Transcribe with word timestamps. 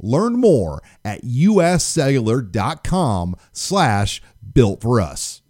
Learn 0.00 0.40
more 0.40 0.82
at 1.04 1.22
uscellular.com 1.22 3.36
slash 3.52 4.20
built 4.52 4.82
for 4.82 5.00
us. 5.00 5.42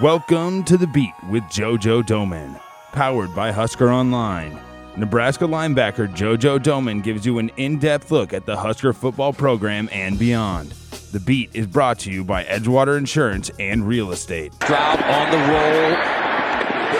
Welcome 0.00 0.64
to 0.64 0.78
The 0.78 0.86
Beat 0.86 1.12
with 1.28 1.42
JoJo 1.44 2.04
Domann, 2.04 2.58
powered 2.92 3.34
by 3.34 3.52
Husker 3.52 3.92
Online. 3.92 4.58
Nebraska 4.96 5.44
linebacker 5.44 6.08
JoJo 6.14 6.60
Domann 6.60 7.02
gives 7.02 7.26
you 7.26 7.38
an 7.38 7.50
in 7.58 7.78
depth 7.78 8.10
look 8.10 8.32
at 8.32 8.46
the 8.46 8.56
Husker 8.56 8.94
football 8.94 9.34
program 9.34 9.90
and 9.92 10.18
beyond. 10.18 10.70
The 11.12 11.20
Beat 11.20 11.50
is 11.52 11.66
brought 11.66 11.98
to 12.00 12.10
you 12.10 12.24
by 12.24 12.44
Edgewater 12.44 12.96
Insurance 12.96 13.50
and 13.58 13.86
Real 13.86 14.12
Estate. 14.12 14.54
Stroud 14.54 15.02
on 15.02 15.30
the 15.30 15.36
roll, 15.52 15.96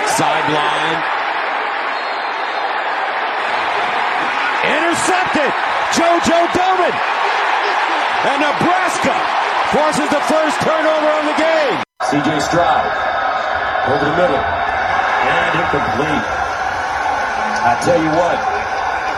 sideline. 0.07 1.22
Intercepted! 5.03 5.51
JoJo 5.99 6.39
Domann! 6.55 6.95
And 8.23 8.39
Nebraska 8.39 9.11
forces 9.75 10.09
the 10.15 10.23
first 10.31 10.61
turnover 10.63 11.11
on 11.11 11.27
the 11.27 11.35
game. 11.35 11.83
CJ 12.03 12.41
Stroud 12.41 12.87
over 13.91 14.05
the 14.05 14.15
middle 14.15 14.39
and 14.39 15.59
incomplete. 15.59 16.27
I 17.67 17.75
tell 17.83 17.99
you 17.99 18.11
what, 18.15 18.39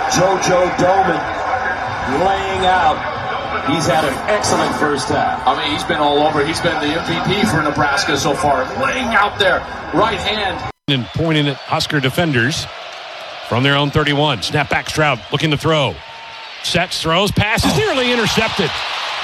JoJo 0.09 0.73
Domann 0.81 1.21
laying 2.25 2.65
out. 2.65 2.97
He's 3.69 3.87
had 3.87 4.07
an 4.07 4.15
excellent 4.31 4.75
first 4.77 5.09
half. 5.09 5.47
I 5.47 5.55
mean, 5.63 5.71
he's 5.71 5.85
been 5.85 5.99
all 5.99 6.27
over. 6.27 6.47
He's 6.47 6.61
been 6.61 6.81
the 6.81 6.97
MVP 6.97 7.47
for 7.51 7.63
Nebraska 7.63 8.17
so 8.17 8.35
far, 8.35 8.65
laying 8.83 9.09
out 9.09 9.39
there, 9.39 9.59
right 9.93 10.19
hand. 10.19 10.73
And 10.89 11.05
pointing 11.09 11.49
at 11.49 11.57
Husker 11.57 12.01
defenders 12.01 12.67
from 13.49 13.63
their 13.63 13.77
own 13.77 13.91
31. 13.91 14.43
Snap 14.43 14.71
back 14.71 14.89
Stroud 14.89 15.21
looking 15.33 15.51
to 15.51 15.57
throw. 15.57 15.95
Sets, 16.63 17.03
throws, 17.03 17.31
passes, 17.31 17.77
nearly 17.77 18.11
intercepted. 18.13 18.71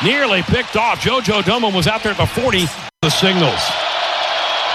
Nearly 0.05 0.43
picked 0.43 0.77
off. 0.77 1.01
JoJo 1.01 1.43
Domann 1.43 1.75
was 1.75 1.87
out 1.87 2.03
there 2.03 2.13
at 2.13 2.19
the 2.19 2.27
40. 2.27 2.67
The 3.03 3.11
signals. 3.11 3.61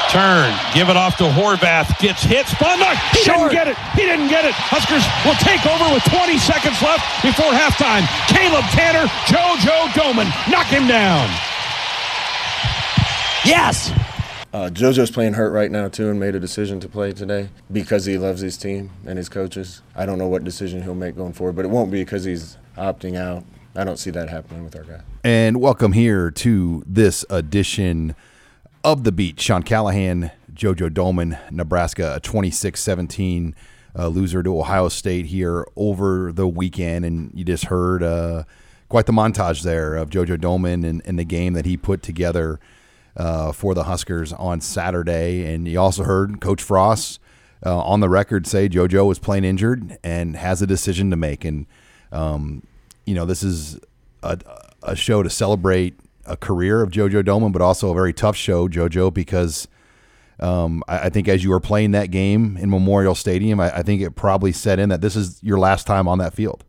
Turn, 0.10 0.54
give 0.74 0.90
it 0.90 0.98
off 0.98 1.18
to 1.18 1.24
Horvath. 1.26 2.00
Gets 2.00 2.24
hit, 2.24 2.46
spun. 2.48 2.80
No, 2.80 2.90
he 3.12 3.24
didn't 3.24 3.52
get 3.52 3.68
it. 3.68 3.78
He 3.94 4.02
didn't 4.02 4.30
get 4.30 4.46
it. 4.46 4.54
Huskers 4.54 5.04
will 5.26 5.38
take 5.42 5.66
over 5.66 5.94
with 5.94 6.04
20 6.06 6.38
seconds 6.38 6.78
left 6.82 7.02
before 7.22 7.50
halftime. 7.54 8.06
Caleb 8.30 8.66
Tannor, 8.74 9.10
JoJo 9.26 9.94
Domann. 9.98 10.30
knock 10.50 10.68
him 10.68 10.88
down. 10.88 11.28
Yes. 13.46 13.92
Uh, 14.56 14.70
JoJo's 14.70 15.12
playing 15.12 15.34
hurt 15.34 15.52
right 15.52 15.70
now 15.70 15.90
too, 15.90 16.10
and 16.10 16.18
made 16.18 16.34
a 16.34 16.40
decision 16.40 16.80
to 16.80 16.88
play 16.88 17.12
today 17.12 17.50
because 17.70 18.06
he 18.06 18.18
loves 18.18 18.40
his 18.40 18.56
team 18.56 18.90
and 19.06 19.18
his 19.18 19.28
coaches. 19.28 19.82
I 19.94 20.06
don't 20.06 20.18
know 20.18 20.30
what 20.30 20.46
decision 20.46 20.82
he'll 20.82 20.96
make 20.96 21.18
going 21.18 21.34
forward, 21.34 21.58
but 21.58 21.66
it 21.66 21.68
won't 21.68 21.92
be 21.92 22.02
because 22.02 22.24
he's 22.24 22.58
opting 22.78 23.18
out. 23.18 23.44
I 23.76 23.84
don't 23.84 23.98
see 23.98 24.12
that 24.12 24.30
happening 24.30 24.64
with 24.64 24.74
our 24.78 24.86
guy. 24.86 25.02
And 25.26 25.60
welcome 25.60 25.92
here 25.92 26.32
to 26.32 26.86
this 26.88 27.26
edition 27.30 28.16
of 28.82 29.04
The 29.04 29.12
Beat. 29.12 29.42
Sean 29.42 29.62
Callahan, 29.62 30.32
JoJo 30.54 30.90
Domann, 30.90 31.38
Nebraska, 31.52 32.14
a 32.16 32.22
26 32.22 32.82
17 32.82 33.56
uh, 34.00 34.08
loser 34.08 34.42
to 34.42 34.58
Ohio 34.58 34.88
State 34.88 35.26
here 35.26 35.68
over 35.76 36.32
the 36.32 36.48
weekend. 36.48 37.04
And 37.04 37.30
you 37.34 37.44
just 37.44 37.66
heard 37.66 38.02
uh, 38.02 38.46
quite 38.88 39.06
the 39.06 39.12
montage 39.12 39.64
there 39.64 39.96
of 39.96 40.10
JoJo 40.10 40.38
Domann 40.38 40.86
and, 40.86 41.02
and 41.04 41.20
the 41.20 41.26
game 41.26 41.52
that 41.56 41.66
he 41.66 41.76
put 41.76 42.02
together 42.02 42.62
uh, 43.18 43.52
for 43.52 43.74
the 43.74 43.84
Huskers 43.84 44.34
on 44.34 44.62
Saturday. 44.62 45.46
And 45.54 45.68
you 45.68 45.80
also 45.80 46.04
heard 46.04 46.42
Coach 46.42 46.62
Frost 46.62 47.20
uh, 47.66 47.78
on 47.80 48.00
the 48.00 48.10
record 48.10 48.48
say 48.48 48.70
JoJo 48.70 49.08
was 49.08 49.20
playing 49.20 49.44
injured 49.44 49.98
and 50.04 50.36
has 50.36 50.62
a 50.62 50.68
decision 50.68 51.10
to 51.12 51.16
make. 51.16 51.46
And, 51.46 51.66
um, 52.12 52.64
you 53.06 53.16
know, 53.16 53.26
this 53.26 53.44
is 53.44 53.80
a, 54.24 54.40
a 54.84 54.96
show 54.96 55.24
to 55.24 55.30
celebrate 55.30 55.98
a 56.26 56.36
career 56.36 56.82
of 56.82 56.92
JoJo 56.92 57.24
Domann, 57.24 57.52
but 57.52 57.62
also 57.62 57.92
a 57.92 57.94
very 57.94 58.14
tough 58.14 58.36
show, 58.36 58.68
JoJo, 58.68 59.14
because 59.14 59.68
um, 60.40 60.84
I, 60.88 61.00
I, 61.00 61.10
think 61.10 61.28
as 61.28 61.44
you 61.44 61.50
were 61.52 61.60
playing 61.60 61.92
that 61.92 62.12
game 62.12 62.58
in 62.58 62.70
Memorial 62.70 63.16
Stadium, 63.16 63.60
I, 63.60 63.78
I, 63.78 63.84
think 63.84 64.02
it 64.02 64.16
probably 64.16 64.52
set 64.52 64.80
in 64.80 64.90
that 64.90 65.02
this 65.02 65.16
is 65.16 65.42
your 65.42 65.60
last 65.60 65.88
time 65.88 66.08
on 66.08 66.18
that 66.18 66.34
field. 66.34 66.64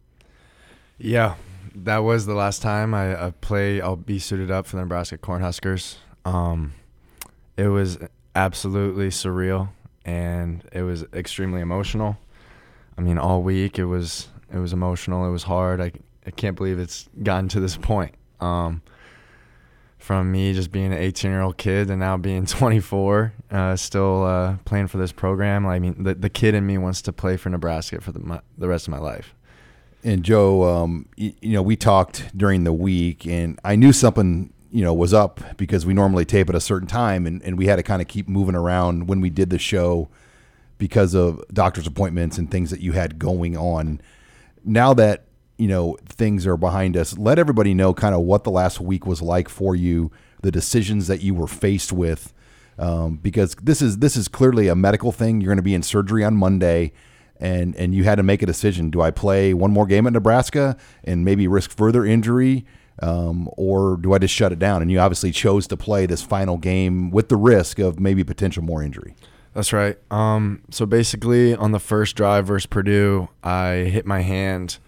Yeah, 0.98 1.34
that 1.74 1.98
was 1.98 2.26
the 2.26 2.34
last 2.34 2.62
time 2.62 2.94
I, 2.94 3.26
I 3.26 3.30
play. 3.32 3.80
I'll 3.80 3.96
be 3.96 4.18
suited 4.18 4.50
up 4.50 4.66
for 4.66 4.76
the 4.76 4.82
Nebraska 4.82 5.18
Cornhuskers. 5.18 5.96
Um, 6.26 6.74
it 7.56 7.68
was 7.68 7.98
absolutely 8.34 9.08
surreal, 9.08 9.70
and 10.04 10.62
it 10.72 10.82
was 10.82 11.04
extremely 11.14 11.60
emotional. 11.60 12.18
I 12.98 13.00
mean, 13.00 13.18
all 13.18 13.42
week 13.42 13.78
it 13.78 13.86
was 13.86 14.28
it 14.52 14.58
was 14.58 14.72
emotional. 14.72 15.26
It 15.26 15.30
was 15.30 15.44
hard. 15.44 15.80
I 15.80 15.92
I 16.26 16.30
can't 16.32 16.56
believe 16.56 16.78
it's 16.78 17.08
gotten 17.22 17.48
to 17.50 17.60
this 17.60 17.76
point. 17.76 18.14
Um, 18.40 18.82
from 19.98 20.30
me 20.30 20.52
just 20.52 20.70
being 20.70 20.92
an 20.92 20.98
18 20.98 21.30
year 21.30 21.40
old 21.40 21.56
kid 21.56 21.90
and 21.90 21.98
now 21.98 22.16
being 22.16 22.46
24, 22.46 23.32
uh, 23.50 23.76
still 23.76 24.24
uh, 24.24 24.56
playing 24.64 24.86
for 24.88 24.98
this 24.98 25.12
program. 25.12 25.66
I 25.66 25.78
mean, 25.78 26.02
the, 26.02 26.14
the 26.14 26.30
kid 26.30 26.54
in 26.54 26.66
me 26.66 26.78
wants 26.78 27.02
to 27.02 27.12
play 27.12 27.36
for 27.36 27.48
Nebraska 27.48 28.00
for 28.00 28.12
the, 28.12 28.20
my, 28.20 28.40
the 28.58 28.68
rest 28.68 28.86
of 28.86 28.92
my 28.92 28.98
life. 28.98 29.34
And 30.04 30.22
Joe, 30.22 30.62
um, 30.62 31.08
you, 31.16 31.32
you 31.40 31.52
know, 31.54 31.62
we 31.62 31.74
talked 31.74 32.36
during 32.36 32.62
the 32.62 32.72
week, 32.72 33.26
and 33.26 33.58
I 33.64 33.74
knew 33.74 33.92
something, 33.92 34.52
you 34.76 34.84
know, 34.84 34.92
was 34.92 35.14
up 35.14 35.40
because 35.56 35.86
we 35.86 35.94
normally 35.94 36.26
tape 36.26 36.50
at 36.50 36.54
a 36.54 36.60
certain 36.60 36.86
time, 36.86 37.26
and, 37.26 37.42
and 37.42 37.56
we 37.56 37.64
had 37.64 37.76
to 37.76 37.82
kind 37.82 38.02
of 38.02 38.08
keep 38.08 38.28
moving 38.28 38.54
around 38.54 39.08
when 39.08 39.22
we 39.22 39.30
did 39.30 39.48
the 39.48 39.58
show 39.58 40.10
because 40.76 41.14
of 41.14 41.42
doctor's 41.50 41.86
appointments 41.86 42.36
and 42.36 42.50
things 42.50 42.70
that 42.70 42.80
you 42.80 42.92
had 42.92 43.18
going 43.18 43.56
on. 43.56 44.02
Now 44.66 44.92
that 44.92 45.24
you 45.56 45.66
know 45.66 45.96
things 46.04 46.46
are 46.46 46.58
behind 46.58 46.94
us 46.94 47.16
let 47.16 47.38
everybody 47.38 47.72
know 47.72 47.94
kind 47.94 48.14
of 48.14 48.20
what 48.20 48.44
the 48.44 48.50
last 48.50 48.78
week 48.78 49.06
was 49.06 49.22
like 49.22 49.48
for 49.48 49.74
you 49.74 50.10
the 50.42 50.50
decisions 50.50 51.06
that 51.06 51.22
you 51.22 51.34
were 51.34 51.46
faced 51.46 51.94
with 51.94 52.34
um, 52.78 53.16
because 53.16 53.54
this 53.54 53.80
is 53.80 54.00
this 54.00 54.16
is 54.16 54.28
clearly 54.28 54.68
a 54.68 54.76
medical 54.76 55.12
thing 55.12 55.40
you're 55.40 55.48
going 55.48 55.56
to 55.56 55.62
be 55.62 55.72
in 55.72 55.82
surgery 55.82 56.22
on 56.22 56.36
monday 56.36 56.92
and 57.40 57.74
and 57.76 57.94
you 57.94 58.04
had 58.04 58.16
to 58.16 58.22
make 58.22 58.42
a 58.42 58.46
decision 58.46 58.90
do 58.90 59.00
i 59.00 59.10
play 59.10 59.54
one 59.54 59.70
more 59.70 59.86
game 59.86 60.06
at 60.06 60.12
nebraska 60.12 60.76
and 61.04 61.24
maybe 61.24 61.48
risk 61.48 61.70
further 61.70 62.04
injury 62.04 62.66
um, 63.02 63.48
or 63.56 63.96
do 63.96 64.12
i 64.12 64.18
just 64.18 64.34
shut 64.34 64.52
it 64.52 64.58
down 64.58 64.82
and 64.82 64.90
you 64.90 64.98
obviously 64.98 65.30
chose 65.30 65.66
to 65.66 65.76
play 65.76 66.06
this 66.06 66.22
final 66.22 66.56
game 66.56 67.10
with 67.10 67.28
the 67.28 67.36
risk 67.36 67.78
of 67.78 68.00
maybe 68.00 68.24
potential 68.24 68.62
more 68.62 68.82
injury 68.82 69.14
that's 69.54 69.72
right 69.72 69.98
um, 70.10 70.62
so 70.70 70.84
basically 70.86 71.54
on 71.54 71.72
the 71.72 71.80
first 71.80 72.16
drive 72.16 72.46
versus 72.46 72.66
purdue 72.66 73.28
i 73.42 73.88
hit 73.90 74.06
my 74.06 74.22
hand 74.22 74.78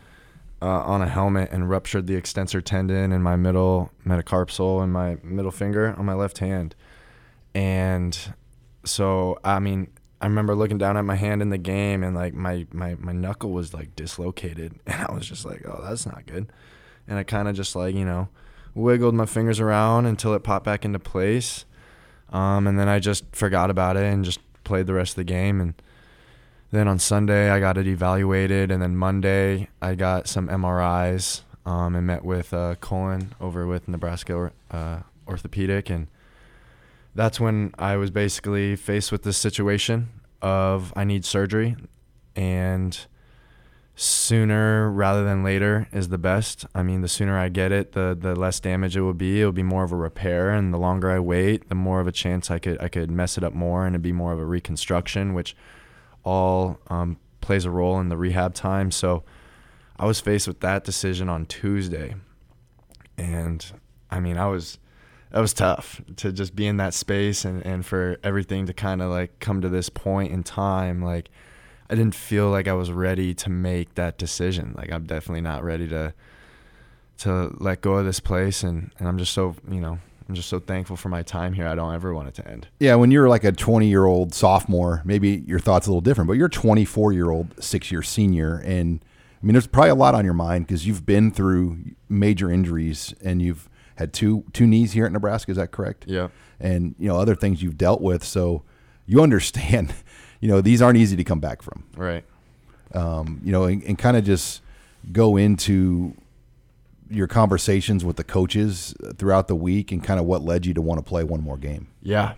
uh, 0.61 0.67
on 0.67 1.03
a 1.03 1.09
helmet 1.09 1.51
and 1.53 1.71
ruptured 1.71 2.07
the 2.07 2.15
extensor 2.15 2.61
tendon 2.61 3.13
in 3.13 3.23
my 3.23 3.37
middle 3.37 3.91
metacarpal 4.05 4.83
and 4.83 4.93
my 4.93 5.17
middle 5.23 5.51
finger 5.51 5.95
on 5.97 6.05
my 6.05 6.15
left 6.15 6.39
hand. 6.39 6.75
And 7.55 8.19
so, 8.85 9.39
I 9.45 9.59
mean, 9.61 9.89
I 10.21 10.27
remember 10.27 10.55
looking 10.55 10.79
down 10.79 10.97
at 10.97 11.05
my 11.05 11.15
hand 11.15 11.43
in 11.43 11.51
the 11.51 11.59
game 11.59 12.03
and 12.03 12.17
like 12.17 12.35
my, 12.35 12.67
my, 12.73 12.97
my 12.97 13.13
knuckle 13.13 13.51
was 13.51 13.73
like 13.73 13.95
dislocated. 13.95 14.79
And 14.87 15.03
I 15.03 15.13
was 15.13 15.27
just 15.27 15.45
like, 15.45 15.63
oh, 15.67 15.85
that's 15.87 16.07
not 16.07 16.27
good. 16.27 16.51
And 17.09 17.19
I 17.19 17.25
kind 17.25 17.49
of 17.49 17.57
just 17.57 17.75
like, 17.75 17.95
you 17.95 18.05
know, 18.05 18.29
wiggled 18.75 19.15
my 19.15 19.27
fingers 19.27 19.59
around 19.59 20.07
until 20.07 20.35
it 20.35 20.45
popped 20.45 20.65
back 20.65 20.85
into 20.85 20.99
place. 20.99 21.65
Um, 22.31 22.67
and 22.67 22.79
then 22.79 22.89
I 22.89 22.99
just 22.99 23.25
forgot 23.35 23.71
about 23.71 23.97
it 23.97 24.05
and 24.05 24.25
just 24.25 24.41
played 24.65 24.87
the 24.87 24.95
rest 24.95 25.13
of 25.13 25.17
the 25.17 25.25
game. 25.25 25.61
And 25.61 25.75
then 26.71 26.87
on 26.87 26.99
Sunday, 26.99 27.51
I 27.51 27.61
got 27.61 27.79
it 27.79 27.87
evaluated, 27.87 28.71
and 28.71 28.83
then 28.83 28.95
Monday, 28.95 29.69
I 29.81 29.95
got 29.95 30.29
some 30.29 30.49
MRIs 30.49 31.43
um, 31.65 31.95
and 31.97 32.07
met 32.07 32.25
with 32.25 32.53
uh, 32.53 32.75
Colin 32.77 33.35
over 33.41 33.67
with 33.67 33.89
Nebraska 33.89 34.53
uh, 34.71 35.01
Orthopedic, 35.27 35.89
and 35.89 36.09
that's 37.15 37.41
when 37.41 37.73
I 37.79 37.97
was 37.97 38.11
basically 38.11 38.77
faced 38.77 39.11
with 39.11 39.23
this 39.23 39.39
situation 39.39 40.11
of 40.43 40.93
I 40.95 41.05
need 41.05 41.25
surgery, 41.25 41.75
and 42.37 42.99
sooner 44.01 44.89
rather 44.89 45.25
than 45.25 45.43
later 45.43 45.89
is 45.93 46.09
the 46.09 46.19
best. 46.19 46.65
I 46.73 46.85
mean, 46.85 47.01
the 47.01 47.09
sooner 47.09 47.37
I 47.37 47.49
get 47.49 47.73
it, 47.73 47.93
the 47.93 48.17
the 48.19 48.37
less 48.37 48.61
damage 48.61 48.97
it 48.97 49.01
will 49.01 49.13
be. 49.13 49.41
It'll 49.41 49.51
be 49.51 49.65
more 49.65 49.83
of 49.83 49.91
a 49.91 49.97
repair, 49.97 50.51
and 50.51 50.73
the 50.73 50.79
longer 50.79 51.11
I 51.11 51.19
wait, 51.19 51.69
the 51.69 51.75
more 51.75 52.01
of 52.01 52.07
a 52.07 52.13
chance 52.13 52.49
I 52.49 52.61
could 52.61 52.81
I 52.81 52.89
could 52.89 53.11
mess 53.11 53.37
it 53.37 53.43
up 53.43 53.55
more, 53.55 53.85
and 53.85 53.95
it'd 53.95 54.03
be 54.03 54.13
more 54.13 54.33
of 54.33 54.39
a 54.39 54.45
reconstruction, 54.45 55.35
which 55.35 55.57
all 56.23 56.79
um, 56.89 57.19
plays 57.41 57.65
a 57.65 57.71
role 57.71 57.99
in 57.99 58.09
the 58.09 58.17
rehab 58.17 58.55
time. 58.55 58.93
So 58.93 59.25
I 59.99 60.07
was 60.07 60.21
faced 60.21 60.47
with 60.47 60.61
that 60.61 60.85
decision 60.85 61.29
on 61.29 61.47
Tuesday, 61.47 62.15
and 63.17 63.67
I 64.13 64.21
mean, 64.21 64.39
I 64.39 64.47
was 64.47 64.79
that 65.33 65.41
was 65.41 65.53
tough 65.53 66.01
to 66.17 66.31
just 66.31 66.55
be 66.55 66.69
in 66.69 66.77
that 66.77 66.95
space 66.95 67.45
and, 67.45 67.67
and 67.67 67.85
for 67.85 68.19
everything 68.23 68.67
to 68.67 68.73
kind 68.73 69.03
of 69.03 69.11
like 69.11 69.41
come 69.41 69.61
to 69.61 69.69
this 69.69 69.89
point 69.89 70.31
in 70.31 70.45
time. 70.45 71.03
Like 71.03 71.31
I 71.91 71.95
didn't 71.95 72.15
feel 72.15 72.51
like 72.51 72.69
I 72.69 72.75
was 72.75 72.91
ready 72.91 73.35
to 73.35 73.51
make 73.51 73.95
that 73.95 74.19
decision. 74.19 74.75
Like 74.77 74.93
I'm 74.93 75.05
definitely 75.05 75.41
not 75.41 75.65
ready 75.65 75.89
to 75.89 76.15
to 77.19 77.55
let 77.59 77.81
go 77.81 77.95
of 77.95 78.05
this 78.05 78.21
place 78.21 78.63
and, 78.63 78.93
and 78.99 79.09
I'm 79.09 79.19
just 79.19 79.33
so 79.33 79.57
you 79.71 79.81
know, 79.81 79.99
I'm 80.29 80.35
just 80.35 80.49
so 80.49 80.61
thankful 80.61 80.97
for 80.97 81.09
my 81.09 81.23
time 81.23 81.55
here. 81.55 81.67
I 81.67 81.75
don't 81.75 81.95
ever 81.95 82.15
want 82.15 82.29
it 82.29 82.35
to 82.35 82.49
end. 82.49 82.69
Yeah, 82.79 82.95
when 82.97 83.11
you're 83.11 83.29
like 83.29 83.45
a 83.45 83.53
20 83.53 83.89
year 83.89 84.05
old 84.05 84.35
sophomore, 84.35 85.03
maybe 85.05 85.43
your 85.47 85.59
thoughts 85.59 85.87
a 85.87 85.91
little 85.91 86.03
different, 86.03 86.29
but 86.29 86.35
you're 86.35 86.47
a 86.47 86.51
24 86.51 87.13
year 87.13 87.31
old 87.31 87.63
six 87.63 87.91
year 87.91 88.03
senior. 88.03 88.59
And 88.65 89.01
I 89.43 89.47
mean, 89.47 89.55
there's 89.55 89.67
probably 89.67 89.91
a 89.91 89.95
lot 89.95 90.15
on 90.15 90.25
your 90.25 90.35
mind 90.35 90.67
because 90.67 90.87
you've 90.87 91.07
been 91.07 91.31
through 91.31 91.79
major 92.09 92.51
injuries 92.51 93.15
and 93.23 93.41
you've 93.41 93.69
had 93.97 94.13
two 94.13 94.45
two 94.53 94.67
knees 94.67 94.93
here 94.93 95.07
at 95.07 95.13
Nebraska. 95.13 95.51
Is 95.51 95.57
that 95.57 95.71
correct? 95.71 96.05
Yeah. 96.07 96.29
And 96.61 96.95
you 96.99 97.09
know 97.09 97.17
other 97.17 97.35
things 97.35 97.63
you've 97.63 97.79
dealt 97.79 98.01
with, 98.01 98.25
so 98.25 98.63
you 99.07 99.23
understand. 99.23 99.95
You 100.41 100.49
know 100.49 100.61
these 100.61 100.83
aren't 100.83 100.99
easy 100.99 101.17
to 101.17 101.25
come 101.25 101.41
back 101.41 101.63
from. 101.63 101.85
Right. 101.97 102.25
Um, 102.95 103.41
you 103.45 103.53
know, 103.53 103.65
and, 103.65 103.83
and 103.83 103.99
kind 103.99 104.17
of 104.17 104.25
just 104.25 104.63
go 105.13 105.37
into 105.37 106.15
your 107.11 107.27
conversations 107.27 108.05
with 108.05 108.17
the 108.17 108.25
coaches 108.25 108.95
throughout 109.17 109.49
the 109.49 109.57
week 109.57 109.93
and 109.93 110.03
kind 110.03 110.21
of 110.21 110.27
what 110.27 110.43
led 110.43 110.67
you 110.67 110.75
to 110.75 110.83
want 110.83 110.99
to 110.99 111.03
play 111.03 111.25
one 111.25 111.43
more 111.43 111.57
game. 111.57 111.89
Yeah. 112.03 112.35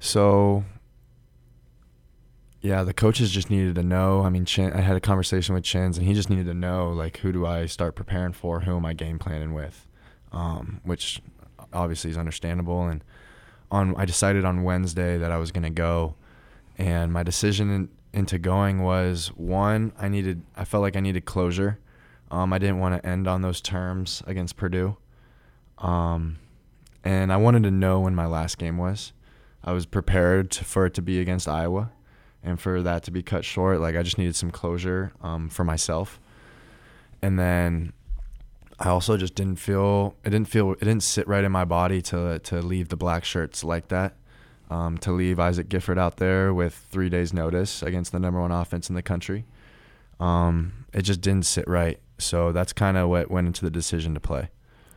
So 0.00 0.64
yeah, 2.64 2.82
the 2.82 2.94
coaches 2.94 3.30
just 3.30 3.50
needed 3.50 3.74
to 3.74 3.82
know. 3.82 4.22
I 4.22 4.30
mean, 4.30 4.46
Chin, 4.46 4.72
I 4.72 4.80
had 4.80 4.96
a 4.96 5.00
conversation 5.00 5.54
with 5.54 5.64
Chins, 5.64 5.98
and 5.98 6.06
he 6.06 6.14
just 6.14 6.30
needed 6.30 6.46
to 6.46 6.54
know, 6.54 6.88
like, 6.88 7.18
who 7.18 7.30
do 7.30 7.44
I 7.44 7.66
start 7.66 7.94
preparing 7.94 8.32
for? 8.32 8.60
Who 8.60 8.74
am 8.74 8.86
I 8.86 8.94
game 8.94 9.18
planning 9.18 9.52
with? 9.52 9.86
Um, 10.32 10.80
which 10.82 11.20
obviously 11.74 12.10
is 12.10 12.16
understandable. 12.16 12.86
And 12.88 13.04
on, 13.70 13.94
I 13.96 14.06
decided 14.06 14.46
on 14.46 14.62
Wednesday 14.62 15.18
that 15.18 15.30
I 15.30 15.36
was 15.36 15.52
going 15.52 15.64
to 15.64 15.70
go, 15.70 16.14
and 16.76 17.12
my 17.12 17.22
decision 17.22 17.70
in, 17.70 17.88
into 18.12 18.38
going 18.38 18.82
was 18.82 19.28
one, 19.28 19.92
I 19.98 20.08
needed, 20.08 20.42
I 20.56 20.64
felt 20.64 20.82
like 20.82 20.96
I 20.96 21.00
needed 21.00 21.24
closure. 21.24 21.78
Um, 22.30 22.52
I 22.52 22.58
didn't 22.58 22.78
want 22.78 23.00
to 23.00 23.08
end 23.08 23.28
on 23.28 23.42
those 23.42 23.60
terms 23.60 24.22
against 24.26 24.56
Purdue. 24.56 24.96
Um, 25.78 26.38
and 27.04 27.32
I 27.32 27.36
wanted 27.36 27.62
to 27.64 27.70
know 27.70 28.00
when 28.00 28.14
my 28.14 28.26
last 28.26 28.58
game 28.58 28.78
was. 28.78 29.12
I 29.62 29.72
was 29.72 29.86
prepared 29.86 30.50
to, 30.52 30.64
for 30.64 30.86
it 30.86 30.94
to 30.94 31.02
be 31.02 31.20
against 31.20 31.48
Iowa 31.48 31.90
and 32.42 32.60
for 32.60 32.82
that 32.82 33.02
to 33.04 33.10
be 33.10 33.22
cut 33.22 33.44
short. 33.44 33.80
Like, 33.80 33.96
I 33.96 34.02
just 34.02 34.18
needed 34.18 34.36
some 34.36 34.50
closure 34.50 35.12
um, 35.22 35.48
for 35.48 35.64
myself. 35.64 36.20
And 37.22 37.38
then 37.38 37.92
I 38.78 38.88
also 38.88 39.16
just 39.16 39.34
didn't 39.34 39.56
feel 39.56 40.16
it 40.24 40.30
didn't 40.30 40.48
feel 40.48 40.72
it 40.72 40.80
didn't 40.80 41.02
sit 41.02 41.28
right 41.28 41.44
in 41.44 41.52
my 41.52 41.64
body 41.64 42.02
to 42.02 42.38
to 42.40 42.60
leave 42.60 42.88
the 42.88 42.96
black 42.96 43.24
shirts 43.24 43.62
like 43.62 43.88
that. 43.88 44.16
Um, 44.70 44.96
to 44.98 45.12
leave 45.12 45.38
Isaac 45.38 45.68
Gifford 45.68 45.98
out 45.98 46.16
there 46.16 46.52
with 46.54 46.74
three 46.90 47.10
days 47.10 47.32
notice 47.32 47.82
against 47.82 48.12
the 48.12 48.18
number 48.18 48.40
one 48.40 48.50
offense 48.50 48.88
in 48.88 48.94
the 48.94 49.02
country. 49.02 49.44
Um, 50.18 50.86
it 50.92 51.02
just 51.02 51.20
didn't 51.20 51.44
sit 51.46 51.68
right. 51.68 52.00
So 52.18 52.50
that's 52.50 52.72
kind 52.72 52.96
of 52.96 53.08
what 53.08 53.30
went 53.30 53.46
into 53.46 53.64
the 53.64 53.70
decision 53.70 54.14
to 54.14 54.20
play. 54.20 54.48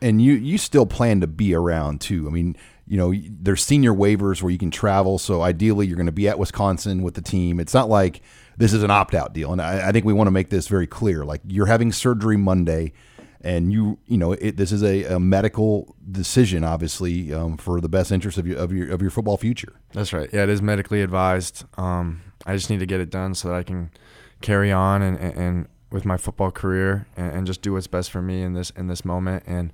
And 0.01 0.21
you 0.21 0.33
you 0.33 0.57
still 0.57 0.85
plan 0.85 1.21
to 1.21 1.27
be 1.27 1.53
around 1.53 2.01
too. 2.01 2.27
I 2.27 2.31
mean, 2.31 2.55
you 2.87 2.97
know, 2.97 3.13
there's 3.13 3.63
senior 3.63 3.93
waivers 3.93 4.41
where 4.41 4.51
you 4.51 4.57
can 4.57 4.71
travel. 4.71 5.17
So 5.17 5.41
ideally, 5.41 5.87
you're 5.87 5.97
going 5.97 6.05
to 6.05 6.11
be 6.11 6.29
at 6.29 6.39
Wisconsin 6.39 7.01
with 7.03 7.15
the 7.15 7.21
team. 7.21 7.59
It's 7.59 7.73
not 7.73 7.89
like 7.89 8.21
this 8.57 8.73
is 8.73 8.83
an 8.83 8.91
opt 8.91 9.13
out 9.13 9.33
deal. 9.33 9.51
And 9.51 9.61
I, 9.61 9.89
I 9.89 9.91
think 9.91 10.05
we 10.05 10.13
want 10.13 10.27
to 10.27 10.31
make 10.31 10.49
this 10.49 10.67
very 10.67 10.87
clear. 10.87 11.25
Like 11.25 11.41
you're 11.47 11.65
having 11.65 11.91
surgery 11.91 12.37
Monday 12.37 12.93
and 13.41 13.71
you 13.71 13.99
you 14.07 14.17
know 14.17 14.33
it, 14.33 14.57
this 14.57 14.71
is 14.71 14.83
a, 14.83 15.03
a, 15.05 15.19
medical 15.19 15.95
decision 16.11 16.63
obviously 16.63 17.33
um, 17.33 17.57
for 17.57 17.79
the 17.79 17.89
best 17.89 18.11
interest 18.11 18.37
of 18.37 18.47
your 18.47 18.57
of 18.57 18.71
your 18.71 18.91
of 18.91 19.01
your 19.01 19.11
football 19.11 19.37
future. 19.37 19.79
That's 19.93 20.13
right. 20.13 20.29
Yeah 20.33 20.43
it 20.43 20.49
is 20.49 20.61
medically 20.61 21.01
advised. 21.01 21.65
Um, 21.77 22.21
i 22.45 22.55
just 22.55 22.69
need 22.69 22.79
to 22.79 22.85
get 22.85 22.99
it 22.99 23.09
done 23.09 23.33
so 23.33 23.47
that 23.47 23.55
i 23.55 23.63
can 23.63 23.89
carry 24.41 24.71
on 24.71 25.01
and, 25.01 25.17
and, 25.17 25.37
and 25.37 25.67
with 25.91 26.05
my 26.05 26.17
football 26.17 26.51
career 26.51 27.07
and, 27.15 27.33
and, 27.33 27.47
just 27.47 27.61
do 27.61 27.73
what's 27.73 27.87
best 27.87 28.11
for 28.11 28.21
me 28.21 28.41
in 28.41 28.53
this 28.53 28.71
in 28.71 28.87
this 28.87 29.05
moment. 29.05 29.43
And 29.47 29.71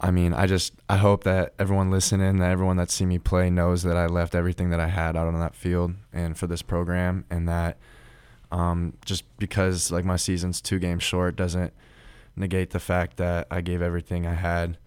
I 0.00 0.10
mean, 0.10 0.32
I 0.32 0.46
just 0.46 0.74
I 0.88 0.96
hope 0.96 1.24
that 1.24 1.54
everyone 1.58 1.90
listening, 1.90 2.38
that 2.38 2.50
everyone 2.50 2.76
that 2.76 2.90
see 2.90 3.06
me 3.06 3.18
play 3.18 3.50
knows 3.50 3.82
that 3.82 3.96
I 3.96 4.06
left 4.06 4.34
everything 4.34 4.70
that 4.70 4.80
I 4.80 4.88
had 4.88 5.16
out 5.16 5.26
on 5.26 5.38
that 5.40 5.54
field 5.54 5.94
and 6.12 6.36
for 6.36 6.46
this 6.46 6.62
program, 6.62 7.24
and 7.30 7.48
that 7.48 7.78
um, 8.50 8.94
just 9.04 9.24
because 9.38 9.90
like 9.90 10.04
my 10.04 10.16
season's 10.16 10.60
two 10.60 10.78
games 10.78 11.02
short 11.02 11.36
doesn't 11.36 11.72
negate 12.36 12.70
the 12.70 12.80
fact 12.80 13.16
that 13.18 13.46
I 13.50 13.60
gave 13.60 13.82
everything 13.82 14.26
I 14.26 14.34
had 14.34 14.78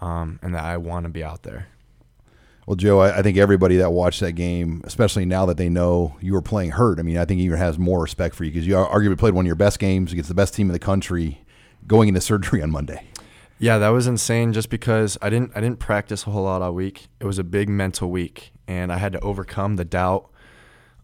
um, 0.00 0.38
and 0.42 0.54
that 0.54 0.64
I 0.64 0.76
want 0.76 1.04
to 1.04 1.10
be 1.10 1.22
out 1.22 1.42
there. 1.42 1.68
Well, 2.66 2.76
Joe, 2.76 3.00
I, 3.00 3.18
I, 3.18 3.22
think 3.22 3.38
everybody 3.38 3.76
that 3.78 3.90
watched 3.90 4.20
that 4.20 4.32
game, 4.32 4.82
especially 4.84 5.24
now 5.24 5.46
that 5.46 5.56
they 5.56 5.68
know 5.68 6.16
you 6.20 6.32
were 6.32 6.42
playing 6.42 6.70
hurt, 6.70 7.00
I 7.00 7.02
mean, 7.02 7.18
I 7.18 7.24
think 7.24 7.40
even 7.40 7.58
has 7.58 7.76
more 7.76 8.00
respect 8.00 8.36
for 8.36 8.44
you 8.44 8.52
because 8.52 8.66
you 8.66 8.74
arguably 8.74 9.18
played 9.18 9.34
one 9.34 9.44
of 9.44 9.48
your 9.48 9.56
best 9.56 9.80
games 9.80 10.12
against 10.12 10.28
the 10.28 10.34
best 10.34 10.54
team 10.54 10.68
in 10.68 10.72
the 10.72 10.78
country 10.78 11.42
going 11.86 12.08
into 12.08 12.20
surgery 12.20 12.62
on 12.62 12.70
Monday. 12.70 13.04
Yeah, 13.58 13.78
that 13.78 13.88
was 13.90 14.06
insane 14.06 14.52
just 14.52 14.70
because 14.70 15.18
I 15.20 15.30
didn't 15.30 15.52
I 15.54 15.60
didn't 15.60 15.78
practice 15.78 16.26
a 16.26 16.30
whole 16.30 16.44
lot 16.44 16.62
all 16.62 16.72
week. 16.72 17.08
It 17.20 17.26
was 17.26 17.38
a 17.38 17.44
big 17.44 17.68
mental 17.68 18.10
week 18.10 18.52
and 18.66 18.92
I 18.92 18.98
had 18.98 19.12
to 19.12 19.20
overcome 19.20 19.76
the 19.76 19.84
doubt 19.84 20.30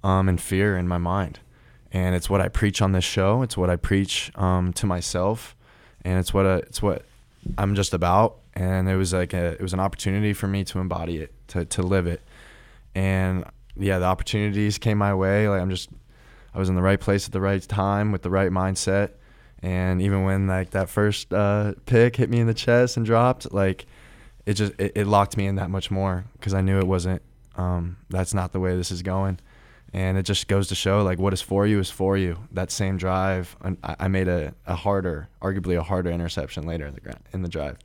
um, 0.03 0.29
and 0.29 0.41
fear 0.41 0.77
in 0.77 0.89
my 0.89 0.99
mind. 0.99 1.41
And 1.93 2.15
it's 2.15 2.29
what 2.29 2.41
I 2.41 2.49
preach 2.49 2.83
on 2.83 2.93
this 2.93 3.05
show. 3.05 3.43
It's 3.43 3.57
what 3.57 3.71
I 3.71 3.77
preach 3.77 4.31
um, 4.37 4.73
to 4.75 4.87
myself 4.87 5.57
and 6.05 6.19
it's 6.19 6.33
what 6.33 6.47
a, 6.47 6.57
it's 6.59 6.83
what 6.83 7.05
I'm 7.57 7.75
just 7.75 7.95
about. 7.95 8.39
And 8.55 8.89
it 8.89 8.97
was 8.97 9.13
like 9.13 9.33
a, 9.35 9.53
it 9.53 9.61
was 9.61 9.73
an 9.73 9.81
opportunity 9.81 10.33
for 10.33 10.49
me 10.49 10.65
to 10.65 10.79
embody 10.79 11.19
it, 11.19 11.35
to 11.49 11.65
to 11.67 11.83
live 11.83 12.07
it. 12.07 12.23
And 12.95 13.45
yeah, 13.77 13.99
the 13.99 14.07
opportunities 14.07 14.79
came 14.79 14.99
my 14.99 15.15
way. 15.15 15.49
Like 15.49 15.61
I'm 15.61 15.71
just, 15.71 15.91
I 16.55 16.59
was 16.59 16.69
in 16.69 16.75
the 16.75 16.83
right 16.83 16.99
place 16.99 17.27
at 17.27 17.33
the 17.33 17.41
right 17.41 17.63
time 17.63 18.11
with 18.11 18.23
the 18.23 18.31
right 18.31 18.51
mindset. 18.51 19.13
And 19.63 20.03
even 20.03 20.25
when 20.25 20.47
like 20.47 20.71
that 20.71 20.89
first 20.89 21.33
uh, 21.33 21.75
pick 21.87 22.17
hit 22.17 22.31
me 22.31 22.41
in 22.41 22.47
the 22.47 22.55
chest 22.55 22.97
and 22.97 23.07
dropped, 23.07 23.53
like 23.53 23.87
it 24.47 24.55
just 24.55 24.73
it, 24.79 24.93
it 24.97 25.07
locked 25.07 25.37
me 25.37 25.47
in 25.47 25.57
that 25.57 25.71
much 25.71 25.91
more 25.91 26.25
because 26.33 26.55
I 26.55 26.61
knew 26.61 26.79
it 26.79 26.87
wasn't. 26.87 27.23
Um, 27.57 27.97
that's 28.09 28.35
not 28.35 28.53
the 28.53 28.61
way 28.61 28.77
this 28.77 28.93
is 28.93 29.03
going 29.03 29.41
and 29.93 30.19
it 30.19 30.25
just 30.25 30.49
goes 30.49 30.69
to 30.69 30.75
show 30.75 31.03
like 31.03 31.19
what 31.19 31.33
is 31.33 31.41
for 31.41 31.67
you 31.67 31.79
is 31.79 31.91
for 31.91 32.17
you. 32.17 32.39
That 32.53 32.71
same 32.71 32.97
drive, 32.97 33.57
I 33.83 34.09
made 34.09 34.29
a, 34.29 34.55
a 34.67 34.75
harder, 34.75 35.29
arguably 35.41 35.79
a 35.79 35.83
harder 35.83 36.11
interception 36.11 36.67
later 36.67 36.87
in 36.87 36.95
the 36.95 37.17
in 37.33 37.43
the 37.43 37.49
drive. 37.49 37.79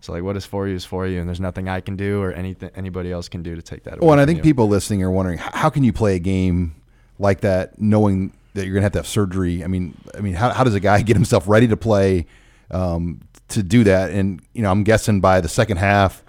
So 0.00 0.12
like 0.12 0.22
what 0.22 0.36
is 0.36 0.44
for 0.44 0.68
you 0.68 0.76
is 0.76 0.84
for 0.84 1.06
you, 1.06 1.18
and 1.18 1.28
there's 1.28 1.40
nothing 1.40 1.68
I 1.68 1.80
can 1.80 1.96
do 1.96 2.22
or 2.22 2.32
anything 2.32 2.70
anybody 2.76 3.10
else 3.10 3.28
can 3.28 3.42
do 3.42 3.56
to 3.56 3.62
take 3.62 3.84
that 3.84 3.94
away. 3.94 4.06
Well, 4.06 4.12
and 4.12 4.20
I 4.20 4.26
think 4.26 4.38
you. 4.38 4.42
people 4.42 4.68
listening 4.68 5.02
are 5.02 5.10
wondering 5.10 5.38
how 5.38 5.70
can 5.70 5.82
you 5.82 5.92
play 5.92 6.14
a 6.14 6.20
game 6.20 6.76
like 7.18 7.40
that 7.40 7.80
knowing 7.80 8.32
that 8.54 8.64
you're 8.64 8.74
gonna 8.74 8.84
have 8.84 8.92
to 8.92 8.98
have 9.00 9.06
surgery. 9.06 9.64
I 9.64 9.66
mean, 9.66 9.96
I 10.16 10.20
mean, 10.20 10.34
how 10.34 10.50
how 10.50 10.64
does 10.64 10.74
a 10.74 10.80
guy 10.80 11.02
get 11.02 11.16
himself 11.16 11.48
ready 11.48 11.68
to 11.68 11.76
play 11.76 12.26
um, 12.70 13.20
to 13.48 13.62
do 13.62 13.84
that? 13.84 14.10
And 14.10 14.40
you 14.52 14.62
know, 14.62 14.70
I'm 14.70 14.84
guessing 14.84 15.20
by 15.20 15.40
the 15.40 15.48
second 15.48 15.78
half, 15.78 16.22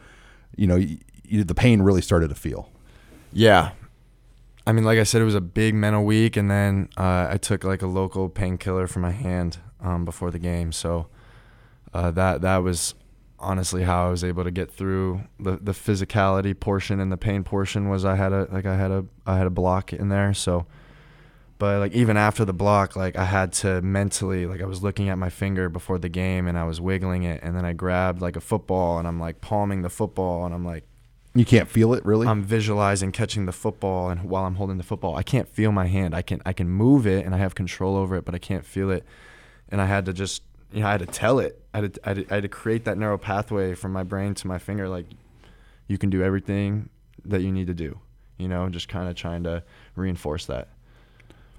you 0.56 0.68
know, 0.68 0.76
you, 0.76 1.44
the 1.44 1.56
pain 1.56 1.82
really 1.82 2.02
started 2.02 2.30
to 2.30 2.36
feel. 2.36 2.70
Yeah, 3.32 3.72
I 4.70 4.72
mean, 4.72 4.84
like 4.84 5.00
I 5.00 5.04
said, 5.04 5.24
it 5.24 5.26
was 5.26 5.34
a 5.34 5.42
big 5.42 5.74
mental 5.74 6.06
week, 6.06 6.38
and 6.38 6.52
then 6.52 6.90
uh, 6.96 7.26
I 7.28 7.38
took 7.38 7.64
like 7.64 7.82
a 7.82 7.88
local 7.88 8.30
painkiller 8.30 8.86
for 8.86 9.00
my 9.00 9.10
hand 9.10 9.58
um, 9.82 10.06
before 10.06 10.30
the 10.30 10.38
game. 10.38 10.72
So 10.72 11.08
uh, 11.92 12.12
that 12.12 12.42
that 12.42 12.58
was 12.58 12.94
honestly 13.40 13.82
how 13.82 14.06
I 14.06 14.12
was 14.12 14.24
able 14.24 14.44
to 14.44 14.52
get 14.52 14.70
through 14.70 15.22
the 15.40 15.58
the 15.60 15.72
physicality 15.72 16.58
portion 16.58 17.00
and 17.00 17.12
the 17.12 17.18
pain 17.18 17.44
portion 17.44 17.90
was 17.90 18.06
I 18.06 18.16
had 18.16 18.32
a 18.32 18.48
like 18.52 18.68
I 18.68 18.76
had 18.76 18.92
a 18.92 19.06
I 19.26 19.40
had 19.40 19.48
a 19.48 19.50
block 19.50 19.92
in 19.92 20.10
there. 20.10 20.36
So, 20.36 20.68
but 21.58 21.80
like 21.80 21.94
even 21.94 22.16
after 22.16 22.46
the 22.46 22.54
block, 22.54 22.96
like 22.96 23.16
I 23.16 23.26
had 23.26 23.54
to 23.54 23.82
mentally 23.82 24.46
like 24.46 24.62
I 24.62 24.66
was 24.66 24.84
looking 24.84 25.10
at 25.10 25.18
my 25.18 25.32
finger 25.32 25.70
before 25.70 25.98
the 25.98 26.10
game 26.10 26.48
and 26.48 26.60
I 26.60 26.66
was 26.66 26.80
wiggling 26.80 27.24
it, 27.24 27.42
and 27.42 27.56
then 27.56 27.66
I 27.66 27.74
grabbed 27.74 28.22
like 28.22 28.36
a 28.36 28.42
football 28.42 29.00
and 29.00 29.08
I'm 29.08 29.20
like 29.20 29.42
palming 29.42 29.82
the 29.82 29.90
football 29.90 30.46
and 30.46 30.54
I'm 30.54 30.64
like 30.64 30.84
you 31.40 31.46
can't 31.46 31.70
feel 31.70 31.94
it 31.94 32.06
really. 32.06 32.28
I'm 32.28 32.44
visualizing 32.44 33.14
catching 33.14 33.46
the 33.46 33.54
football, 33.54 34.10
and 34.10 34.26
while 34.26 34.44
I'm 34.44 34.56
holding 34.56 34.78
the 34.78 34.84
football, 34.84 35.16
I 35.16 35.24
can't 35.24 35.48
feel 35.48 35.72
my 35.72 35.88
hand. 35.88 36.14
I 36.14 36.22
can 36.22 36.42
I 36.46 36.52
can 36.52 36.68
move 36.68 37.08
it, 37.08 37.26
and 37.26 37.34
I 37.34 37.38
have 37.38 37.56
control 37.56 37.96
over 37.96 38.18
it, 38.18 38.26
but 38.26 38.36
I 38.36 38.40
can't 38.40 38.66
feel 38.66 38.92
it. 38.92 39.06
And 39.70 39.80
I 39.80 39.86
had 39.86 40.06
to 40.08 40.14
just 40.14 40.44
you 40.74 40.82
know 40.82 40.88
I 40.88 40.92
had 40.92 41.00
to 41.00 41.06
tell 41.06 41.40
it. 41.40 41.64
I 41.74 41.80
had 41.80 41.94
to, 41.94 42.02
I 42.04 42.08
had 42.10 42.18
to, 42.18 42.32
I 42.32 42.36
had 42.36 42.44
to 42.44 42.50
create 42.50 42.84
that 42.84 42.98
neural 42.98 43.18
pathway 43.18 43.74
from 43.74 43.94
my 43.94 44.04
brain 44.04 44.34
to 44.36 44.48
my 44.48 44.58
finger, 44.58 44.90
like 44.90 45.06
you 45.88 45.98
can 45.98 46.10
do 46.10 46.22
everything 46.22 46.90
that 47.24 47.42
you 47.42 47.54
need 47.54 47.68
to 47.68 47.74
do. 47.74 48.00
You 48.38 48.50
know, 48.50 48.68
just 48.68 48.90
kind 48.90 49.08
of 49.08 49.16
trying 49.16 49.44
to 49.44 49.64
reinforce 49.96 50.46
that. 50.48 50.68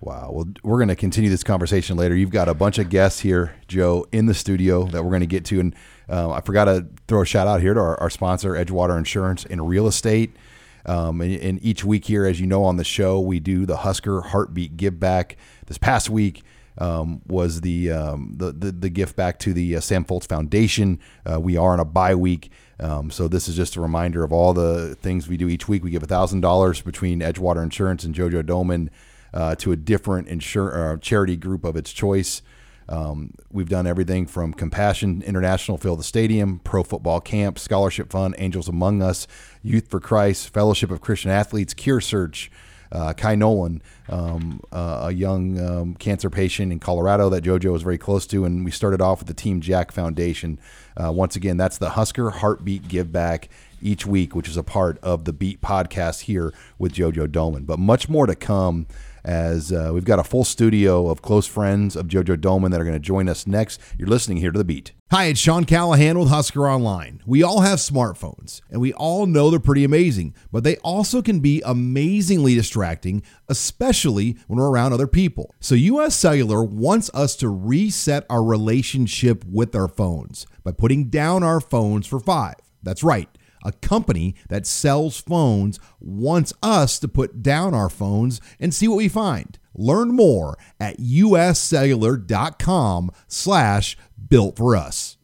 Wow. 0.00 0.30
Well, 0.32 0.48
we're 0.62 0.78
going 0.78 0.88
to 0.88 0.96
continue 0.96 1.28
this 1.28 1.44
conversation 1.44 1.98
later. 1.98 2.16
You've 2.16 2.30
got 2.30 2.48
a 2.48 2.54
bunch 2.54 2.78
of 2.78 2.88
guests 2.88 3.20
here, 3.20 3.54
Joe, 3.68 4.06
in 4.12 4.26
the 4.26 4.34
studio 4.34 4.84
that 4.86 5.02
we're 5.02 5.10
going 5.10 5.20
to 5.20 5.26
get 5.26 5.44
to. 5.46 5.60
And 5.60 5.74
uh, 6.08 6.30
I 6.30 6.40
forgot 6.40 6.64
to 6.64 6.86
throw 7.06 7.20
a 7.20 7.26
shout 7.26 7.46
out 7.46 7.60
here 7.60 7.74
to 7.74 7.80
our, 7.80 8.00
our 8.00 8.08
sponsor, 8.08 8.52
Edgewater 8.52 8.96
Insurance 8.96 9.44
and 9.44 9.68
Real 9.68 9.86
Estate. 9.86 10.34
Um, 10.86 11.20
and, 11.20 11.34
and, 11.42 11.62
each 11.62 11.84
week 11.84 12.06
here, 12.06 12.24
as 12.24 12.40
you 12.40 12.46
know, 12.46 12.64
on 12.64 12.78
the 12.78 12.84
show, 12.84 13.20
we 13.20 13.38
do 13.38 13.66
the 13.66 13.76
Husker 13.78 14.22
Heartbeat 14.22 14.78
Give 14.78 14.98
Back. 14.98 15.36
This 15.66 15.76
past 15.76 16.08
week, 16.08 16.42
um, 16.78 17.20
was 17.26 17.60
the, 17.60 17.90
um, 17.90 18.32
the, 18.38 18.52
the 18.52 18.72
the 18.72 18.88
gift 18.88 19.14
back 19.14 19.38
to 19.40 19.52
the 19.52 19.76
uh, 19.76 19.80
Sam 19.80 20.06
Foltz 20.06 20.26
Foundation. 20.26 20.98
Uh, 21.30 21.38
we 21.38 21.58
are 21.58 21.74
on 21.74 21.80
a 21.80 21.84
bye 21.84 22.14
week, 22.14 22.50
um, 22.78 23.10
so 23.10 23.28
this 23.28 23.46
is 23.46 23.56
just 23.56 23.76
a 23.76 23.80
reminder 23.82 24.24
of 24.24 24.32
all 24.32 24.54
the 24.54 24.94
things 24.94 25.28
we 25.28 25.36
do 25.36 25.50
each 25.50 25.68
week. 25.68 25.84
We 25.84 25.90
give 25.90 26.02
thousand 26.04 26.40
dollars 26.40 26.80
between 26.80 27.20
Edgewater 27.20 27.62
Insurance 27.62 28.04
and 28.04 28.14
JoJo 28.14 28.44
Domann 28.44 28.88
uh, 29.32 29.54
to 29.56 29.72
a 29.72 29.76
different 29.76 30.28
insur- 30.28 30.94
uh, 30.94 30.96
charity 30.98 31.36
group 31.36 31.64
of 31.64 31.76
its 31.76 31.92
choice. 31.92 32.42
Um, 32.88 33.34
we've 33.52 33.68
done 33.68 33.86
everything 33.86 34.26
from 34.26 34.52
Compassion 34.52 35.22
International 35.22 35.78
Fill 35.78 35.94
the 35.94 36.02
Stadium, 36.02 36.58
Pro 36.64 36.82
Football 36.82 37.20
Camp, 37.20 37.58
Scholarship 37.58 38.10
Fund, 38.10 38.34
Angels 38.38 38.68
Among 38.68 39.00
Us, 39.00 39.28
Youth 39.62 39.88
for 39.88 40.00
Christ, 40.00 40.52
Fellowship 40.52 40.90
of 40.90 41.00
Christian 41.00 41.30
Athletes, 41.30 41.72
Cure 41.72 42.00
Search, 42.00 42.50
uh, 42.92 43.12
Kai 43.12 43.36
Nolan, 43.36 43.80
um, 44.08 44.60
uh, 44.72 45.02
a 45.04 45.12
young 45.12 45.60
um, 45.60 45.94
cancer 45.94 46.28
patient 46.28 46.72
in 46.72 46.80
Colorado 46.80 47.28
that 47.30 47.44
JoJo 47.44 47.72
was 47.72 47.82
very 47.82 47.98
close 47.98 48.26
to. 48.26 48.44
And 48.44 48.64
we 48.64 48.72
started 48.72 49.00
off 49.00 49.20
with 49.20 49.28
the 49.28 49.34
Team 49.34 49.60
Jack 49.60 49.92
Foundation. 49.92 50.58
Uh, 50.96 51.12
once 51.12 51.36
again, 51.36 51.56
that's 51.56 51.78
the 51.78 51.90
Husker 51.90 52.30
Heartbeat 52.30 52.88
Give 52.88 53.12
Back 53.12 53.48
each 53.80 54.04
week, 54.04 54.34
which 54.34 54.48
is 54.48 54.56
a 54.56 54.64
part 54.64 54.98
of 54.98 55.24
the 55.24 55.32
Beat 55.32 55.60
podcast 55.60 56.22
here 56.22 56.52
with 56.78 56.92
JoJo 56.92 57.28
Domann. 57.28 57.66
But 57.66 57.78
much 57.78 58.08
more 58.08 58.26
to 58.26 58.34
come 58.34 58.86
as 59.24 59.72
uh, 59.72 59.90
we've 59.92 60.04
got 60.04 60.18
a 60.18 60.24
full 60.24 60.44
studio 60.44 61.08
of 61.08 61.22
close 61.22 61.46
friends 61.46 61.96
of 61.96 62.06
JoJo 62.06 62.36
Domann 62.36 62.70
that 62.70 62.80
are 62.80 62.84
going 62.84 62.94
to 62.94 63.00
join 63.00 63.28
us 63.28 63.46
next. 63.46 63.80
You're 63.98 64.08
listening 64.08 64.38
here 64.38 64.50
to 64.50 64.58
The 64.58 64.64
Beat. 64.64 64.92
Hi, 65.10 65.24
it's 65.24 65.40
Sean 65.40 65.64
Callahan 65.64 66.18
with 66.18 66.28
Husker 66.28 66.68
Online. 66.68 67.20
We 67.26 67.42
all 67.42 67.62
have 67.62 67.80
smartphones, 67.80 68.60
and 68.70 68.80
we 68.80 68.92
all 68.92 69.26
know 69.26 69.50
they're 69.50 69.58
pretty 69.58 69.82
amazing, 69.82 70.34
but 70.52 70.62
they 70.62 70.76
also 70.78 71.20
can 71.20 71.40
be 71.40 71.60
amazingly 71.64 72.54
distracting, 72.54 73.24
especially 73.48 74.36
when 74.46 74.58
we're 74.58 74.70
around 74.70 74.92
other 74.92 75.08
people. 75.08 75.52
So, 75.58 75.74
US 75.74 76.14
Cellular 76.14 76.62
wants 76.62 77.10
us 77.12 77.34
to 77.36 77.48
reset 77.48 78.24
our 78.30 78.44
relationship 78.44 79.44
with 79.44 79.74
our 79.74 79.88
phones 79.88 80.46
by 80.62 80.70
putting 80.70 81.06
down 81.06 81.42
our 81.42 81.60
phones 81.60 82.06
for 82.06 82.20
five. 82.20 82.54
That's 82.82 83.02
right 83.02 83.28
a 83.64 83.72
company 83.72 84.34
that 84.48 84.66
sells 84.66 85.20
phones 85.20 85.78
wants 86.00 86.52
us 86.62 86.98
to 86.98 87.08
put 87.08 87.42
down 87.42 87.74
our 87.74 87.88
phones 87.88 88.40
and 88.58 88.74
see 88.74 88.88
what 88.88 88.96
we 88.96 89.08
find. 89.08 89.58
Learn 89.74 90.14
more 90.14 90.58
at 90.78 90.98
uscellular.com 90.98 93.10
slash 93.28 93.96
built 94.28 94.56
for 94.56 94.76
us. 94.76 95.16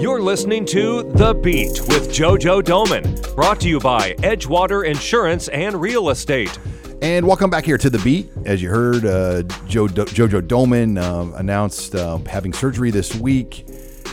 You're 0.00 0.22
listening 0.22 0.64
to 0.66 1.02
The 1.14 1.34
Beat 1.34 1.80
with 1.88 2.10
JoJo 2.10 2.62
Domann, 2.62 3.34
brought 3.34 3.60
to 3.62 3.68
you 3.68 3.80
by 3.80 4.12
Edgewater 4.18 4.86
Insurance 4.86 5.48
and 5.48 5.80
Real 5.80 6.10
Estate. 6.10 6.56
And 7.02 7.26
welcome 7.26 7.50
back 7.50 7.64
here 7.64 7.78
to 7.78 7.90
the 7.90 7.98
beat. 8.00 8.28
As 8.44 8.60
you 8.60 8.70
heard, 8.70 9.06
uh, 9.06 9.42
Joe, 9.66 9.86
Jojo 9.86 10.40
Domann 10.40 11.00
uh, 11.00 11.36
announced 11.36 11.94
uh, 11.94 12.18
having 12.26 12.52
surgery 12.52 12.90
this 12.90 13.14
week 13.14 13.64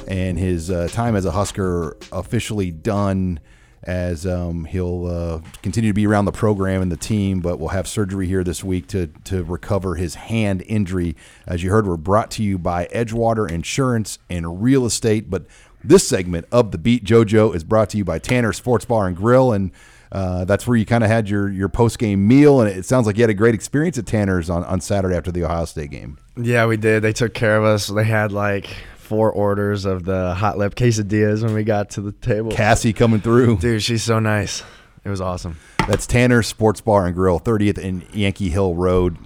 and 0.08 0.38
his 0.38 0.70
uh, 0.70 0.88
time 0.92 1.16
as 1.16 1.26
a 1.26 1.32
Husker 1.32 1.98
officially 2.12 2.72
done. 2.72 3.40
As 3.88 4.26
um, 4.26 4.66
he'll 4.66 5.06
uh, 5.06 5.42
continue 5.62 5.92
to 5.92 5.94
be 5.94 6.08
around 6.08 6.26
the 6.26 6.32
program 6.32 6.82
and 6.82 6.92
the 6.92 6.98
team, 6.98 7.40
but 7.40 7.60
will 7.60 7.68
have 7.68 7.88
surgery 7.88 8.26
here 8.26 8.44
this 8.44 8.64
week 8.64 8.88
to 8.88 9.08
to 9.26 9.44
recover 9.44 9.94
his 9.94 10.16
hand 10.16 10.64
injury. 10.66 11.16
As 11.46 11.62
you 11.62 11.70
heard, 11.70 11.86
we're 11.86 11.96
brought 11.96 12.32
to 12.32 12.44
you 12.44 12.58
by 12.58 12.88
Edgewater 12.88 13.48
Insurance 13.48 14.18
and 14.28 14.64
Real 14.64 14.88
Estate. 14.88 15.30
But 15.30 15.46
this 15.84 16.08
segment 16.08 16.48
of 16.52 16.72
the 16.72 16.80
Beat 16.80 17.04
JoJo 17.04 17.54
is 17.56 17.64
brought 17.64 17.92
to 17.92 17.98
you 17.98 18.04
by 18.04 18.18
Tanner 18.18 18.54
Sports 18.54 18.86
Bar 18.86 19.06
and 19.06 19.16
Grill, 19.16 19.52
and 19.52 19.70
uh, 20.12 20.46
that's 20.46 20.66
where 20.66 20.78
you 20.78 20.86
kind 20.88 21.04
of 21.04 21.12
had 21.12 21.30
your 21.30 21.48
your 21.48 21.70
post 21.70 22.00
game 22.00 22.28
meal. 22.28 22.62
And 22.62 22.70
it 22.72 22.86
sounds 22.86 23.06
like 23.06 23.18
you 23.18 23.22
had 23.22 23.30
a 23.30 23.36
great 23.36 23.54
experience 23.54 24.00
at 24.00 24.08
Tanner's 24.08 24.50
on, 24.50 24.64
on 24.64 24.82
Saturday 24.82 25.16
after 25.16 25.32
the 25.32 25.44
Ohio 25.44 25.66
State 25.66 25.92
game. 25.92 26.18
Yeah, 26.36 26.66
we 26.66 26.78
did. 26.78 27.04
They 27.04 27.14
took 27.14 27.36
care 27.36 27.56
of 27.56 27.66
us. 27.66 27.86
They 27.86 28.04
had 28.04 28.32
like 28.32 28.68
four 29.06 29.32
orders 29.32 29.86
of 29.86 30.04
the 30.04 30.34
hot 30.34 30.58
lip 30.58 30.76
quesadillas 30.76 31.44
when 31.44 31.54
we 31.54 31.64
got 31.64 31.92
to 31.92 32.02
the 32.02 32.12
table. 32.12 32.52
Cassie 32.52 32.94
coming 32.94 33.22
through. 33.22 33.58
Dude, 33.58 33.82
she's 33.82 34.04
so 34.04 34.20
nice. 34.20 34.64
It 35.04 35.10
was 35.10 35.22
awesome. 35.22 35.58
That's 35.88 36.08
Tanner 36.08 36.42
Sports 36.42 36.82
Bar 36.82 37.06
and 37.06 37.16
Grill, 37.16 37.40
30th 37.40 37.78
and 37.78 38.04
Yankee 38.14 38.50
Hill 38.50 38.74
Road. 38.74 39.18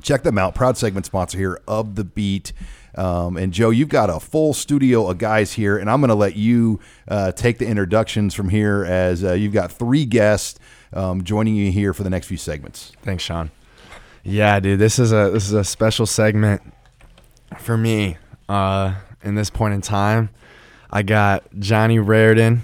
Check 0.00 0.22
them 0.22 0.38
out. 0.38 0.54
Proud 0.54 0.78
segment 0.78 1.04
sponsor 1.04 1.36
here 1.36 1.60
of 1.68 1.94
the 1.96 2.04
Beat. 2.04 2.52
Um, 2.94 3.36
and 3.36 3.52
Joe, 3.52 3.70
you've 3.70 3.90
got 3.90 4.10
a 4.10 4.18
full 4.18 4.54
studio 4.54 5.08
of 5.08 5.18
guys 5.18 5.52
here, 5.52 5.76
and 5.76 5.90
I'm 5.90 6.00
going 6.00 6.08
to 6.08 6.14
let 6.14 6.34
you 6.34 6.80
uh, 7.06 7.32
take 7.32 7.58
the 7.58 7.66
introductions 7.66 8.34
from 8.34 8.48
here 8.48 8.84
as 8.84 9.22
uh, 9.22 9.34
you've 9.34 9.52
got 9.52 9.70
three 9.70 10.04
guests 10.04 10.58
um, 10.92 11.22
joining 11.22 11.54
you 11.54 11.70
here 11.70 11.92
for 11.92 12.02
the 12.02 12.10
next 12.10 12.26
few 12.26 12.38
segments. 12.38 12.92
Thanks, 13.02 13.22
Sean. 13.22 13.50
Yeah, 14.24 14.58
dude, 14.60 14.78
this 14.78 14.98
is 14.98 15.12
a 15.12 15.30
this 15.30 15.46
is 15.46 15.52
a 15.52 15.62
special 15.64 16.06
segment 16.06 16.60
for 17.58 17.76
me. 17.76 18.16
Uh, 18.48 18.94
in 19.22 19.34
this 19.34 19.50
point 19.50 19.74
in 19.74 19.80
time. 19.80 20.30
I 20.90 21.02
got 21.02 21.44
Johnny 21.58 21.98
Raridon, 21.98 22.60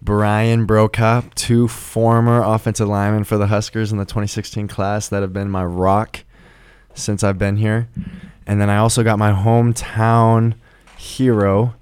Bryan 0.00 0.66
Brokop, 0.66 1.34
two 1.34 1.66
former 1.66 2.42
offensive 2.42 2.88
linemen 2.88 3.24
for 3.24 3.38
the 3.38 3.46
Huskers 3.46 3.90
in 3.90 3.98
the 3.98 4.04
2016 4.04 4.68
class 4.68 5.08
that 5.08 5.22
have 5.22 5.32
been 5.32 5.50
my 5.50 5.64
rock 5.64 6.24
since 6.94 7.24
I've 7.24 7.38
been 7.38 7.56
here. 7.56 7.88
And 8.46 8.60
then 8.60 8.70
I 8.70 8.76
also 8.76 9.02
got 9.02 9.18
my 9.18 9.32
hometown 9.32 10.54
hero, 10.96 11.74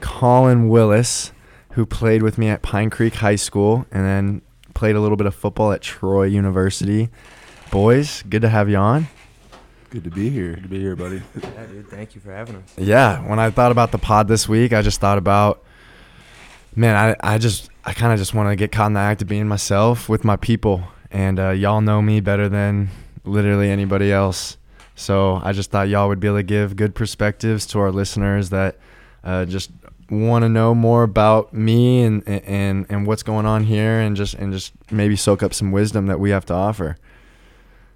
Collin 0.00 0.68
Willis, 0.68 1.32
who 1.72 1.86
played 1.86 2.22
with 2.22 2.38
me 2.38 2.48
at 2.48 2.62
Pine 2.62 2.90
Creek 2.90 3.14
High 3.14 3.36
School 3.36 3.86
and 3.92 4.04
then 4.04 4.42
played 4.74 4.96
a 4.96 5.00
little 5.00 5.16
bit 5.16 5.26
of 5.26 5.34
football 5.34 5.72
at 5.72 5.82
Troy 5.82 6.24
University. 6.24 7.10
Boys, 7.70 8.22
good 8.28 8.42
to 8.42 8.48
have 8.48 8.68
you 8.68 8.76
on. 8.76 9.08
Good 9.90 10.04
to 10.04 10.10
be 10.10 10.28
here. 10.28 10.52
Good 10.52 10.64
to 10.64 10.68
be 10.68 10.80
here, 10.80 10.94
buddy. 10.94 11.22
yeah, 11.42 11.66
dude. 11.66 11.88
Thank 11.88 12.14
you 12.14 12.20
for 12.20 12.30
having 12.30 12.56
us. 12.56 12.74
Yeah. 12.76 13.26
When 13.26 13.38
I 13.38 13.48
thought 13.48 13.72
about 13.72 13.90
the 13.90 13.98
pod 13.98 14.28
this 14.28 14.46
week, 14.46 14.74
I 14.74 14.82
just 14.82 15.00
thought 15.00 15.16
about, 15.16 15.64
man, 16.76 16.94
I, 16.94 17.34
I 17.34 17.38
just, 17.38 17.70
I 17.86 17.94
kind 17.94 18.12
of 18.12 18.18
just 18.18 18.34
want 18.34 18.50
to 18.50 18.56
get 18.56 18.70
caught 18.70 18.88
in 18.88 18.92
the 18.92 19.00
act 19.00 19.22
of 19.22 19.28
being 19.28 19.48
myself 19.48 20.06
with 20.06 20.24
my 20.24 20.36
people. 20.36 20.84
And 21.10 21.40
uh, 21.40 21.50
y'all 21.50 21.80
know 21.80 22.02
me 22.02 22.20
better 22.20 22.50
than 22.50 22.90
literally 23.24 23.70
anybody 23.70 24.12
else. 24.12 24.58
So 24.94 25.40
I 25.42 25.52
just 25.52 25.70
thought 25.70 25.88
y'all 25.88 26.08
would 26.08 26.20
be 26.20 26.26
able 26.26 26.38
to 26.38 26.42
give 26.42 26.76
good 26.76 26.94
perspectives 26.94 27.64
to 27.68 27.78
our 27.78 27.90
listeners 27.90 28.50
that 28.50 28.76
uh, 29.24 29.46
just 29.46 29.70
want 30.10 30.42
to 30.42 30.50
know 30.50 30.74
more 30.74 31.02
about 31.02 31.54
me 31.54 32.02
and, 32.02 32.28
and, 32.28 32.84
and 32.90 33.06
what's 33.06 33.22
going 33.22 33.46
on 33.46 33.64
here 33.64 34.00
and 34.00 34.16
just, 34.16 34.34
and 34.34 34.52
just 34.52 34.74
maybe 34.90 35.16
soak 35.16 35.42
up 35.42 35.54
some 35.54 35.72
wisdom 35.72 36.08
that 36.08 36.20
we 36.20 36.28
have 36.28 36.44
to 36.46 36.52
offer. 36.52 36.98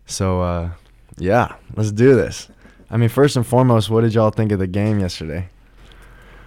So, 0.06 0.40
uh, 0.40 0.70
yeah, 1.18 1.54
let's 1.76 1.92
do 1.92 2.14
this. 2.14 2.48
I 2.90 2.96
mean, 2.96 3.08
first 3.08 3.36
and 3.36 3.46
foremost, 3.46 3.90
what 3.90 4.02
did 4.02 4.14
y'all 4.14 4.30
think 4.30 4.52
of 4.52 4.58
the 4.58 4.66
game 4.66 5.00
yesterday? 5.00 5.48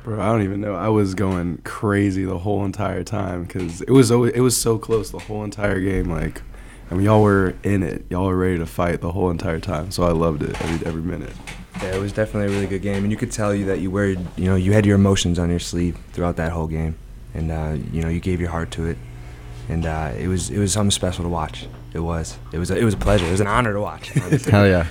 Bro, 0.04 0.22
I 0.22 0.28
don't 0.28 0.44
even 0.44 0.62
know. 0.62 0.76
I 0.76 0.90
was 0.90 1.16
going 1.16 1.58
crazy 1.64 2.26
the 2.26 2.38
whole 2.38 2.64
entire 2.64 3.04
time 3.04 3.46
because 3.46 3.82
it 3.82 3.90
was 3.90 4.12
it 4.12 4.40
was 4.40 4.56
so 4.56 4.78
close 4.78 5.10
the 5.10 5.18
whole 5.18 5.44
entire 5.44 5.80
game. 5.80 6.12
Like, 6.12 6.44
I 6.92 6.94
mean, 6.94 7.06
y'all 7.06 7.24
were 7.24 7.56
in 7.64 7.82
it. 7.82 8.06
Y'all 8.12 8.28
were 8.28 8.38
ready 8.38 8.60
to 8.60 8.68
fight 8.68 9.02
the 9.02 9.12
whole 9.12 9.32
entire 9.32 9.60
time. 9.60 9.90
So 9.90 10.04
I 10.04 10.12
loved 10.12 10.44
it 10.44 10.62
every 10.62 10.86
every 10.86 11.02
minute. 11.02 11.34
Yeah, 11.82 11.96
it 11.96 12.00
was 12.00 12.14
definitely 12.14 12.54
a 12.54 12.56
really 12.56 12.68
good 12.68 12.84
game, 12.84 13.04
and 13.04 13.12
you 13.12 13.18
could 13.18 13.32
tell 13.32 13.54
you 13.54 13.66
that 13.66 13.80
you 13.80 13.92
were, 13.92 14.06
you 14.06 14.46
know, 14.46 14.56
you 14.56 14.72
had 14.72 14.86
your 14.86 14.96
emotions 14.96 15.40
on 15.40 15.50
your 15.50 15.60
sleeve 15.60 15.98
throughout 16.14 16.38
that 16.38 16.52
whole 16.52 16.68
game, 16.68 16.96
and 17.34 17.52
uh, 17.52 17.76
you 17.92 18.02
know, 18.02 18.08
you 18.08 18.20
gave 18.20 18.40
your 18.40 18.52
heart 18.52 18.72
to 18.72 18.86
it, 18.86 18.98
and 19.68 19.86
uh, 19.86 20.14
it 20.18 20.28
was 20.28 20.52
it 20.52 20.60
was 20.60 20.72
something 20.72 20.92
special 20.92 21.24
to 21.24 21.30
watch. 21.30 21.68
It 21.96 22.00
was. 22.00 22.38
It 22.52 22.60
was. 22.60 22.72
A, 22.72 22.78
it 22.78 22.84
was 22.84 22.94
a 22.94 22.98
pleasure. 22.98 23.26
It 23.26 23.32
was 23.32 23.40
an 23.40 23.48
honor 23.48 23.72
to 23.72 23.80
watch. 23.80 24.10
Hell 24.50 24.68
yeah. 24.68 24.86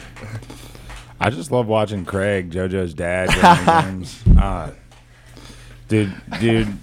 I 1.20 1.28
just 1.28 1.52
love 1.52 1.66
watching 1.66 2.06
Craig, 2.06 2.50
JoJo's 2.50 2.94
dad, 2.94 3.28
games. 3.84 4.22
Uh, 4.38 4.70
dude, 5.88 6.14
dude, 6.40 6.78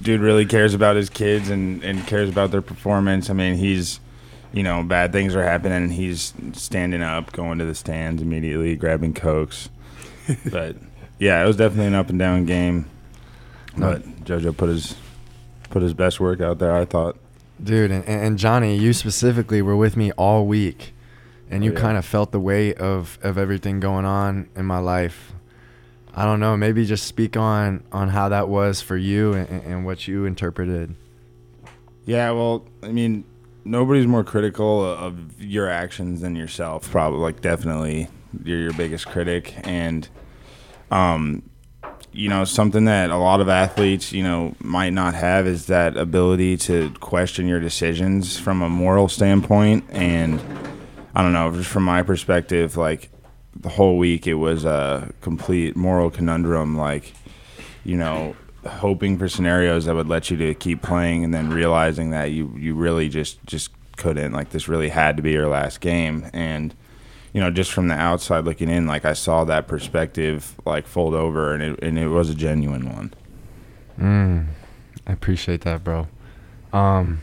dude 0.00 0.20
really 0.20 0.46
cares 0.46 0.74
about 0.74 0.94
his 0.94 1.10
kids 1.10 1.50
and, 1.50 1.82
and 1.82 2.06
cares 2.06 2.30
about 2.30 2.52
their 2.52 2.62
performance. 2.62 3.30
I 3.30 3.32
mean, 3.32 3.56
he's, 3.56 3.98
you 4.52 4.62
know, 4.62 4.84
bad 4.84 5.10
things 5.10 5.34
are 5.34 5.42
happening. 5.42 5.90
He's 5.90 6.32
standing 6.52 7.02
up, 7.02 7.32
going 7.32 7.58
to 7.58 7.64
the 7.64 7.74
stands 7.74 8.22
immediately, 8.22 8.76
grabbing 8.76 9.12
cokes. 9.12 9.70
but 10.52 10.76
yeah, 11.18 11.42
it 11.42 11.48
was 11.48 11.56
definitely 11.56 11.88
an 11.88 11.94
up 11.96 12.10
and 12.10 12.18
down 12.18 12.46
game. 12.46 12.88
But 13.76 14.04
JoJo 14.24 14.56
put 14.56 14.68
his 14.68 14.94
put 15.70 15.82
his 15.82 15.94
best 15.94 16.20
work 16.20 16.40
out 16.40 16.60
there. 16.60 16.76
I 16.76 16.84
thought. 16.84 17.16
Dude, 17.62 17.92
and, 17.92 18.04
and 18.04 18.38
Johnny, 18.38 18.76
you 18.76 18.92
specifically 18.92 19.62
were 19.62 19.76
with 19.76 19.96
me 19.96 20.10
all 20.12 20.46
week, 20.46 20.94
and 21.48 21.64
you 21.64 21.70
oh, 21.70 21.74
yeah. 21.74 21.80
kind 21.80 21.96
of 21.96 22.04
felt 22.04 22.32
the 22.32 22.40
weight 22.40 22.78
of, 22.78 23.18
of 23.22 23.38
everything 23.38 23.78
going 23.78 24.04
on 24.04 24.48
in 24.56 24.64
my 24.64 24.78
life. 24.78 25.32
I 26.14 26.24
don't 26.24 26.40
know, 26.40 26.56
maybe 26.56 26.84
just 26.84 27.06
speak 27.06 27.36
on, 27.36 27.84
on 27.92 28.08
how 28.08 28.28
that 28.30 28.48
was 28.48 28.80
for 28.80 28.96
you 28.96 29.32
and, 29.32 29.48
and 29.62 29.86
what 29.86 30.08
you 30.08 30.24
interpreted. 30.24 30.94
Yeah, 32.04 32.32
well, 32.32 32.66
I 32.82 32.88
mean, 32.88 33.24
nobody's 33.64 34.08
more 34.08 34.24
critical 34.24 34.84
of 34.84 35.40
your 35.40 35.68
actions 35.68 36.20
than 36.20 36.34
yourself. 36.34 36.90
Probably, 36.90 37.20
like, 37.20 37.40
definitely, 37.40 38.08
you're 38.44 38.58
your 38.58 38.72
biggest 38.72 39.06
critic, 39.06 39.54
and 39.62 40.08
um, 40.90 41.44
you 42.12 42.28
know 42.28 42.44
something 42.44 42.84
that 42.84 43.10
a 43.10 43.16
lot 43.16 43.40
of 43.40 43.48
athletes 43.48 44.12
you 44.12 44.22
know 44.22 44.54
might 44.60 44.90
not 44.90 45.14
have 45.14 45.46
is 45.46 45.66
that 45.66 45.96
ability 45.96 46.56
to 46.56 46.90
question 47.00 47.48
your 47.48 47.60
decisions 47.60 48.38
from 48.38 48.62
a 48.62 48.68
moral 48.68 49.08
standpoint 49.08 49.84
and 49.90 50.40
I 51.14 51.22
don't 51.22 51.32
know, 51.32 51.52
just 51.52 51.68
from 51.68 51.82
my 51.84 52.02
perspective, 52.02 52.76
like 52.76 53.10
the 53.54 53.68
whole 53.68 53.98
week 53.98 54.26
it 54.26 54.34
was 54.34 54.64
a 54.64 55.12
complete 55.20 55.76
moral 55.76 56.10
conundrum. 56.10 56.76
Like, 56.76 57.12
you 57.84 57.96
know, 57.96 58.34
hoping 58.66 59.18
for 59.18 59.28
scenarios 59.28 59.84
that 59.84 59.94
would 59.94 60.08
let 60.08 60.30
you 60.30 60.36
to 60.38 60.54
keep 60.54 60.82
playing, 60.82 61.24
and 61.24 61.34
then 61.34 61.50
realizing 61.50 62.10
that 62.10 62.30
you 62.30 62.54
you 62.58 62.74
really 62.74 63.08
just 63.08 63.44
just 63.44 63.70
couldn't. 63.96 64.32
Like 64.32 64.50
this 64.50 64.68
really 64.68 64.88
had 64.88 65.16
to 65.18 65.22
be 65.22 65.32
your 65.32 65.48
last 65.48 65.80
game, 65.80 66.30
and 66.32 66.74
you 67.32 67.40
know, 67.40 67.50
just 67.50 67.72
from 67.72 67.88
the 67.88 67.94
outside 67.94 68.44
looking 68.44 68.68
in, 68.68 68.86
like 68.86 69.04
I 69.04 69.14
saw 69.14 69.44
that 69.44 69.66
perspective 69.66 70.54
like 70.66 70.86
fold 70.86 71.14
over, 71.14 71.54
and 71.54 71.62
it 71.62 71.82
and 71.82 71.98
it 71.98 72.08
was 72.08 72.30
a 72.30 72.34
genuine 72.34 72.94
one. 72.94 73.14
Mm, 73.98 74.46
I 75.06 75.12
appreciate 75.12 75.62
that, 75.62 75.84
bro. 75.84 76.08
Um, 76.72 77.20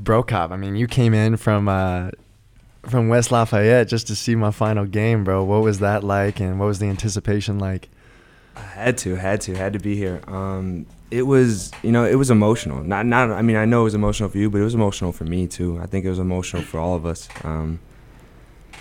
Brokop. 0.00 0.50
I 0.50 0.56
mean, 0.56 0.76
you 0.76 0.86
came 0.86 1.14
in 1.14 1.36
from 1.36 1.68
uh, 1.68 2.10
from 2.86 3.08
West 3.08 3.30
Lafayette 3.30 3.88
just 3.88 4.06
to 4.08 4.16
see 4.16 4.34
my 4.34 4.50
final 4.50 4.84
game, 4.86 5.24
bro. 5.24 5.44
What 5.44 5.62
was 5.62 5.80
that 5.80 6.04
like, 6.04 6.40
and 6.40 6.58
what 6.58 6.66
was 6.66 6.78
the 6.78 6.86
anticipation 6.86 7.58
like? 7.58 7.88
I 8.56 8.62
had 8.62 8.98
to, 8.98 9.14
had 9.16 9.40
to, 9.42 9.54
had 9.54 9.72
to 9.72 9.78
be 9.78 9.96
here. 9.96 10.20
Um, 10.26 10.86
it 11.10 11.22
was, 11.22 11.70
you 11.82 11.92
know, 11.92 12.04
it 12.04 12.16
was 12.16 12.30
emotional. 12.30 12.82
Not, 12.82 13.06
not. 13.06 13.30
I 13.30 13.42
mean, 13.42 13.56
I 13.56 13.64
know 13.64 13.82
it 13.82 13.84
was 13.84 13.94
emotional 13.94 14.28
for 14.28 14.38
you, 14.38 14.50
but 14.50 14.60
it 14.60 14.64
was 14.64 14.74
emotional 14.74 15.12
for 15.12 15.24
me 15.24 15.46
too. 15.46 15.78
I 15.80 15.86
think 15.86 16.04
it 16.04 16.08
was 16.08 16.18
emotional 16.18 16.62
for 16.62 16.78
all 16.78 16.94
of 16.94 17.06
us. 17.06 17.28
Um, 17.44 17.80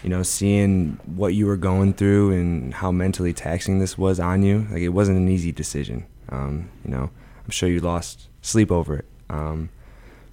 you 0.04 0.10
know, 0.10 0.24
seeing 0.24 1.00
what 1.06 1.34
you 1.34 1.46
were 1.46 1.58
going 1.58 1.94
through 1.94 2.32
and 2.32 2.74
how 2.74 2.92
mentally 2.92 3.34
taxing 3.34 3.80
this 3.80 3.98
was 3.98 4.20
on 4.20 4.44
you. 4.44 4.68
Like 4.72 4.82
it 4.82 4.90
wasn't 4.90 5.18
an 5.18 5.28
easy 5.28 5.52
decision. 5.52 6.06
Um, 6.30 6.70
you 6.86 6.92
know, 6.92 7.10
I'm 7.44 7.52
sure 7.52 7.70
you 7.70 7.80
lost 7.80 8.30
sleep 8.42 8.72
over 8.72 8.98
it. 8.98 9.06
Um, 9.30 9.70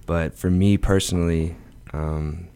but 0.05 0.33
for 0.33 0.49
me 0.49 0.77
personally, 0.77 1.55
um, 1.93 2.47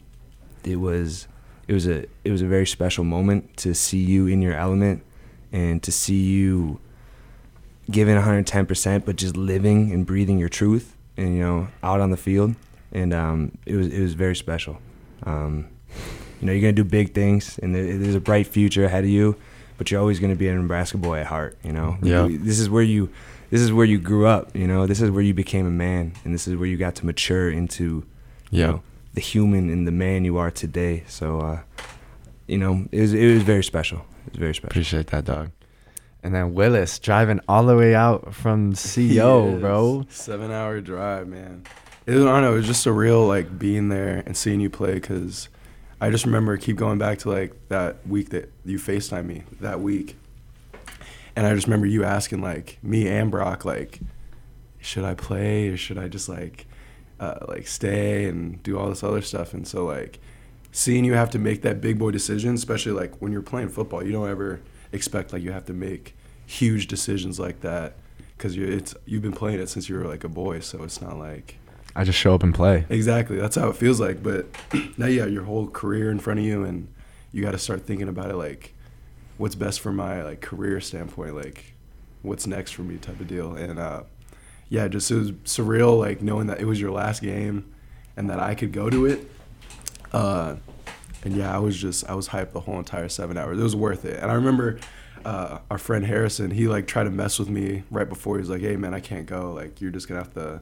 it 0.64 0.78
was 0.78 1.28
it 1.68 1.74
was 1.74 1.88
a 1.88 2.06
it 2.24 2.32
was 2.32 2.42
a 2.42 2.48
very 2.48 2.68
special 2.68 3.04
moment 3.04 3.58
to 3.58 3.74
see 3.74 4.00
you 4.00 4.28
in 4.28 4.42
your 4.42 4.54
element 4.54 5.04
and 5.52 5.84
to 5.84 5.92
see 5.92 6.22
you 6.22 6.80
giving 7.90 8.16
110%, 8.16 9.06
but 9.06 9.18
just 9.18 9.36
living 9.36 9.92
and 9.92 10.06
breathing 10.06 10.40
your 10.40 10.50
truth, 10.50 10.96
and 11.18 11.36
you 11.36 11.42
know, 11.42 11.68
out 11.84 12.00
on 12.00 12.10
the 12.10 12.18
field, 12.18 12.56
and 12.92 13.14
um, 13.14 13.58
it 13.66 13.76
was 13.76 13.88
it 13.88 14.02
was 14.02 14.14
very 14.14 14.36
special. 14.36 14.80
You 16.42 16.48
know, 16.48 16.54
you're 16.54 16.62
gonna 16.62 16.74
do 16.74 16.84
big 16.84 17.14
things, 17.14 17.60
and 17.60 17.74
there's 17.76 18.16
a 18.16 18.20
bright 18.20 18.48
future 18.48 18.84
ahead 18.84 19.04
of 19.04 19.10
you, 19.10 19.36
but 19.78 19.92
you're 19.92 20.02
always 20.02 20.20
gonna 20.20 20.36
be 20.36 20.48
a 20.48 20.56
Nebraska 20.56 20.98
boy 20.98 21.20
at 21.20 21.28
heart. 21.28 21.56
You 21.64 21.72
know, 21.72 21.98
yeah. 22.02 22.28
This 22.30 22.60
is 22.60 22.68
where 22.68 22.82
you, 22.84 23.10
this 23.52 23.62
is 23.62 23.72
where 23.72 23.86
you 23.86 24.00
grew 24.00 24.26
up. 24.26 24.56
You 24.56 24.68
know, 24.68 24.88
this 24.88 25.02
is 25.02 25.12
where 25.12 25.22
you 25.22 25.36
became 25.36 25.68
a 25.68 25.72
man, 25.72 26.14
and 26.26 26.34
this 26.34 26.48
is 26.48 26.56
where 26.56 26.68
you 26.68 26.78
got 26.78 26.96
to 26.96 27.06
mature 27.06 27.52
into, 27.52 28.04
yeah. 28.50 28.60
you 28.60 28.72
know, 28.74 28.84
the 29.14 29.22
human 29.22 29.70
and 29.70 29.88
the 29.88 29.92
man 29.92 30.26
you 30.26 30.38
are 30.38 30.50
today. 30.50 31.04
So, 31.08 31.40
uh, 31.40 31.60
you 32.48 32.58
know, 32.58 32.88
it 32.92 33.02
was 33.02 33.14
it 33.14 33.34
was 33.34 33.44
very 33.44 33.64
special. 33.64 34.00
It 34.26 34.34
was 34.34 34.40
very 34.40 34.56
special. 34.56 34.72
Appreciate 34.72 35.08
that, 35.08 35.26
dog. 35.26 35.52
And 36.24 36.34
then 36.34 36.54
Willis 36.54 37.00
driving 37.00 37.40
all 37.48 37.66
the 37.66 37.76
way 37.76 37.94
out 37.94 38.34
from 38.34 38.74
CO, 38.96 39.60
bro. 39.60 40.06
Seven 40.10 40.52
hour 40.52 40.82
drive, 40.82 41.28
man. 41.28 41.66
It 42.08 42.16
was, 42.16 42.26
I 42.26 42.30
don't 42.30 42.42
know. 42.42 42.54
It 42.54 42.58
was 42.58 42.68
just 42.68 42.86
surreal, 42.86 43.28
like 43.28 43.60
being 43.60 43.90
there 43.90 44.24
and 44.26 44.36
seeing 44.36 44.60
you 44.60 44.70
play. 44.70 45.00
Cause 45.00 45.50
I 46.04 46.10
just 46.10 46.26
remember 46.26 46.58
keep 46.58 46.78
going 46.78 46.98
back 46.98 47.20
to 47.20 47.30
like 47.30 47.54
that 47.70 48.06
week 48.08 48.32
that 48.32 48.52
you 48.66 48.80
Facetime 48.80 49.28
me 49.28 49.44
that 49.60 49.82
week, 49.82 50.18
and 51.36 51.46
I 51.46 51.54
just 51.54 51.68
remember 51.68 51.86
you 51.86 52.04
asking 52.04 52.42
like 52.42 52.80
me 52.82 53.08
and 53.08 53.30
Brock 53.30 53.66
like, 53.66 54.00
should 54.80 55.04
I 55.04 55.14
play 55.14 55.70
or 55.70 55.78
should 55.78 56.00
I 56.00 56.08
just 56.08 56.28
like, 56.28 56.66
uh, 57.20 57.46
like 57.48 57.68
stay 57.68 58.26
and 58.26 58.62
do 58.64 58.80
all 58.80 58.90
this 58.90 59.04
other 59.04 59.22
stuff? 59.22 59.54
And 59.54 59.68
so 59.68 59.86
like, 59.86 60.20
seeing 60.72 61.06
you 61.06 61.14
have 61.14 61.30
to 61.30 61.40
make 61.40 61.62
that 61.62 61.82
big 61.82 62.00
boy 62.00 62.10
decision, 62.10 62.56
especially 62.56 62.94
like 62.94 63.22
when 63.22 63.32
you're 63.32 63.44
playing 63.44 63.70
football, 63.70 64.04
you 64.04 64.12
don't 64.12 64.28
ever 64.28 64.60
expect 64.92 65.32
like 65.32 65.44
you 65.44 65.52
have 65.52 65.66
to 65.66 65.74
make 65.74 66.16
huge 66.48 66.88
decisions 66.88 67.40
like 67.40 67.62
that 67.62 67.94
because 68.36 68.56
you 68.56 68.66
it's 68.66 68.96
you've 69.06 69.22
been 69.22 69.32
playing 69.32 69.60
it 69.60 69.70
since 69.70 69.88
you 69.88 69.96
were 69.96 70.06
like 70.06 70.24
a 70.24 70.30
boy, 70.30 70.62
so 70.62 70.82
it's 70.82 71.00
not 71.00 71.20
like 71.20 71.60
I 71.96 72.04
just 72.04 72.18
show 72.18 72.34
up 72.34 72.44
and 72.44 72.54
play. 72.54 72.86
exactly 72.90 73.38
that's 73.38 73.56
how 73.56 73.70
it 73.70 73.76
feels 73.76 74.00
like. 74.00 74.24
But 74.24 74.48
now 74.98 75.08
you 75.08 75.20
got 75.20 75.32
your 75.32 75.44
whole 75.44 75.68
career 75.68 76.12
in 76.12 76.20
front 76.20 76.40
of 76.40 76.46
you, 76.46 76.64
and 76.64 76.88
you 77.32 77.42
got 77.44 77.52
to 77.52 77.58
start 77.58 77.86
thinking 77.86 78.08
about 78.08 78.30
it 78.30 78.36
like 78.36 78.74
what's 79.38 79.56
best 79.56 79.80
for 79.80 79.92
my 79.92 80.24
like 80.24 80.42
career 80.42 80.80
standpoint, 80.80 81.36
like 81.36 81.74
what's 82.22 82.46
next 82.48 82.72
for 82.72 82.84
me 82.84 82.98
type 82.98 83.20
of 83.20 83.28
deal. 83.28 83.56
And 83.56 83.80
uh, 83.80 84.04
yeah, 84.70 84.88
just 84.88 85.10
it 85.12 85.16
was 85.16 85.32
surreal, 85.32 85.98
like 86.00 86.22
knowing 86.22 86.48
that 86.48 86.60
it 86.62 86.66
was 86.66 86.80
your 86.80 86.92
last 86.92 87.22
game 87.22 87.74
and 88.16 88.30
that 88.30 88.40
I 88.40 88.56
could 88.56 88.72
go 88.72 88.90
to 88.90 89.06
it. 89.06 89.30
Uh, 90.14 90.56
and 91.24 91.36
yeah, 91.36 91.54
I 91.54 91.60
was 91.60 91.78
just 91.78 92.10
I 92.10 92.16
was 92.16 92.30
hyped 92.30 92.54
the 92.54 92.62
whole 92.62 92.78
entire 92.78 93.10
seven 93.10 93.38
hours. 93.38 93.60
It 93.60 93.64
was 93.64 93.76
worth 93.76 94.06
it. 94.06 94.22
And 94.22 94.32
I 94.32 94.36
remember 94.36 94.80
uh, 95.26 95.60
our 95.70 95.78
friend 95.78 96.06
Harrison, 96.06 96.52
he 96.52 96.68
like 96.68 96.88
tried 96.88 97.04
to 97.04 97.12
mess 97.12 97.38
with 97.38 97.50
me 97.50 97.84
right 97.92 98.08
before. 98.10 98.36
He 98.36 98.42
was 98.42 98.50
like, 98.50 98.62
"Hey 98.62 98.76
man, 98.76 98.94
I 98.94 99.00
can't 99.00 99.26
go. 99.26 99.54
Like 99.54 99.82
you're 99.82 99.92
just 99.92 100.08
gonna 100.08 100.20
have 100.22 100.34
to 100.34 100.62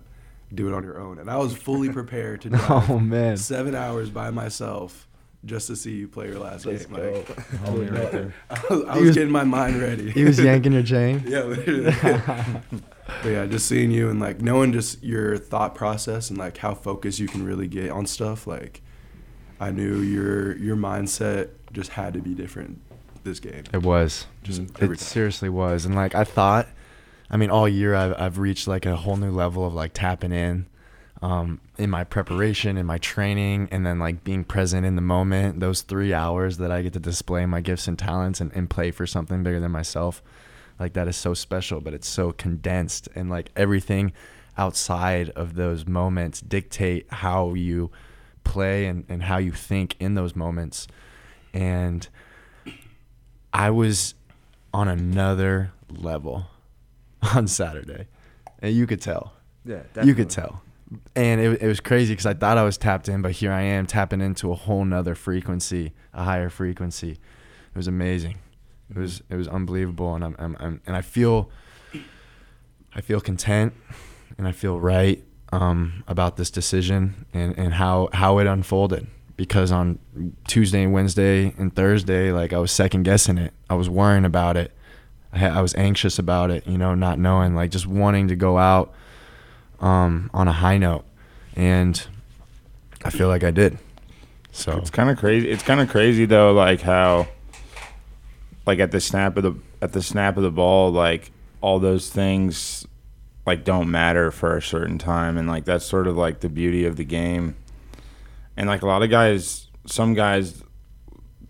do 0.54 0.68
it 0.68 0.74
on 0.74 0.84
your 0.84 1.00
own." 1.00 1.20
And 1.20 1.30
I 1.30 1.38
was 1.38 1.56
fully 1.56 1.90
prepared 1.94 2.42
to 2.42 2.50
oh, 2.50 2.58
drive 2.58 2.90
Oh, 2.92 3.00
man. 3.00 3.38
seven 3.38 3.76
hours 3.76 4.10
by 4.10 4.32
myself 4.32 5.08
just 5.46 5.68
to 5.68 5.76
see 5.76 5.92
you 5.96 6.08
play 6.08 6.28
your 6.28 6.40
last 6.40 6.66
game. 6.66 6.74
Like, 6.90 7.26
Homie 7.64 7.90
right 7.92 8.12
there. 8.12 8.34
I 8.50 8.60
was, 8.70 8.84
I 8.86 8.96
was 8.98 9.06
was- 9.08 9.16
getting 9.16 9.32
my 9.32 9.46
mind 9.46 9.80
ready. 9.82 10.12
He 10.12 10.24
was 10.26 10.38
yanking 10.40 10.74
your 10.74 10.84
chain. 10.84 11.24
Yeah, 11.28 11.44
literally. 11.44 11.96
but 13.24 13.30
yeah, 13.30 13.46
just 13.46 13.66
seeing 13.68 13.92
you 13.92 14.10
and 14.10 14.20
like 14.20 14.42
knowing 14.42 14.74
just 14.74 15.02
your 15.04 15.38
thought 15.38 15.76
process 15.76 16.30
and 16.30 16.38
like 16.38 16.58
how 16.58 16.74
focused 16.74 17.20
you 17.20 17.28
can 17.28 17.46
really 17.46 17.68
get 17.68 17.90
on 17.90 18.06
stuff. 18.06 18.48
Like, 18.48 18.82
I 19.60 19.72
knew 19.72 20.00
your 20.02 20.58
your 20.58 20.76
mindset 20.76 21.50
just 21.72 21.92
had 21.92 22.14
to 22.14 22.20
be 22.20 22.34
different 22.34 22.82
this 23.24 23.40
game. 23.40 23.64
It 23.74 23.84
was. 23.84 24.26
Just 24.44 24.62
it 24.62 24.74
time. 24.76 24.96
seriously 24.96 25.50
was. 25.50 25.86
And 25.86 25.96
like 25.96 26.16
I 26.16 26.24
thought, 26.24 26.68
I 27.30 27.38
mean, 27.38 27.50
all 27.50 27.68
year 27.68 27.96
I've 27.96 28.20
I've 28.20 28.38
reached 28.39 28.68
like 28.68 28.86
a 28.86 28.96
whole 28.96 29.18
new 29.18 29.32
level 29.32 29.65
of 29.65 29.74
like 29.74 29.94
tapping 29.94 30.32
in, 30.32 30.65
um, 31.22 31.62
in 31.78 31.89
my 31.89 32.04
preparation, 32.04 32.78
in 32.78 32.86
my 32.86 32.98
training, 32.98 33.70
and 33.72 33.86
then 33.86 34.00
like 34.00 34.24
being 34.24 34.44
present 34.44 34.86
in 34.86 34.96
the 34.96 35.02
moment. 35.02 35.60
Those 35.60 35.82
three 35.82 36.13
hours 36.13 36.58
that 36.58 36.72
I 36.72 36.82
get 36.82 36.94
to 36.94 37.00
display 37.00 37.46
my 37.46 37.62
gifts 37.62 37.88
and 37.88 38.00
talents 38.00 38.42
and, 38.42 38.52
and 38.54 38.70
play 38.70 38.92
for 38.92 39.06
something 39.06 39.44
bigger 39.44 39.60
than 39.60 39.72
myself, 39.72 40.24
like 40.80 40.94
that 40.94 41.08
is 41.08 41.18
so 41.18 41.34
special. 41.34 41.82
But 41.82 41.94
it's 41.94 42.10
so 42.10 42.32
condensed 42.32 43.08
and 43.15 43.30
like 43.30 43.52
everything 43.56 44.13
outside 44.58 45.30
of 45.32 45.56
those 45.56 45.86
moments 45.86 46.42
dictate 46.42 47.06
how 47.10 47.54
you 47.54 47.92
play 48.44 48.88
and, 48.88 49.06
and 49.08 49.24
how 49.24 49.38
you 49.38 49.52
think 49.52 49.96
in 50.00 50.15
those 50.15 50.36
moments. 50.36 50.88
And 51.54 52.08
I 53.54 53.70
was 53.70 54.15
on 54.74 54.88
another 54.88 55.72
level 55.89 56.48
on 57.36 57.48
Saturday. 57.48 58.08
And 58.60 58.74
you 58.74 58.88
could 58.88 59.02
tell. 59.02 59.34
Yeah, 59.66 59.84
You 60.04 60.16
could 60.16 60.30
tell. 60.30 60.62
And 61.16 61.40
it, 61.40 61.62
it 61.62 61.68
was 61.68 61.80
crazy 61.80 62.14
because 62.14 62.26
I 62.26 62.34
thought 62.34 62.58
I 62.58 62.64
was 62.64 62.78
tapped 62.78 63.08
in, 63.10 63.22
but 63.22 63.34
here 63.34 63.52
I 63.52 63.62
am 63.62 63.86
tapping 63.86 64.22
into 64.22 64.52
a 64.52 64.56
whole 64.56 64.84
nother 64.84 65.14
frequency, 65.14 65.94
a 66.14 66.24
higher 66.24 66.50
frequency. 66.50 67.12
It 67.12 67.76
was 67.76 67.88
amazing. 67.88 68.40
It 68.90 68.98
was 68.98 69.22
it 69.30 69.36
was 69.36 69.48
unbelievable, 69.48 70.16
and 70.16 70.24
I'm, 70.24 70.36
I'm, 70.40 70.58
I'm 70.60 70.82
and 70.88 70.96
I 70.96 71.02
feel 71.02 71.52
I 72.96 73.02
feel 73.02 73.22
content 73.22 73.74
and 74.38 74.48
I 74.48 74.52
feel 74.52 74.80
right 74.80 75.24
um, 75.52 76.04
about 76.08 76.38
this 76.38 76.50
decision 76.50 77.26
and, 77.34 77.58
and 77.58 77.74
how, 77.74 78.10
how 78.14 78.40
it 78.40 78.48
unfolded. 78.48 79.08
Because 79.36 79.72
on 79.72 80.00
Tuesday 80.48 80.84
and 80.84 80.92
Wednesday 80.92 81.54
and 81.58 81.74
Thursday, 81.74 82.32
like 82.32 82.52
I 82.52 82.58
was 82.58 82.72
second 82.72 83.04
guessing 83.04 83.38
it. 83.38 83.54
I 83.70 83.76
was 83.76 83.90
worrying 83.90 84.26
about 84.26 84.58
it. 84.58 84.74
I, 85.34 85.48
I 85.48 85.62
was 85.62 85.76
anxious 85.76 86.20
about 86.20 86.52
it, 86.52 86.65
you 86.68 86.78
know, 86.78 86.96
not 86.96 87.20
knowing, 87.20 87.56
like 87.56 87.72
just 87.72 87.88
wanting 87.88 88.28
to 88.30 88.36
go 88.36 88.58
out 88.58 88.94
um, 89.80 90.30
on 90.34 90.48
a 90.48 90.52
high 90.54 90.78
note. 90.78 91.06
And 91.56 92.06
I 93.04 93.10
feel 93.10 93.28
like 93.28 93.44
I 93.44 93.52
did. 93.52 93.78
So 94.52 94.78
It's 94.78 94.89
kind 94.89 95.10
of 95.10 95.18
crazy. 95.18 95.50
It's 95.50 95.63
kind 95.63 95.80
of 95.80 95.89
crazy 95.89 96.26
though, 96.26 96.52
like 96.54 96.82
how, 96.82 97.28
like 98.65 98.80
at 98.80 98.92
the 98.92 99.00
snap 99.00 99.38
of 99.38 99.44
the 99.44 99.56
at 99.82 99.94
the 99.94 100.02
snap 100.02 100.38
of 100.38 100.44
the 100.44 100.52
ball, 100.52 100.92
like 100.92 101.32
all 101.62 101.80
those 101.80 102.10
things, 102.10 102.86
like 103.46 103.63
don't 103.63 103.89
matter 103.89 104.32
for 104.32 104.58
a 104.58 104.62
certain 104.62 104.98
time, 104.98 105.38
and 105.38 105.48
like 105.48 105.65
that's 105.65 105.86
sort 105.86 106.08
of 106.08 106.18
like 106.18 106.42
the 106.42 106.50
beauty 106.50 106.86
of 106.86 106.96
the 106.96 107.06
game. 107.06 107.56
And 108.58 108.68
like 108.68 108.82
a 108.82 108.88
lot 108.88 109.04
of 109.04 109.10
guys, 109.10 109.68
some 109.86 110.13
guys 110.13 110.63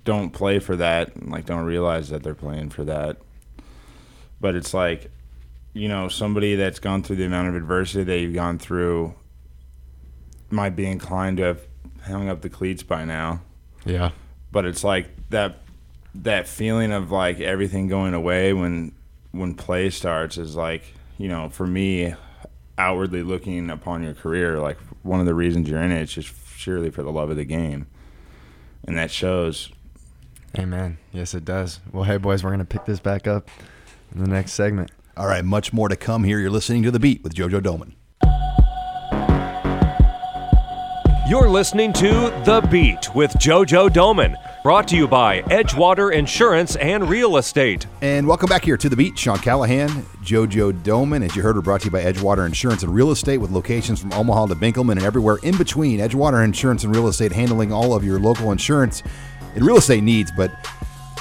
don't 0.03 0.29
play 0.31 0.59
for 0.59 0.75
that, 0.75 1.27
like 1.27 1.45
don't 1.45 1.65
realize 1.65 2.09
that 2.09 2.21
they're 2.23 2.35
playing 2.35 2.69
for 2.69 2.83
that. 2.83 3.17
But 4.41 4.55
it's 4.55 4.73
like, 4.73 5.11
you 5.73 5.87
know, 5.87 6.07
somebody 6.07 6.55
that's 6.55 6.79
gone 6.79 7.03
through 7.03 7.17
the 7.17 7.25
amount 7.25 7.49
of 7.49 7.55
adversity 7.55 8.03
that 8.03 8.19
you've 8.19 8.33
gone 8.33 8.57
through 8.57 9.13
might 10.49 10.75
be 10.75 10.85
inclined 10.85 11.37
to 11.37 11.43
have 11.43 11.61
hung 12.03 12.29
up 12.29 12.41
the 12.41 12.49
cleats 12.49 12.81
by 12.83 13.05
now. 13.05 13.41
Yeah. 13.85 14.11
But 14.51 14.65
it's 14.65 14.83
like 14.83 15.09
that 15.29 15.57
that 16.15 16.47
feeling 16.47 16.91
of 16.91 17.11
like 17.11 17.39
everything 17.39 17.87
going 17.87 18.13
away 18.13 18.51
when 18.53 18.93
when 19.31 19.53
play 19.53 19.89
starts 19.91 20.37
is 20.37 20.55
like, 20.55 20.83
you 21.17 21.27
know, 21.27 21.49
for 21.49 21.67
me 21.67 22.15
outwardly 22.77 23.21
looking 23.21 23.69
upon 23.69 24.01
your 24.03 24.13
career, 24.13 24.59
like 24.59 24.77
one 25.03 25.19
of 25.19 25.25
the 25.25 25.35
reasons 25.35 25.69
you're 25.69 25.81
in 25.81 25.91
it 25.91 26.01
is 26.01 26.13
just 26.13 26.33
surely 26.57 26.89
for 26.89 27.03
the 27.03 27.11
love 27.11 27.29
of 27.29 27.35
the 27.37 27.45
game. 27.45 27.85
and 28.85 28.97
that 28.97 29.11
shows. 29.11 29.69
Amen. 30.57 30.97
Yes, 31.11 31.35
it 31.35 31.45
does. 31.45 31.79
Well, 31.91 32.05
hey, 32.05 32.17
boys, 32.17 32.43
we're 32.43 32.49
going 32.49 32.59
to 32.59 32.65
pick 32.65 32.85
this 32.85 32.99
back 32.99 33.27
up 33.27 33.49
in 34.13 34.23
the 34.23 34.29
next 34.29 34.53
segment. 34.53 34.91
All 35.17 35.27
right, 35.27 35.43
much 35.43 35.73
more 35.73 35.89
to 35.89 35.95
come 35.95 36.23
here. 36.23 36.39
You're 36.39 36.49
listening 36.49 36.83
to 36.83 36.91
The 36.91 36.99
Beat 36.99 37.23
with 37.23 37.33
JoJo 37.33 37.61
Domann. 37.61 37.93
You're 41.27 41.49
listening 41.49 41.93
to 41.93 42.09
The 42.43 42.67
Beat 42.71 43.13
with 43.13 43.31
JoJo 43.33 43.89
Domann, 43.89 44.35
brought 44.63 44.87
to 44.87 44.95
you 44.95 45.07
by 45.07 45.43
Edgewater 45.43 46.11
Insurance 46.11 46.75
and 46.77 47.07
Real 47.07 47.37
Estate. 47.37 47.85
And 48.01 48.25
welcome 48.25 48.49
back 48.49 48.63
here 48.63 48.77
to 48.77 48.89
The 48.89 48.95
Beat. 48.95 49.15
Sean 49.19 49.37
Callahan, 49.37 49.89
JoJo 50.23 50.81
Domann. 50.81 51.23
As 51.23 51.35
you 51.35 51.43
heard, 51.43 51.55
we're 51.55 51.61
brought 51.61 51.81
to 51.81 51.85
you 51.85 51.91
by 51.91 52.01
Edgewater 52.01 52.47
Insurance 52.47 52.81
and 52.81 52.91
Real 52.95 53.11
Estate 53.11 53.37
with 53.37 53.51
locations 53.51 53.99
from 53.99 54.11
Omaha 54.13 54.47
to 54.47 54.55
Benkelman 54.55 54.93
and 54.93 55.03
everywhere 55.03 55.37
in 55.43 55.55
between. 55.55 55.99
Edgewater 55.99 56.43
Insurance 56.43 56.83
and 56.83 56.95
Real 56.95 57.09
Estate 57.09 57.31
handling 57.31 57.71
all 57.71 57.93
of 57.93 58.03
your 58.03 58.19
local 58.19 58.51
insurance 58.51 59.03
and 59.53 59.63
real 59.63 59.77
estate 59.77 60.01
needs. 60.01 60.31
But 60.35 60.51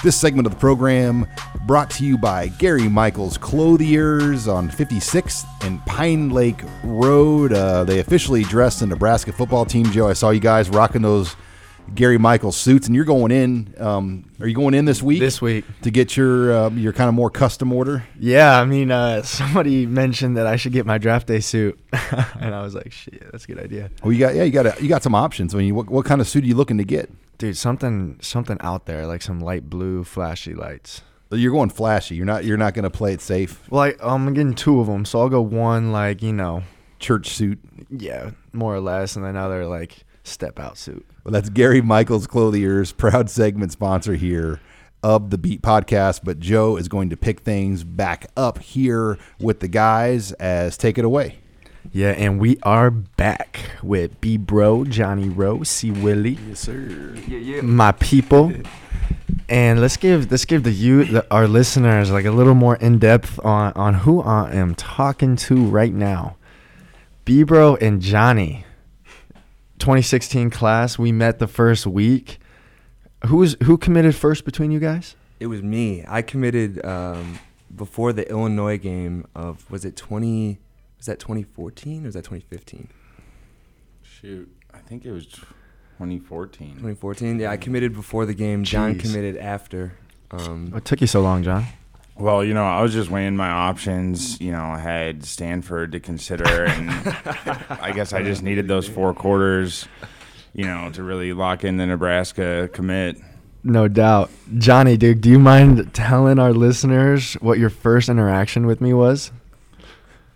this 0.02 0.16
segment 0.16 0.46
of 0.46 0.52
the 0.52 0.58
program 0.58 1.26
brought 1.66 1.90
to 1.90 2.04
you 2.04 2.16
by 2.16 2.48
Gary 2.48 2.88
Michaels 2.88 3.36
Clothiers 3.36 4.46
on 4.46 4.70
56th 4.70 5.44
and 5.64 5.84
Pine 5.86 6.30
Lake 6.30 6.62
Road. 6.84 7.52
Uh, 7.52 7.84
they 7.84 7.98
officially 7.98 8.42
dressed 8.44 8.80
the 8.80 8.86
Nebraska 8.86 9.32
football 9.32 9.64
team. 9.64 9.86
Joe, 9.86 10.08
I 10.08 10.12
saw 10.12 10.30
you 10.30 10.40
guys 10.40 10.68
rocking 10.70 11.02
those 11.02 11.34
Gary 11.94 12.18
Michaels 12.18 12.56
suits, 12.56 12.86
and 12.86 12.94
you're 12.94 13.04
going 13.04 13.30
in. 13.30 13.74
Um, 13.78 14.30
are 14.40 14.46
you 14.46 14.54
going 14.54 14.74
in 14.74 14.84
this 14.84 15.02
week? 15.02 15.20
This 15.20 15.40
week 15.40 15.64
to 15.82 15.90
get 15.90 16.16
your 16.16 16.52
uh, 16.52 16.70
your 16.70 16.92
kind 16.92 17.08
of 17.08 17.14
more 17.14 17.30
custom 17.30 17.72
order. 17.72 18.04
Yeah, 18.18 18.60
I 18.60 18.64
mean, 18.64 18.90
uh, 18.90 19.22
somebody 19.24 19.86
mentioned 19.86 20.36
that 20.36 20.46
I 20.46 20.56
should 20.56 20.72
get 20.72 20.86
my 20.86 20.98
draft 20.98 21.26
day 21.26 21.40
suit, 21.40 21.78
and 22.40 22.54
I 22.54 22.62
was 22.62 22.74
like, 22.74 22.92
"Shit, 22.92 23.30
that's 23.30 23.44
a 23.44 23.46
good 23.46 23.58
idea." 23.58 23.90
Well, 24.02 24.12
you 24.12 24.18
got 24.18 24.34
yeah, 24.34 24.44
you 24.44 24.52
got 24.52 24.66
a, 24.66 24.82
you 24.82 24.88
got 24.88 25.02
some 25.02 25.14
options. 25.14 25.54
I 25.54 25.58
mean, 25.58 25.74
what, 25.74 25.88
what 25.88 26.04
kind 26.04 26.20
of 26.20 26.28
suit 26.28 26.44
are 26.44 26.46
you 26.46 26.54
looking 26.54 26.78
to 26.78 26.84
get? 26.84 27.10
Dude, 27.38 27.56
something 27.56 28.18
something 28.20 28.58
out 28.60 28.86
there, 28.86 29.06
like 29.06 29.22
some 29.22 29.40
light 29.40 29.68
blue 29.68 30.04
flashy 30.04 30.54
lights. 30.54 31.02
You're 31.30 31.52
going 31.52 31.70
flashy. 31.70 32.14
You're 32.14 32.26
not. 32.26 32.44
You're 32.44 32.56
not 32.56 32.74
going 32.74 32.84
to 32.84 32.90
play 32.90 33.12
it 33.12 33.20
safe. 33.20 33.68
Well, 33.70 33.82
I, 33.82 33.94
I'm 34.00 34.32
getting 34.32 34.54
two 34.54 34.80
of 34.80 34.86
them, 34.86 35.04
so 35.04 35.20
I'll 35.20 35.28
go 35.28 35.42
one 35.42 35.92
like 35.92 36.22
you 36.22 36.32
know, 36.32 36.62
church 36.98 37.28
suit. 37.28 37.58
Yeah, 37.90 38.30
more 38.52 38.74
or 38.74 38.80
less, 38.80 39.14
and 39.16 39.24
then 39.24 39.36
another 39.36 39.66
like 39.66 40.04
step 40.28 40.58
out 40.60 40.78
suit. 40.78 41.06
Well, 41.24 41.32
that's 41.32 41.48
Gary 41.48 41.80
Michaels 41.80 42.26
Clothiers, 42.26 42.92
proud 42.92 43.30
segment 43.30 43.72
sponsor 43.72 44.14
here 44.14 44.60
of 45.02 45.30
the 45.30 45.38
Beat 45.38 45.62
podcast. 45.62 46.20
But 46.24 46.40
Joe 46.40 46.76
is 46.76 46.88
going 46.88 47.10
to 47.10 47.16
pick 47.16 47.40
things 47.40 47.84
back 47.84 48.26
up 48.36 48.58
here 48.58 49.18
with 49.40 49.60
the 49.60 49.68
guys. 49.68 50.32
As 50.32 50.76
take 50.76 50.98
it 50.98 51.04
away. 51.04 51.38
Yeah, 51.92 52.10
and 52.10 52.38
we 52.38 52.58
are 52.62 52.90
back 52.90 53.60
with 53.82 54.20
B 54.20 54.36
Bro, 54.36 54.86
Johnny 54.86 55.28
Rowe, 55.28 55.62
C 55.62 55.90
Willie. 55.90 56.38
Yes, 56.48 56.60
sir. 56.60 57.14
Yeah, 57.26 57.38
yeah. 57.38 57.60
My 57.62 57.92
people. 57.92 58.52
And 59.48 59.80
let's 59.80 59.96
give 59.96 60.30
let's 60.30 60.44
give 60.44 60.64
the 60.64 60.70
you 60.70 61.04
the, 61.04 61.26
our 61.30 61.48
listeners 61.48 62.10
like 62.10 62.26
a 62.26 62.30
little 62.30 62.54
more 62.54 62.76
in 62.76 62.98
depth 62.98 63.40
on 63.42 63.72
on 63.72 63.94
who 63.94 64.20
I 64.20 64.52
am 64.52 64.74
talking 64.74 65.36
to 65.36 65.64
right 65.64 65.92
now. 65.92 66.36
B 67.24 67.42
Bro 67.42 67.76
and 67.76 68.02
Johnny. 68.02 68.66
2016 69.78 70.50
class, 70.50 70.98
we 70.98 71.12
met 71.12 71.38
the 71.38 71.48
first 71.48 71.86
week. 71.86 72.38
Who 73.26 73.38
was 73.38 73.56
who 73.64 73.78
committed 73.78 74.14
first 74.14 74.44
between 74.44 74.70
you 74.70 74.78
guys? 74.78 75.16
It 75.40 75.46
was 75.46 75.62
me. 75.62 76.04
I 76.06 76.22
committed 76.22 76.84
um, 76.84 77.38
before 77.74 78.12
the 78.12 78.28
Illinois 78.30 78.78
game 78.78 79.26
of 79.34 79.68
was 79.70 79.84
it 79.84 79.96
20 79.96 80.58
was 80.96 81.06
that 81.06 81.18
2014 81.20 82.02
or 82.02 82.06
was 82.06 82.14
that 82.14 82.24
2015? 82.24 82.88
Shoot, 84.02 84.52
I 84.74 84.78
think 84.78 85.04
it 85.04 85.12
was 85.12 85.26
2014. 85.26 86.70
2014. 86.70 87.38
Yeah, 87.40 87.50
I 87.50 87.56
committed 87.56 87.94
before 87.94 88.26
the 88.26 88.34
game. 88.34 88.64
John 88.64 88.96
committed 88.96 89.36
after. 89.36 89.96
Um, 90.30 90.70
what 90.70 90.84
took 90.84 91.00
you 91.00 91.06
so 91.06 91.20
long, 91.20 91.42
John? 91.42 91.64
Well, 92.18 92.42
you 92.42 92.52
know, 92.52 92.64
I 92.64 92.82
was 92.82 92.92
just 92.92 93.10
weighing 93.10 93.36
my 93.36 93.48
options. 93.48 94.40
You 94.40 94.50
know, 94.50 94.64
I 94.64 94.78
had 94.78 95.24
Stanford 95.24 95.92
to 95.92 96.00
consider, 96.00 96.64
and 96.64 96.90
I 97.70 97.92
guess 97.94 98.12
I 98.12 98.24
just 98.24 98.42
needed 98.42 98.66
those 98.66 98.88
four 98.88 99.14
quarters, 99.14 99.86
you 100.52 100.64
know, 100.64 100.90
to 100.94 101.04
really 101.04 101.32
lock 101.32 101.62
in 101.62 101.76
the 101.76 101.86
Nebraska 101.86 102.68
commit. 102.72 103.18
No 103.62 103.86
doubt. 103.86 104.30
Johnny, 104.56 104.96
dude, 104.96 105.20
do 105.20 105.30
you 105.30 105.38
mind 105.38 105.94
telling 105.94 106.40
our 106.40 106.52
listeners 106.52 107.34
what 107.34 107.58
your 107.58 107.70
first 107.70 108.08
interaction 108.08 108.66
with 108.66 108.80
me 108.80 108.92
was? 108.92 109.30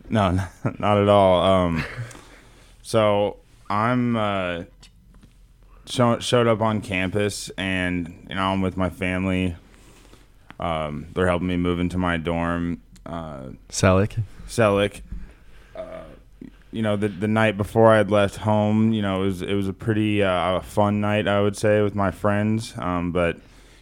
No, 0.09 0.31
not 0.79 0.99
at 0.99 1.09
all. 1.09 1.43
Um, 1.43 1.85
so 2.83 3.39
I'm 3.69 4.15
uh, 4.15 4.65
show, 5.87 6.21
showed 6.21 6.47
up 6.47 6.61
on 6.61 6.81
campus, 6.81 7.51
and 7.59 8.27
you 8.29 8.37
know 8.37 8.43
I'm 8.43 8.61
with 8.61 8.77
my 8.77 8.91
family. 8.91 9.57
Um, 10.63 11.09
they're 11.13 11.27
helping 11.27 11.49
me 11.49 11.57
move 11.57 11.81
into 11.81 11.99
my 11.99 12.17
dorm. 12.19 12.81
Uh, 13.05 13.49
Selleck. 13.69 14.23
Selleck. 14.47 15.01
Uh, 15.75 16.05
you 16.71 16.83
know, 16.83 16.95
the 16.97 17.09
the 17.09 17.27
night 17.27 17.57
before 17.57 17.93
I 17.93 17.97
had 17.97 18.13
left 18.13 18.37
home, 18.37 18.93
you 18.93 19.03
know, 19.03 19.23
it 19.23 19.27
was 19.27 19.43
it 19.43 19.55
was 19.55 19.67
a 19.67 19.73
pretty 19.73 20.23
uh, 20.23 20.61
fun 20.61 21.01
night, 21.01 21.27
I 21.27 21.41
would 21.41 21.57
say, 21.57 21.83
with 21.83 21.97
my 21.97 22.13
friends. 22.13 22.75
Um, 22.79 23.11
but 23.11 23.37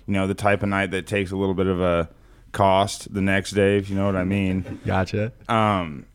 you 0.06 0.14
know, 0.14 0.26
the 0.26 0.34
type 0.34 0.62
of 0.62 0.70
night 0.70 0.90
that 0.92 1.06
takes 1.06 1.30
a 1.32 1.36
little 1.36 1.54
bit 1.54 1.66
of 1.66 1.82
a 1.82 2.08
cost 2.52 3.12
the 3.12 3.20
next 3.20 3.50
day, 3.52 3.76
if 3.76 3.90
you 3.90 3.96
know 3.96 4.06
what 4.06 4.16
I 4.16 4.24
mean. 4.24 4.80
Gotcha. 4.86 5.32
Um, 5.48 6.06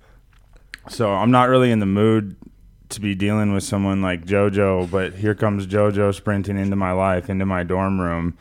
so 0.89 1.11
I'm 1.11 1.31
not 1.31 1.47
really 1.49 1.71
in 1.71 1.79
the 1.79 1.85
mood 1.85 2.35
to 2.89 3.01
be 3.01 3.13
dealing 3.13 3.53
with 3.53 3.63
someone 3.63 4.01
like 4.01 4.25
JoJo, 4.25 4.89
but 4.89 5.13
here 5.13 5.35
comes 5.35 5.67
JoJo 5.67 6.13
sprinting 6.13 6.57
into 6.57 6.75
my 6.75 6.91
life, 6.91 7.29
into 7.29 7.45
my 7.45 7.63
dorm 7.63 8.01
room, 8.01 8.37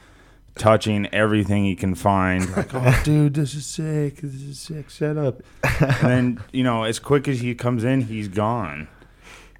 touching 0.56 1.06
everything 1.12 1.64
he 1.64 1.74
can 1.76 1.94
find. 1.94 2.48
Like, 2.56 2.74
oh, 2.74 3.00
dude, 3.04 3.34
this 3.34 3.54
is 3.54 3.66
sick. 3.66 4.16
This 4.20 4.34
is 4.34 4.60
sick. 4.60 4.90
Set 4.90 5.16
up. 5.16 5.42
and 5.80 6.10
then, 6.10 6.44
you 6.52 6.62
know, 6.62 6.84
as 6.84 6.98
quick 6.98 7.28
as 7.28 7.40
he 7.40 7.54
comes 7.54 7.84
in, 7.84 8.02
he's 8.02 8.28
gone. 8.28 8.88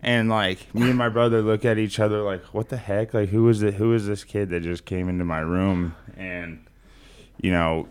And 0.03 0.29
like 0.29 0.75
me 0.75 0.91
and 0.91 0.99
my 0.99 1.09
brother 1.09 1.41
look 1.41 1.65
at 1.65 1.79
each 1.79 1.99
other 1.99 2.21
like, 2.23 2.45
what 2.47 2.69
the 2.69 2.77
heck? 2.77 3.15
Like, 3.15 3.31
who 3.31 3.49
is 3.49 3.63
it? 3.63 3.75
Who 3.75 3.95
is 3.95 4.07
this 4.07 4.23
kid 4.23 4.51
that 4.51 4.63
just 4.63 4.85
came 4.85 5.09
into 5.09 5.25
my 5.25 5.41
room? 5.41 5.97
And 6.17 6.67
you 7.41 7.51
know, 7.51 7.89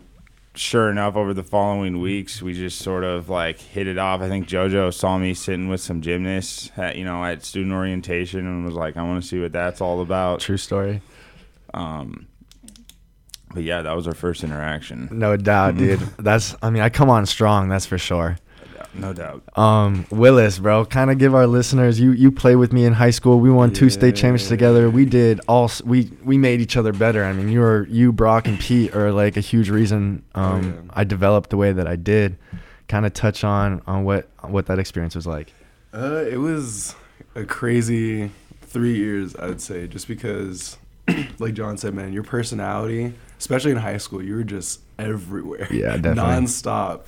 sure 0.54 0.90
enough, 0.90 1.16
over 1.16 1.34
the 1.34 1.42
following 1.42 2.00
weeks, 2.00 2.40
we 2.40 2.54
just 2.54 2.78
sort 2.78 3.04
of 3.04 3.28
like 3.28 3.58
hit 3.58 3.86
it 3.86 3.98
off. 3.98 4.20
I 4.20 4.28
think 4.28 4.48
JoJo 4.48 4.94
saw 4.94 5.18
me 5.18 5.34
sitting 5.34 5.68
with 5.68 5.80
some 5.80 6.00
gymnasts, 6.00 6.70
at, 6.76 6.96
you 6.96 7.04
know, 7.04 7.24
at 7.24 7.44
student 7.44 7.74
orientation, 7.74 8.46
and 8.46 8.64
was 8.64 8.74
like, 8.74 8.96
"I 8.96 9.02
want 9.02 9.22
to 9.22 9.28
see 9.28 9.40
what 9.40 9.52
that's 9.52 9.80
all 9.80 10.00
about." 10.00 10.40
True 10.40 10.56
story. 10.56 11.02
Um, 11.72 12.28
but 13.54 13.62
yeah, 13.62 13.82
that 13.82 13.94
was 13.94 14.06
our 14.06 14.14
first 14.14 14.44
interaction. 14.44 15.08
No 15.12 15.36
doubt, 15.36 15.76
dude. 15.78 16.00
that's 16.18 16.56
I 16.62 16.70
mean, 16.70 16.82
I 16.82 16.88
come 16.88 17.08
on 17.10 17.26
strong, 17.26 17.68
that's 17.68 17.86
for 17.86 17.98
sure. 17.98 18.36
No 18.96 19.12
doubt. 19.12 19.42
Um, 19.58 20.06
Willis, 20.10 20.58
bro, 20.58 20.84
kind 20.84 21.10
of 21.10 21.18
give 21.18 21.34
our 21.34 21.46
listeners. 21.46 21.98
You 21.98 22.12
you 22.12 22.30
play 22.30 22.54
with 22.54 22.72
me 22.72 22.84
in 22.84 22.92
high 22.92 23.10
school. 23.10 23.40
We 23.40 23.50
won 23.50 23.72
two 23.72 23.90
state 23.90 24.14
championships 24.14 24.48
together. 24.48 24.88
We 24.88 25.04
did 25.04 25.40
all. 25.48 25.70
We 25.84 26.10
we 26.22 26.38
made 26.38 26.60
each 26.60 26.76
other 26.76 26.92
better. 26.92 27.24
I 27.24 27.32
mean, 27.32 27.48
you 27.48 27.60
were 27.60 27.86
you 27.90 28.12
Brock 28.12 28.46
and 28.46 28.58
Pete 28.58 28.94
are 28.94 29.10
like 29.10 29.36
a 29.36 29.40
huge 29.40 29.68
reason 29.68 30.22
um, 30.34 30.90
I 30.94 31.04
developed 31.04 31.50
the 31.50 31.56
way 31.56 31.72
that 31.72 31.88
I 31.88 31.96
did. 31.96 32.38
Kind 32.86 33.04
of 33.04 33.12
touch 33.14 33.42
on 33.42 33.82
on 33.86 34.04
what 34.04 34.28
what 34.42 34.66
that 34.66 34.78
experience 34.78 35.16
was 35.16 35.26
like. 35.26 35.52
Uh, 35.92 36.24
it 36.28 36.38
was 36.38 36.94
a 37.34 37.44
crazy 37.44 38.30
three 38.62 38.96
years, 38.96 39.36
I 39.36 39.46
would 39.46 39.60
say, 39.60 39.86
just 39.86 40.08
because, 40.08 40.76
like 41.38 41.54
John 41.54 41.78
said, 41.78 41.94
man, 41.94 42.12
your 42.12 42.24
personality, 42.24 43.14
especially 43.44 43.72
in 43.72 43.76
high 43.76 43.98
school, 43.98 44.22
you 44.22 44.34
were 44.36 44.42
just 44.42 44.80
everywhere. 44.98 45.68
Yeah, 45.70 45.98
definitely. 45.98 46.22
nonstop. 46.22 47.02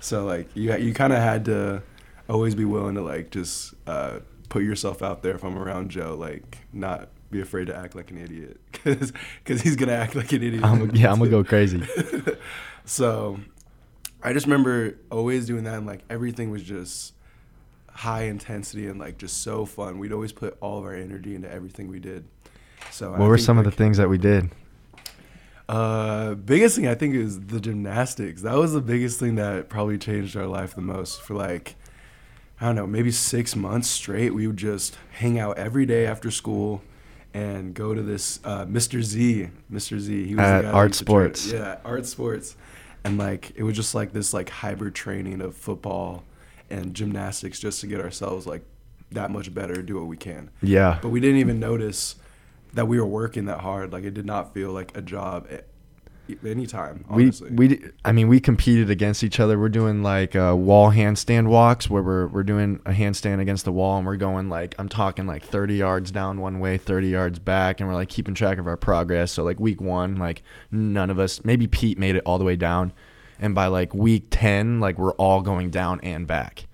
So 0.00 0.24
like 0.24 0.48
you 0.56 0.74
you 0.78 0.94
kind 0.94 1.12
of 1.12 1.18
had 1.18 1.44
to 1.44 1.82
always 2.30 2.54
be 2.54 2.64
willing 2.64 2.94
to 2.94 3.02
like 3.02 3.30
just 3.30 3.74
uh, 3.86 4.20
put 4.48 4.62
yourself 4.62 5.02
out 5.02 5.22
there 5.22 5.34
if 5.34 5.44
I'm 5.44 5.58
around 5.58 5.90
Joe, 5.90 6.16
like 6.18 6.58
not 6.72 7.10
be 7.30 7.42
afraid 7.42 7.66
to 7.66 7.76
act 7.76 7.94
like 7.94 8.10
an 8.10 8.16
idiot 8.16 8.58
because 8.72 9.60
he's 9.60 9.76
gonna 9.76 9.92
act 9.92 10.14
like 10.14 10.32
an 10.32 10.42
idiot. 10.42 10.64
I'm, 10.64 10.96
yeah, 10.96 11.12
I'm 11.12 11.18
gonna 11.18 11.30
go 11.30 11.44
crazy. 11.44 11.82
so 12.86 13.38
I 14.22 14.32
just 14.32 14.46
remember 14.46 14.96
always 15.10 15.44
doing 15.44 15.64
that, 15.64 15.74
and 15.74 15.86
like 15.86 16.00
everything 16.08 16.50
was 16.50 16.62
just 16.62 17.12
high 17.90 18.22
intensity 18.22 18.86
and 18.86 18.98
like 18.98 19.18
just 19.18 19.42
so 19.42 19.66
fun. 19.66 19.98
We'd 19.98 20.12
always 20.12 20.32
put 20.32 20.56
all 20.62 20.78
of 20.78 20.86
our 20.86 20.94
energy 20.94 21.34
into 21.34 21.52
everything 21.52 21.88
we 21.88 22.00
did. 22.00 22.24
So 22.90 23.10
what 23.10 23.20
I 23.20 23.28
were 23.28 23.36
some 23.36 23.58
like, 23.58 23.66
of 23.66 23.72
the 23.72 23.76
things 23.76 23.98
that 23.98 24.08
we 24.08 24.16
did? 24.16 24.50
Uh, 25.72 26.34
biggest 26.34 26.76
thing 26.76 26.86
I 26.86 26.94
think 26.94 27.14
is 27.14 27.40
the 27.46 27.58
gymnastics. 27.58 28.42
That 28.42 28.56
was 28.56 28.74
the 28.74 28.82
biggest 28.82 29.18
thing 29.18 29.36
that 29.36 29.70
probably 29.70 29.96
changed 29.96 30.36
our 30.36 30.46
life 30.46 30.74
the 30.74 30.82
most. 30.82 31.22
For 31.22 31.32
like, 31.32 31.76
I 32.60 32.66
don't 32.66 32.76
know, 32.76 32.86
maybe 32.86 33.10
six 33.10 33.56
months 33.56 33.88
straight, 33.88 34.34
we 34.34 34.46
would 34.46 34.58
just 34.58 34.98
hang 35.12 35.38
out 35.38 35.56
every 35.56 35.86
day 35.86 36.04
after 36.04 36.30
school 36.30 36.82
and 37.32 37.72
go 37.72 37.94
to 37.94 38.02
this 38.02 38.38
uh, 38.44 38.66
Mr. 38.66 39.00
Z. 39.00 39.48
Mr. 39.72 39.98
Z. 39.98 40.26
He 40.26 40.34
was 40.34 40.44
at 40.44 40.66
Art 40.66 40.94
Sports. 40.94 41.50
Yeah, 41.50 41.78
Art 41.86 42.04
Sports, 42.04 42.54
and 43.04 43.16
like 43.16 43.52
it 43.54 43.62
was 43.62 43.74
just 43.74 43.94
like 43.94 44.12
this 44.12 44.34
like 44.34 44.50
hybrid 44.50 44.94
training 44.94 45.40
of 45.40 45.56
football 45.56 46.22
and 46.68 46.92
gymnastics 46.92 47.58
just 47.58 47.80
to 47.80 47.86
get 47.86 47.98
ourselves 47.98 48.46
like 48.46 48.62
that 49.12 49.30
much 49.30 49.54
better, 49.54 49.80
do 49.80 49.96
what 49.96 50.06
we 50.06 50.18
can. 50.18 50.50
Yeah. 50.60 50.98
But 51.00 51.08
we 51.08 51.20
didn't 51.20 51.38
even 51.38 51.58
notice 51.58 52.16
that 52.74 52.86
we 52.86 52.98
were 52.98 53.06
working 53.06 53.46
that 53.46 53.60
hard. 53.60 53.92
Like 53.92 54.04
it 54.04 54.14
did 54.14 54.26
not 54.26 54.54
feel 54.54 54.70
like 54.70 54.96
a 54.96 55.02
job 55.02 55.46
at 55.50 55.66
any 56.44 56.66
time. 56.66 57.04
We 57.10 57.32
we 57.50 57.90
I 58.04 58.12
mean 58.12 58.28
we 58.28 58.40
competed 58.40 58.90
against 58.90 59.24
each 59.24 59.40
other. 59.40 59.58
We're 59.58 59.68
doing 59.68 60.02
like 60.02 60.34
uh, 60.34 60.54
wall 60.56 60.90
handstand 60.90 61.48
walks 61.48 61.90
where 61.90 62.02
we're 62.02 62.26
we're 62.28 62.42
doing 62.42 62.80
a 62.86 62.92
handstand 62.92 63.40
against 63.40 63.64
the 63.64 63.72
wall 63.72 63.98
and 63.98 64.06
we're 64.06 64.16
going 64.16 64.48
like 64.48 64.74
I'm 64.78 64.88
talking 64.88 65.26
like 65.26 65.44
30 65.44 65.76
yards 65.76 66.10
down 66.10 66.40
one 66.40 66.60
way, 66.60 66.78
30 66.78 67.08
yards 67.08 67.38
back, 67.38 67.80
and 67.80 67.88
we're 67.88 67.94
like 67.94 68.08
keeping 68.08 68.34
track 68.34 68.58
of 68.58 68.66
our 68.66 68.76
progress. 68.76 69.32
So 69.32 69.42
like 69.42 69.60
week 69.60 69.80
one, 69.80 70.16
like 70.16 70.42
none 70.70 71.10
of 71.10 71.18
us, 71.18 71.44
maybe 71.44 71.66
Pete 71.66 71.98
made 71.98 72.16
it 72.16 72.22
all 72.24 72.38
the 72.38 72.44
way 72.44 72.56
down, 72.56 72.92
and 73.38 73.54
by 73.54 73.66
like 73.66 73.94
week 73.94 74.28
10, 74.30 74.80
like 74.80 74.98
we're 74.98 75.12
all 75.14 75.42
going 75.42 75.70
down 75.70 76.00
and 76.02 76.26
back, 76.26 76.66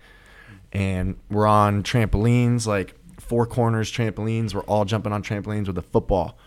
and 0.72 1.16
we're 1.30 1.46
on 1.46 1.82
trampolines 1.82 2.66
like 2.66 2.94
four 3.28 3.46
corners 3.46 3.92
trampolines. 3.92 4.54
We're 4.54 4.62
all 4.62 4.84
jumping 4.84 5.12
on 5.12 5.22
trampolines 5.22 5.66
with 5.66 5.78
a 5.78 5.82
football 5.82 6.38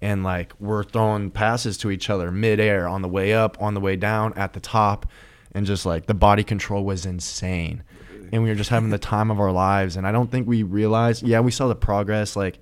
and 0.00 0.22
like 0.22 0.52
we're 0.60 0.84
throwing 0.84 1.30
passes 1.30 1.76
to 1.78 1.90
each 1.90 2.10
other 2.10 2.30
midair 2.30 2.86
on 2.86 3.02
the 3.02 3.08
way 3.08 3.34
up, 3.34 3.60
on 3.60 3.74
the 3.74 3.80
way 3.80 3.96
down, 3.96 4.32
at 4.34 4.52
the 4.52 4.60
top, 4.60 5.06
and 5.52 5.66
just 5.66 5.84
like 5.84 6.06
the 6.06 6.14
body 6.14 6.44
control 6.44 6.84
was 6.84 7.06
insane. 7.06 7.82
And 8.30 8.42
we 8.42 8.50
were 8.50 8.54
just 8.54 8.70
having 8.70 8.90
the 8.90 8.98
time 8.98 9.30
of 9.30 9.40
our 9.40 9.52
lives. 9.52 9.96
And 9.96 10.06
I 10.06 10.12
don't 10.12 10.30
think 10.30 10.46
we 10.46 10.62
realized, 10.62 11.22
yeah, 11.22 11.40
we 11.40 11.50
saw 11.50 11.66
the 11.66 11.74
progress 11.74 12.36
like 12.36 12.58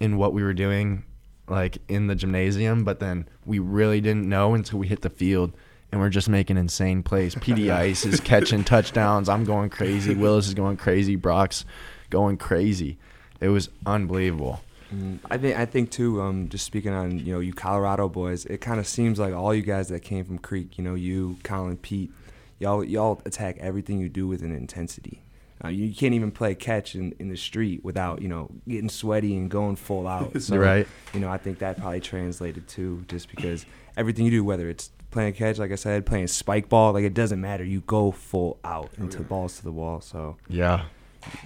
in 0.00 0.16
what 0.16 0.32
we 0.32 0.42
were 0.42 0.54
doing, 0.54 1.04
like 1.46 1.76
in 1.88 2.06
the 2.06 2.14
gymnasium, 2.14 2.84
but 2.84 3.00
then 3.00 3.28
we 3.44 3.58
really 3.58 4.00
didn't 4.00 4.26
know 4.26 4.54
until 4.54 4.78
we 4.78 4.88
hit 4.88 5.02
the 5.02 5.10
field 5.10 5.52
and 5.92 6.00
we're 6.00 6.08
just 6.08 6.28
making 6.28 6.56
insane 6.56 7.02
plays. 7.02 7.34
PD 7.34 7.70
Ice 7.70 8.06
is 8.06 8.18
catching 8.24 8.64
touchdowns. 8.64 9.28
I'm 9.28 9.44
going 9.44 9.68
crazy. 9.68 10.14
Willis 10.14 10.48
is 10.48 10.54
going 10.54 10.78
crazy. 10.78 11.16
Brock's 11.16 11.66
going 12.10 12.36
crazy. 12.36 12.98
It 13.40 13.48
was 13.48 13.68
unbelievable. 13.86 14.60
Mm, 14.94 15.18
I 15.30 15.38
think 15.38 15.58
I 15.58 15.66
think 15.66 15.90
too. 15.90 16.20
Um, 16.20 16.48
just 16.48 16.64
speaking 16.64 16.92
on 16.92 17.18
you 17.18 17.32
know 17.32 17.40
you 17.40 17.52
Colorado 17.52 18.08
boys, 18.08 18.44
it 18.46 18.60
kind 18.60 18.78
of 18.78 18.86
seems 18.86 19.18
like 19.18 19.34
all 19.34 19.54
you 19.54 19.62
guys 19.62 19.88
that 19.88 20.00
came 20.00 20.24
from 20.24 20.38
Creek, 20.38 20.78
you 20.78 20.84
know 20.84 20.94
you, 20.94 21.38
Collin, 21.42 21.76
Pete, 21.76 22.12
y'all 22.58 22.84
y'all 22.84 23.20
attack 23.24 23.56
everything 23.60 23.98
you 23.98 24.08
do 24.08 24.26
with 24.26 24.42
an 24.42 24.54
intensity. 24.54 25.20
Uh, 25.64 25.68
you 25.68 25.94
can't 25.94 26.12
even 26.12 26.30
play 26.30 26.54
catch 26.54 26.94
in, 26.94 27.14
in 27.18 27.28
the 27.28 27.36
street 27.36 27.82
without 27.84 28.20
you 28.20 28.28
know 28.28 28.50
getting 28.68 28.88
sweaty 28.88 29.36
and 29.36 29.50
going 29.50 29.76
full 29.76 30.06
out. 30.06 30.32
So, 30.40 30.56
Right. 30.56 30.86
You 31.12 31.20
know 31.20 31.30
I 31.30 31.38
think 31.38 31.58
that 31.58 31.78
probably 31.78 32.00
translated 32.00 32.68
too, 32.68 33.04
just 33.08 33.28
because 33.30 33.64
everything 33.96 34.26
you 34.26 34.30
do, 34.30 34.44
whether 34.44 34.68
it's 34.68 34.90
playing 35.10 35.32
catch, 35.32 35.58
like 35.58 35.70
I 35.72 35.76
said, 35.76 36.04
playing 36.04 36.26
spike 36.26 36.68
ball, 36.68 36.92
like 36.92 37.04
it 37.04 37.14
doesn't 37.14 37.40
matter. 37.40 37.64
You 37.64 37.80
go 37.82 38.10
full 38.10 38.58
out 38.64 38.90
into 38.98 39.22
balls 39.22 39.56
to 39.58 39.64
the 39.64 39.72
wall. 39.72 40.00
So 40.00 40.36
Yeah, 40.48 40.84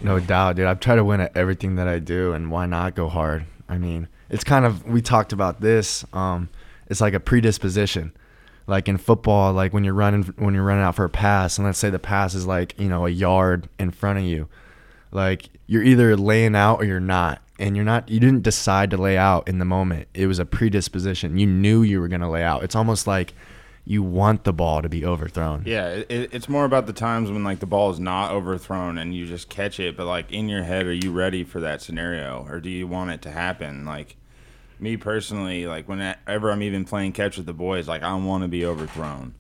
no 0.02 0.20
doubt, 0.20 0.56
dude. 0.56 0.66
I've 0.66 0.80
tried 0.80 0.96
to 0.96 1.04
win 1.04 1.20
at 1.20 1.36
everything 1.36 1.76
that 1.76 1.88
I 1.88 1.98
do, 1.98 2.32
and 2.32 2.50
why 2.50 2.66
not 2.66 2.94
go 2.94 3.08
hard? 3.08 3.44
I 3.68 3.78
mean, 3.78 4.08
it's 4.30 4.44
kind 4.44 4.64
of 4.64 4.86
we 4.86 5.02
talked 5.02 5.32
about 5.32 5.60
this. 5.60 6.04
Um, 6.12 6.48
it's 6.88 7.00
like 7.00 7.14
a 7.14 7.20
predisposition. 7.20 8.12
Like 8.66 8.86
in 8.88 8.98
football, 8.98 9.52
like 9.54 9.72
when 9.72 9.82
you're 9.84 9.94
running 9.94 10.24
when 10.36 10.54
you're 10.54 10.64
running 10.64 10.84
out 10.84 10.94
for 10.94 11.04
a 11.04 11.10
pass, 11.10 11.58
and 11.58 11.66
let's 11.66 11.78
say 11.78 11.90
the 11.90 11.98
pass 11.98 12.34
is 12.34 12.46
like 12.46 12.78
you 12.78 12.88
know 12.88 13.06
a 13.06 13.10
yard 13.10 13.68
in 13.78 13.90
front 13.90 14.18
of 14.18 14.24
you, 14.24 14.48
like 15.10 15.48
you're 15.66 15.82
either 15.82 16.16
laying 16.16 16.54
out 16.54 16.80
or 16.80 16.84
you're 16.84 17.00
not, 17.00 17.40
and 17.58 17.76
you're 17.76 17.84
not. 17.84 18.10
You 18.10 18.20
didn't 18.20 18.42
decide 18.42 18.90
to 18.90 18.98
lay 18.98 19.16
out 19.16 19.48
in 19.48 19.58
the 19.58 19.64
moment. 19.64 20.08
It 20.12 20.26
was 20.26 20.38
a 20.38 20.44
predisposition. 20.44 21.38
You 21.38 21.46
knew 21.46 21.82
you 21.82 22.00
were 22.00 22.08
gonna 22.08 22.30
lay 22.30 22.42
out. 22.42 22.62
It's 22.62 22.76
almost 22.76 23.06
like 23.06 23.32
you 23.90 24.02
want 24.02 24.44
the 24.44 24.52
ball 24.52 24.82
to 24.82 24.88
be 24.88 25.02
overthrown. 25.04 25.62
Yeah, 25.64 25.88
it, 25.88 26.06
it- 26.10 26.34
it's 26.34 26.48
more 26.48 26.66
about 26.66 26.86
the 26.86 26.92
times 26.92 27.30
when 27.30 27.42
like 27.42 27.60
the 27.60 27.66
ball 27.66 27.90
is 27.90 27.98
not 27.98 28.32
overthrown 28.32 28.98
and 28.98 29.14
you 29.16 29.26
just 29.26 29.48
catch 29.48 29.80
it, 29.80 29.96
but 29.96 30.06
like 30.06 30.30
in 30.30 30.48
your 30.48 30.62
head, 30.62 30.84
are 30.86 30.92
you 30.92 31.10
ready 31.10 31.42
for 31.42 31.58
that 31.60 31.80
scenario, 31.80 32.46
or 32.50 32.60
do 32.60 32.68
you 32.68 32.86
want 32.86 33.10
it 33.10 33.22
to 33.22 33.30
happen? 33.30 33.86
Like 33.86 34.16
me 34.78 34.96
personally, 34.98 35.66
like 35.66 35.88
whenever 35.88 36.50
I'm 36.50 36.62
even 36.62 36.84
playing 36.84 37.12
catch 37.12 37.38
with 37.38 37.46
the 37.46 37.54
boys, 37.54 37.88
like 37.88 38.02
I 38.02 38.14
want 38.16 38.42
to 38.44 38.48
be 38.48 38.66
overthrown, 38.66 39.34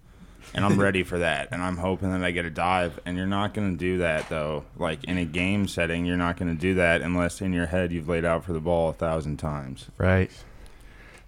and 0.54 0.64
I'm 0.64 0.80
ready 0.80 1.02
for 1.02 1.18
that, 1.18 1.48
and 1.52 1.62
I'm 1.62 1.76
hoping 1.76 2.10
that 2.10 2.24
I 2.24 2.30
get 2.30 2.46
a 2.46 2.50
dive. 2.50 2.98
And 3.04 3.18
you're 3.18 3.26
not 3.26 3.52
gonna 3.52 3.76
do 3.76 3.98
that 3.98 4.30
though. 4.30 4.64
Like 4.78 5.04
in 5.04 5.18
a 5.18 5.26
game 5.26 5.68
setting, 5.68 6.06
you're 6.06 6.16
not 6.16 6.38
gonna 6.38 6.54
do 6.54 6.74
that 6.76 7.02
unless 7.02 7.42
in 7.42 7.52
your 7.52 7.66
head 7.66 7.92
you've 7.92 8.08
laid 8.08 8.24
out 8.24 8.44
for 8.44 8.54
the 8.54 8.60
ball 8.60 8.88
a 8.88 8.92
thousand 8.94 9.36
times. 9.36 9.88
Right. 9.98 10.30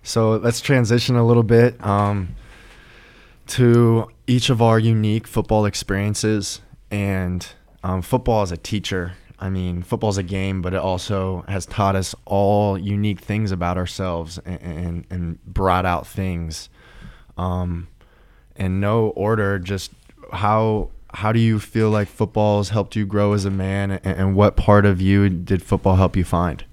So 0.02 0.36
let's 0.36 0.62
transition 0.62 1.16
a 1.16 1.26
little 1.26 1.42
bit 1.42 1.84
um, 1.84 2.34
to 3.50 4.08
each 4.26 4.48
of 4.48 4.62
our 4.62 4.78
unique 4.78 5.26
football 5.26 5.64
experiences. 5.66 6.60
And 6.90 7.46
um, 7.82 8.02
football 8.02 8.42
as 8.42 8.52
a 8.52 8.56
teacher, 8.56 9.12
I 9.38 9.48
mean, 9.48 9.82
football 9.82 10.10
is 10.10 10.18
a 10.18 10.22
game, 10.22 10.62
but 10.62 10.74
it 10.74 10.80
also 10.80 11.44
has 11.48 11.66
taught 11.66 11.96
us 11.96 12.14
all 12.26 12.78
unique 12.78 13.20
things 13.20 13.52
about 13.52 13.76
ourselves 13.76 14.38
and, 14.44 14.60
and, 14.60 15.06
and 15.10 15.44
brought 15.44 15.86
out 15.86 16.06
things. 16.06 16.68
Um, 17.36 17.88
in 18.56 18.80
no 18.80 19.08
order, 19.08 19.58
just 19.58 19.92
how 20.32 20.90
how 21.12 21.32
do 21.32 21.40
you 21.40 21.58
feel 21.58 21.90
like 21.90 22.06
football 22.06 22.58
has 22.58 22.68
helped 22.68 22.94
you 22.94 23.04
grow 23.04 23.32
as 23.32 23.44
a 23.44 23.50
man, 23.50 23.92
and, 23.92 24.06
and 24.06 24.36
what 24.36 24.56
part 24.56 24.84
of 24.84 25.00
you 25.00 25.28
did 25.28 25.62
football 25.62 25.96
help 25.96 26.16
you 26.16 26.24
find? 26.24 26.64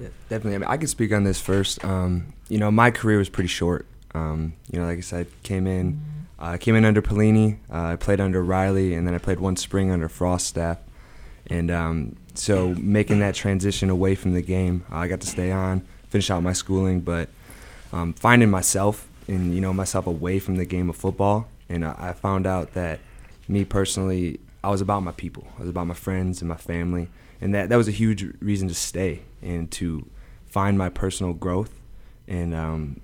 Yeah, 0.00 0.08
definitely. 0.28 0.56
I 0.56 0.58
mean, 0.58 0.68
I 0.68 0.76
can 0.76 0.86
speak 0.86 1.12
on 1.12 1.24
this 1.24 1.40
first. 1.40 1.84
Um, 1.84 2.34
you 2.48 2.58
know, 2.58 2.70
my 2.70 2.90
career 2.90 3.18
was 3.18 3.28
pretty 3.28 3.48
short. 3.48 3.86
Um, 4.14 4.54
you 4.70 4.80
know, 4.80 4.86
like 4.86 4.98
I 4.98 5.02
said, 5.02 5.26
came 5.42 5.66
in, 5.66 6.00
uh, 6.38 6.56
came 6.56 6.76
in 6.76 6.84
under 6.84 7.02
Pelini. 7.02 7.58
Uh, 7.72 7.92
I 7.92 7.96
played 7.96 8.20
under 8.20 8.42
Riley, 8.42 8.94
and 8.94 9.06
then 9.06 9.14
I 9.14 9.18
played 9.18 9.40
one 9.40 9.56
spring 9.56 9.90
under 9.90 10.08
Frost 10.08 10.46
staff. 10.46 10.78
And 11.48 11.70
um, 11.70 12.16
so, 12.34 12.74
making 12.74 13.18
that 13.20 13.34
transition 13.34 13.90
away 13.90 14.14
from 14.14 14.32
the 14.34 14.42
game, 14.42 14.84
I 14.90 15.08
got 15.08 15.20
to 15.20 15.26
stay 15.26 15.50
on, 15.50 15.86
finish 16.08 16.30
out 16.30 16.42
my 16.42 16.52
schooling, 16.52 17.00
but 17.00 17.28
um, 17.92 18.12
finding 18.14 18.50
myself 18.50 19.08
and 19.26 19.54
you 19.54 19.60
know 19.60 19.72
myself 19.72 20.06
away 20.06 20.38
from 20.38 20.56
the 20.56 20.64
game 20.64 20.88
of 20.88 20.96
football. 20.96 21.48
And 21.68 21.84
I, 21.84 21.94
I 21.98 22.12
found 22.12 22.46
out 22.46 22.74
that 22.74 23.00
me 23.48 23.64
personally, 23.64 24.40
I 24.62 24.70
was 24.70 24.80
about 24.80 25.00
my 25.02 25.12
people. 25.12 25.46
I 25.58 25.60
was 25.60 25.70
about 25.70 25.86
my 25.86 25.94
friends 25.94 26.40
and 26.40 26.48
my 26.48 26.56
family, 26.56 27.08
and 27.40 27.54
that 27.54 27.68
that 27.68 27.76
was 27.76 27.88
a 27.88 27.92
huge 27.92 28.24
reason 28.40 28.68
to 28.68 28.74
stay 28.74 29.22
and 29.42 29.70
to 29.72 30.06
find 30.46 30.78
my 30.78 30.88
personal 30.88 31.32
growth 31.32 31.80
and 32.28 32.54
um, 32.54 33.00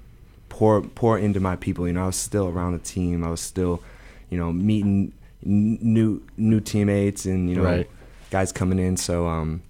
pour 0.60 0.82
pour 0.82 1.16
into 1.18 1.40
my 1.40 1.56
people. 1.56 1.86
You 1.86 1.94
know, 1.94 2.02
I 2.02 2.06
was 2.06 2.16
still 2.16 2.46
around 2.48 2.72
the 2.74 2.84
team. 2.94 3.24
I 3.24 3.30
was 3.30 3.40
still, 3.40 3.82
you 4.30 4.36
know, 4.38 4.52
meeting 4.52 5.12
n- 5.44 5.78
new 5.80 6.20
new 6.36 6.60
teammates 6.60 7.24
and 7.24 7.48
you 7.48 7.56
know 7.56 7.64
Right. 7.64 7.90
guys 8.30 8.52
coming 8.52 8.78
in. 8.78 8.96
So 8.98 9.26
um, 9.26 9.62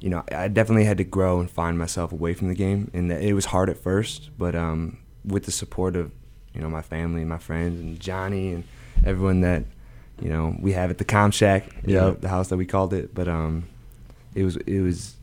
you 0.00 0.08
know, 0.08 0.22
I 0.32 0.48
definitely 0.48 0.84
had 0.84 0.96
to 0.98 1.04
grow 1.04 1.40
and 1.40 1.50
find 1.50 1.76
myself 1.78 2.10
away 2.12 2.32
from 2.34 2.48
the 2.48 2.54
game, 2.54 2.90
and 2.94 3.12
it 3.12 3.34
was 3.34 3.46
hard 3.46 3.68
at 3.68 3.76
first. 3.76 4.30
But 4.38 4.54
um, 4.54 4.96
with 5.24 5.44
the 5.44 5.52
support 5.52 5.94
of 5.94 6.10
you 6.54 6.60
know 6.62 6.70
my 6.70 6.82
family 6.82 7.20
and 7.20 7.28
my 7.28 7.38
friends 7.38 7.78
and 7.78 8.00
Johnny 8.00 8.52
and 8.54 8.64
everyone 9.04 9.42
that 9.42 9.64
you 10.22 10.30
know 10.30 10.56
we 10.58 10.72
have 10.72 10.88
at 10.90 10.96
the 10.98 11.04
Com 11.04 11.30
Shack, 11.32 11.64
you 11.86 11.94
know, 11.94 12.12
the 12.12 12.28
house 12.30 12.48
that 12.48 12.56
we 12.56 12.64
called 12.64 12.94
it. 12.94 13.14
But 13.14 13.28
um, 13.28 13.64
it 14.34 14.44
was 14.44 14.56
it 14.56 14.80
was 14.80 15.16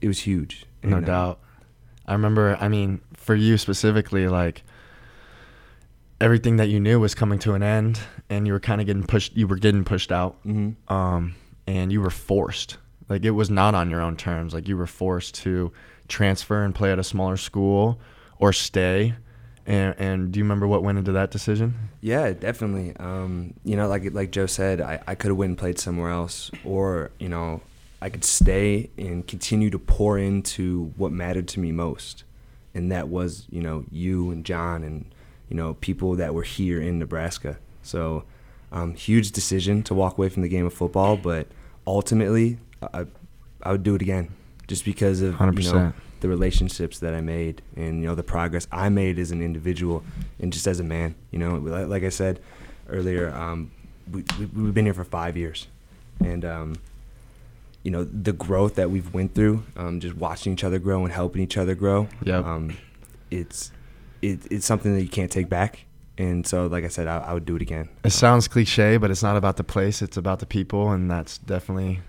it 0.00 0.08
was 0.08 0.18
huge. 0.18 0.66
No 0.82 0.96
And, 0.96 1.04
uh, 1.04 1.12
doubt. 1.12 1.38
I 2.08 2.12
remember, 2.12 2.56
I 2.60 2.68
mean, 2.68 3.00
for 3.26 3.34
you 3.34 3.58
specifically, 3.58 4.28
like 4.28 4.62
everything 6.20 6.56
that 6.56 6.68
you 6.68 6.80
knew 6.80 6.98
was 7.00 7.14
coming 7.14 7.38
to 7.40 7.54
an 7.54 7.62
end 7.62 8.00
and 8.30 8.46
you 8.46 8.52
were 8.52 8.60
kind 8.60 8.80
of 8.80 8.86
getting 8.86 9.02
pushed, 9.02 9.36
you 9.36 9.46
were 9.48 9.56
getting 9.56 9.84
pushed 9.84 10.12
out. 10.12 10.36
Mhm. 10.46 10.76
Um, 10.88 11.34
and 11.66 11.92
you 11.92 12.00
were 12.00 12.10
forced. 12.10 12.78
Like 13.08 13.24
it 13.24 13.32
was 13.32 13.50
not 13.50 13.74
on 13.74 13.90
your 13.90 14.00
own 14.00 14.16
terms. 14.16 14.54
Like 14.54 14.68
you 14.68 14.76
were 14.76 14.86
forced 14.86 15.34
to 15.42 15.72
transfer 16.08 16.62
and 16.62 16.72
play 16.74 16.92
at 16.92 16.98
a 17.00 17.04
smaller 17.04 17.36
school 17.36 17.98
or 18.38 18.52
stay. 18.52 19.14
And, 19.66 19.96
and 19.98 20.32
do 20.32 20.38
you 20.38 20.44
remember 20.44 20.68
what 20.68 20.84
went 20.84 20.96
into 20.96 21.10
that 21.12 21.32
decision? 21.32 21.74
Yeah, 22.00 22.32
definitely. 22.32 22.96
Um, 22.98 23.54
you 23.64 23.74
know, 23.74 23.88
like 23.88 24.14
like 24.14 24.30
Joe 24.30 24.46
said, 24.46 24.80
I, 24.80 25.00
I 25.08 25.16
could 25.16 25.28
have 25.30 25.36
went 25.36 25.50
and 25.50 25.58
played 25.58 25.80
somewhere 25.80 26.10
else, 26.12 26.52
or 26.64 27.10
you 27.18 27.28
know, 27.28 27.62
I 28.00 28.08
could 28.08 28.22
stay 28.22 28.90
and 28.96 29.26
continue 29.26 29.70
to 29.70 29.78
pour 29.80 30.18
into 30.18 30.92
what 30.96 31.10
mattered 31.10 31.48
to 31.48 31.60
me 31.60 31.72
most, 31.72 32.22
and 32.76 32.92
that 32.92 33.08
was 33.08 33.46
you 33.50 33.62
know 33.62 33.84
you 33.90 34.30
and 34.30 34.44
John 34.44 34.84
and 34.84 35.06
you 35.48 35.56
know 35.56 35.74
people 35.74 36.14
that 36.16 36.34
were 36.34 36.42
here 36.42 36.80
in 36.80 36.98
Nebraska. 36.98 37.58
So, 37.82 38.24
um, 38.70 38.94
huge 38.94 39.32
decision 39.32 39.82
to 39.84 39.94
walk 39.94 40.18
away 40.18 40.28
from 40.28 40.42
the 40.42 40.48
game 40.48 40.66
of 40.66 40.74
football, 40.74 41.16
but 41.16 41.48
ultimately, 41.86 42.58
I 42.82 43.06
I 43.62 43.72
would 43.72 43.82
do 43.82 43.94
it 43.94 44.02
again, 44.02 44.28
just 44.68 44.84
because 44.84 45.22
of 45.22 45.40
you 45.40 45.72
know 45.72 45.92
the 46.20 46.28
relationships 46.28 46.98
that 47.00 47.14
I 47.14 47.20
made 47.20 47.62
and 47.76 48.00
you 48.02 48.06
know 48.08 48.14
the 48.14 48.22
progress 48.22 48.66
I 48.70 48.88
made 48.90 49.18
as 49.18 49.30
an 49.30 49.42
individual 49.42 50.04
and 50.38 50.52
just 50.52 50.66
as 50.66 50.78
a 50.78 50.84
man. 50.84 51.14
You 51.30 51.38
know, 51.38 51.56
like, 51.56 51.88
like 51.88 52.02
I 52.04 52.10
said 52.10 52.40
earlier, 52.88 53.34
um, 53.34 53.70
we, 54.12 54.22
we 54.38 54.46
we've 54.46 54.74
been 54.74 54.84
here 54.84 54.94
for 54.94 55.04
five 55.04 55.36
years, 55.36 55.66
and 56.20 56.44
um, 56.44 56.76
you 57.86 57.92
know 57.92 58.02
the 58.02 58.32
growth 58.32 58.74
that 58.74 58.90
we've 58.90 59.14
went 59.14 59.36
through, 59.36 59.62
um, 59.76 60.00
just 60.00 60.16
watching 60.16 60.52
each 60.52 60.64
other 60.64 60.80
grow 60.80 61.04
and 61.04 61.12
helping 61.12 61.40
each 61.40 61.56
other 61.56 61.76
grow. 61.76 62.08
Yep. 62.24 62.44
Um, 62.44 62.76
it's 63.30 63.70
it, 64.22 64.40
it's 64.50 64.66
something 64.66 64.92
that 64.96 65.02
you 65.02 65.08
can't 65.08 65.30
take 65.30 65.48
back. 65.48 65.84
And 66.18 66.44
so, 66.44 66.66
like 66.66 66.82
I 66.82 66.88
said, 66.88 67.06
I, 67.06 67.18
I 67.18 67.32
would 67.32 67.44
do 67.44 67.54
it 67.54 67.62
again. 67.62 67.88
It 68.02 68.10
sounds 68.10 68.48
cliche, 68.48 68.96
but 68.96 69.12
it's 69.12 69.22
not 69.22 69.36
about 69.36 69.56
the 69.56 69.62
place; 69.62 70.02
it's 70.02 70.16
about 70.16 70.40
the 70.40 70.46
people, 70.46 70.90
and 70.90 71.08
that's 71.08 71.38
definitely 71.38 72.00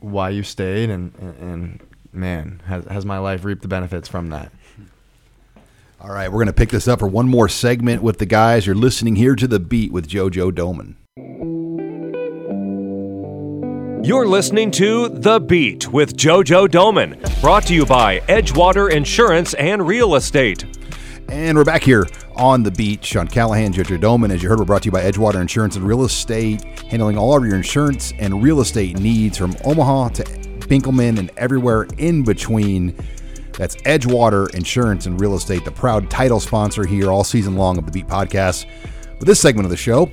why 0.00 0.30
you 0.30 0.42
stayed 0.42 0.88
and 0.88 1.14
and 1.18 1.80
man, 2.14 2.62
has 2.64 2.86
has 2.86 3.04
my 3.04 3.18
life 3.18 3.44
reaped 3.44 3.60
the 3.60 3.68
benefits 3.68 4.08
from 4.08 4.30
that. 4.30 4.50
All 6.00 6.10
right, 6.10 6.32
we're 6.32 6.38
going 6.38 6.46
to 6.46 6.54
pick 6.54 6.70
this 6.70 6.88
up 6.88 7.00
for 7.00 7.06
one 7.06 7.28
more 7.28 7.50
segment 7.50 8.02
with 8.02 8.16
the 8.16 8.26
guys. 8.26 8.64
You're 8.64 8.74
listening 8.74 9.16
here 9.16 9.36
to 9.36 9.46
The 9.46 9.60
Beat 9.60 9.92
with 9.92 10.08
JoJo 10.08 10.52
Domann. 10.52 11.61
You're 14.04 14.26
listening 14.26 14.72
to 14.72 15.08
The 15.08 15.38
Beat 15.38 15.92
with 15.92 16.16
JoJo 16.16 16.66
Domann, 16.66 17.40
brought 17.40 17.64
to 17.66 17.74
you 17.74 17.86
by 17.86 18.18
Edgewater 18.22 18.90
Insurance 18.90 19.54
and 19.54 19.86
Real 19.86 20.16
Estate. 20.16 20.64
And 21.28 21.56
we're 21.56 21.62
back 21.62 21.84
here 21.84 22.08
on 22.34 22.64
The 22.64 22.72
Beat. 22.72 23.04
Sean 23.04 23.28
Callahan, 23.28 23.72
JoJo 23.72 24.00
Domann. 24.00 24.32
As 24.32 24.42
you 24.42 24.48
heard, 24.48 24.58
we're 24.58 24.64
brought 24.64 24.82
to 24.82 24.86
you 24.86 24.90
by 24.90 25.04
Edgewater 25.04 25.40
Insurance 25.40 25.76
and 25.76 25.86
Real 25.86 26.02
Estate, 26.02 26.64
handling 26.90 27.16
all 27.16 27.36
of 27.36 27.44
your 27.46 27.54
insurance 27.54 28.12
and 28.18 28.42
real 28.42 28.60
estate 28.60 28.98
needs 28.98 29.38
from 29.38 29.54
Omaha 29.64 30.08
to 30.08 30.24
Benkelman 30.24 31.20
and 31.20 31.30
everywhere 31.36 31.86
in 31.96 32.24
between. 32.24 32.96
That's 33.56 33.76
Edgewater 33.82 34.52
Insurance 34.52 35.06
and 35.06 35.20
Real 35.20 35.36
Estate, 35.36 35.64
the 35.64 35.70
proud 35.70 36.10
title 36.10 36.40
sponsor 36.40 36.84
here 36.84 37.12
all 37.12 37.22
season 37.22 37.54
long 37.54 37.78
of 37.78 37.86
the 37.86 37.92
Beat 37.92 38.08
Podcast. 38.08 38.66
With 39.20 39.28
this 39.28 39.40
segment 39.40 39.64
of 39.64 39.70
the 39.70 39.76
show, 39.76 40.10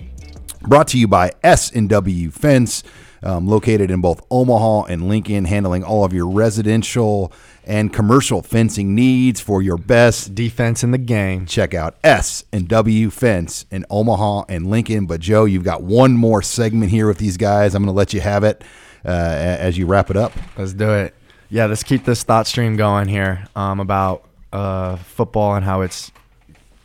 brought 0.62 0.88
to 0.90 1.00
you 1.00 1.08
by 1.08 1.32
S&W 1.42 2.30
Fence, 2.30 2.84
um, 3.24 3.48
located 3.48 3.92
in 3.92 4.02
both 4.02 4.26
Omaha 4.32 4.84
and 4.84 5.08
Lincoln, 5.08 5.46
handling 5.46 5.84
all 5.84 6.04
of 6.04 6.14
your 6.14 6.28
residential 6.28 7.32
and 7.66 7.94
commercial 7.94 8.42
fencing 8.42 8.96
needs 8.96 9.40
for 9.40 9.62
your 9.62 9.78
best 9.78 10.34
defense 10.34 10.84
in 10.84 10.92
the 10.92 10.98
game. 10.98 11.46
Check 11.46 11.74
out 11.74 11.96
S&W 12.04 13.10
Fence 13.10 13.66
in 13.70 13.86
Omaha 13.90 14.46
and 14.50 14.70
Lincoln. 14.70 15.06
But 15.06 15.20
Joe, 15.20 15.46
you've 15.46 15.64
got 15.64 15.84
one 15.84 16.14
more 16.18 16.42
segment 16.42 16.92
here 16.92 17.08
with 17.08 17.18
these 17.18 17.38
guys. 17.38 17.76
I'm 17.76 17.84
going 17.84 17.94
to 17.94 17.98
let 17.98 18.14
you 18.14 18.22
have 18.22 18.44
it 18.44 18.64
uh, 19.06 19.10
as 19.10 19.78
you 19.78 19.86
wrap 19.86 20.10
it 20.10 20.18
up. 20.18 20.34
Let's 20.58 20.74
do 20.74 20.92
it 20.92 21.14
yeah, 21.50 21.66
let's 21.66 21.84
keep 21.84 22.06
this 22.06 22.24
thought 22.24 22.48
stream 22.48 22.76
going 22.76 23.08
here 23.08 23.48
um, 23.56 23.80
about 23.80 24.24
uh, 24.54 24.98
football 24.98 25.56
and 25.56 25.66
how 25.66 25.82
it's 25.82 26.12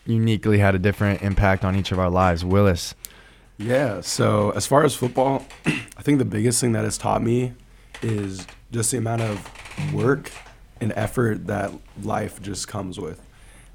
uniquely 0.07 0.59
had 0.59 0.75
a 0.75 0.79
different 0.79 1.23
impact 1.23 1.65
on 1.65 1.77
each 1.77 1.93
of 1.93 1.99
our 1.99 2.11
lives. 2.11 2.45
Willis. 2.45 2.95
Yeah. 3.59 4.01
So 4.01 4.51
as 4.51 4.67
far 4.67 4.85
as 4.85 4.95
football, 4.95 5.47
I 5.67 6.03
think 6.03 6.19
the 6.19 6.25
biggest 6.25 6.61
thing 6.61 6.73
that 6.73 6.85
has 6.85 6.99
taught 6.99 7.23
me 7.23 7.53
is 8.03 8.47
just 8.73 8.91
the 8.91 8.99
amount 8.99 9.23
of 9.23 9.95
work 9.95 10.31
and 10.81 10.93
effort 10.97 11.47
that 11.47 11.73
life 12.03 12.43
just 12.43 12.69
comes 12.69 12.99
with. 12.99 13.21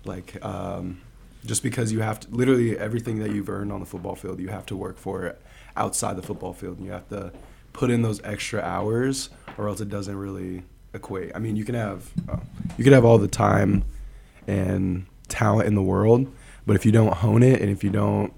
Like, 0.06 0.44
um, 0.44 1.02
just 1.46 1.64
because 1.64 1.92
you 1.92 2.02
have 2.02 2.20
to, 2.22 2.30
literally 2.30 2.78
everything 2.78 3.20
that 3.20 3.32
you've 3.32 3.50
earned 3.50 3.72
on 3.72 3.80
the 3.80 3.86
football 3.86 4.16
field, 4.16 4.40
you 4.40 4.50
have 4.50 4.66
to 4.68 4.76
work 4.76 4.98
for 4.98 5.26
it 5.26 5.42
outside 5.78 6.18
the 6.18 6.22
football 6.22 6.54
field. 6.54 6.78
And 6.78 6.86
you 6.86 6.92
have 6.92 7.08
to 7.10 7.32
put 7.72 7.90
in 7.90 8.02
those 8.02 8.22
extra 8.24 8.62
hours, 8.62 9.30
or 9.58 9.70
else 9.70 9.80
it 9.80 9.90
doesn't 9.90 10.16
really 10.16 10.64
equate. 10.94 11.32
I 11.36 11.40
mean, 11.40 11.56
you 11.56 11.64
can 11.64 11.76
have 11.76 12.12
uh, 12.28 12.38
you 12.78 12.84
can 12.84 12.94
have 12.94 13.06
all 13.06 13.18
the 13.18 13.28
time 13.28 13.86
and 14.48 15.06
talent 15.28 15.68
in 15.68 15.76
the 15.76 15.82
world, 15.82 16.32
but 16.66 16.76
if 16.76 16.86
you 16.86 16.92
don't 16.92 17.14
hone 17.14 17.44
it 17.44 17.62
and 17.62 17.70
if 17.70 17.84
you 17.84 17.90
don't 17.90 18.34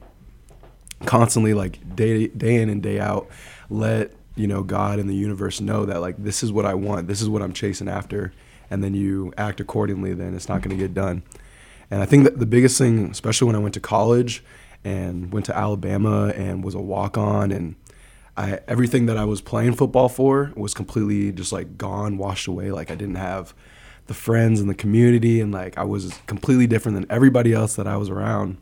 constantly 1.06 1.54
like 1.54 1.96
day 1.96 2.28
day 2.28 2.62
in 2.62 2.70
and 2.70 2.82
day 2.82 3.00
out 3.00 3.28
let 3.70 4.12
you 4.36 4.48
know 4.48 4.64
God 4.64 5.00
and 5.00 5.10
the 5.10 5.16
universe 5.16 5.62
know 5.62 5.86
that 5.86 6.02
like 6.02 6.22
this 6.22 6.44
is 6.44 6.52
what 6.52 6.66
I 6.66 6.74
want, 6.74 7.08
this 7.08 7.22
is 7.22 7.30
what 7.30 7.42
I'm 7.42 7.54
chasing 7.54 7.88
after, 7.88 8.34
and 8.70 8.84
then 8.84 8.94
you 8.94 9.34
act 9.38 9.60
accordingly, 9.60 10.14
then 10.14 10.34
it's 10.34 10.50
not 10.50 10.62
going 10.62 10.76
to 10.76 10.82
get 10.82 10.94
done. 10.94 11.24
And 11.90 12.02
I 12.02 12.06
think 12.06 12.24
that 12.24 12.40
the 12.40 12.46
biggest 12.46 12.78
thing, 12.78 13.10
especially 13.12 13.48
when 13.48 13.56
I 13.56 13.60
went 13.60 13.74
to 13.74 13.80
college 13.80 14.44
and 14.84 15.32
went 15.32 15.46
to 15.48 15.58
Alabama 15.58 16.30
and 16.36 16.64
was 16.64 16.74
a 16.74 16.80
walk 16.80 17.18
on 17.18 17.52
and 17.52 17.76
I 18.38 18.60
everything 18.68 19.08
that 19.08 19.18
I 19.18 19.26
was 19.26 19.42
playing 19.42 19.74
football 19.74 20.10
for 20.10 20.54
was 20.56 20.74
completely 20.74 21.32
just 21.32 21.52
like 21.52 21.78
gone, 21.78 22.18
washed 22.18 22.48
away. 22.48 22.72
Like 22.72 22.90
I 22.90 22.96
didn't 22.96 23.16
have 23.16 23.54
the 24.08 24.14
friends 24.14 24.60
and 24.60 24.70
the 24.70 24.76
community, 24.76 25.42
and 25.42 25.52
like 25.52 25.78
I 25.78 25.84
was 25.84 26.18
completely 26.28 26.68
different 26.68 26.96
than 26.96 27.06
everybody 27.10 27.54
else 27.54 27.76
that 27.76 27.88
I 27.88 27.98
was 27.98 28.10
around. 28.10 28.58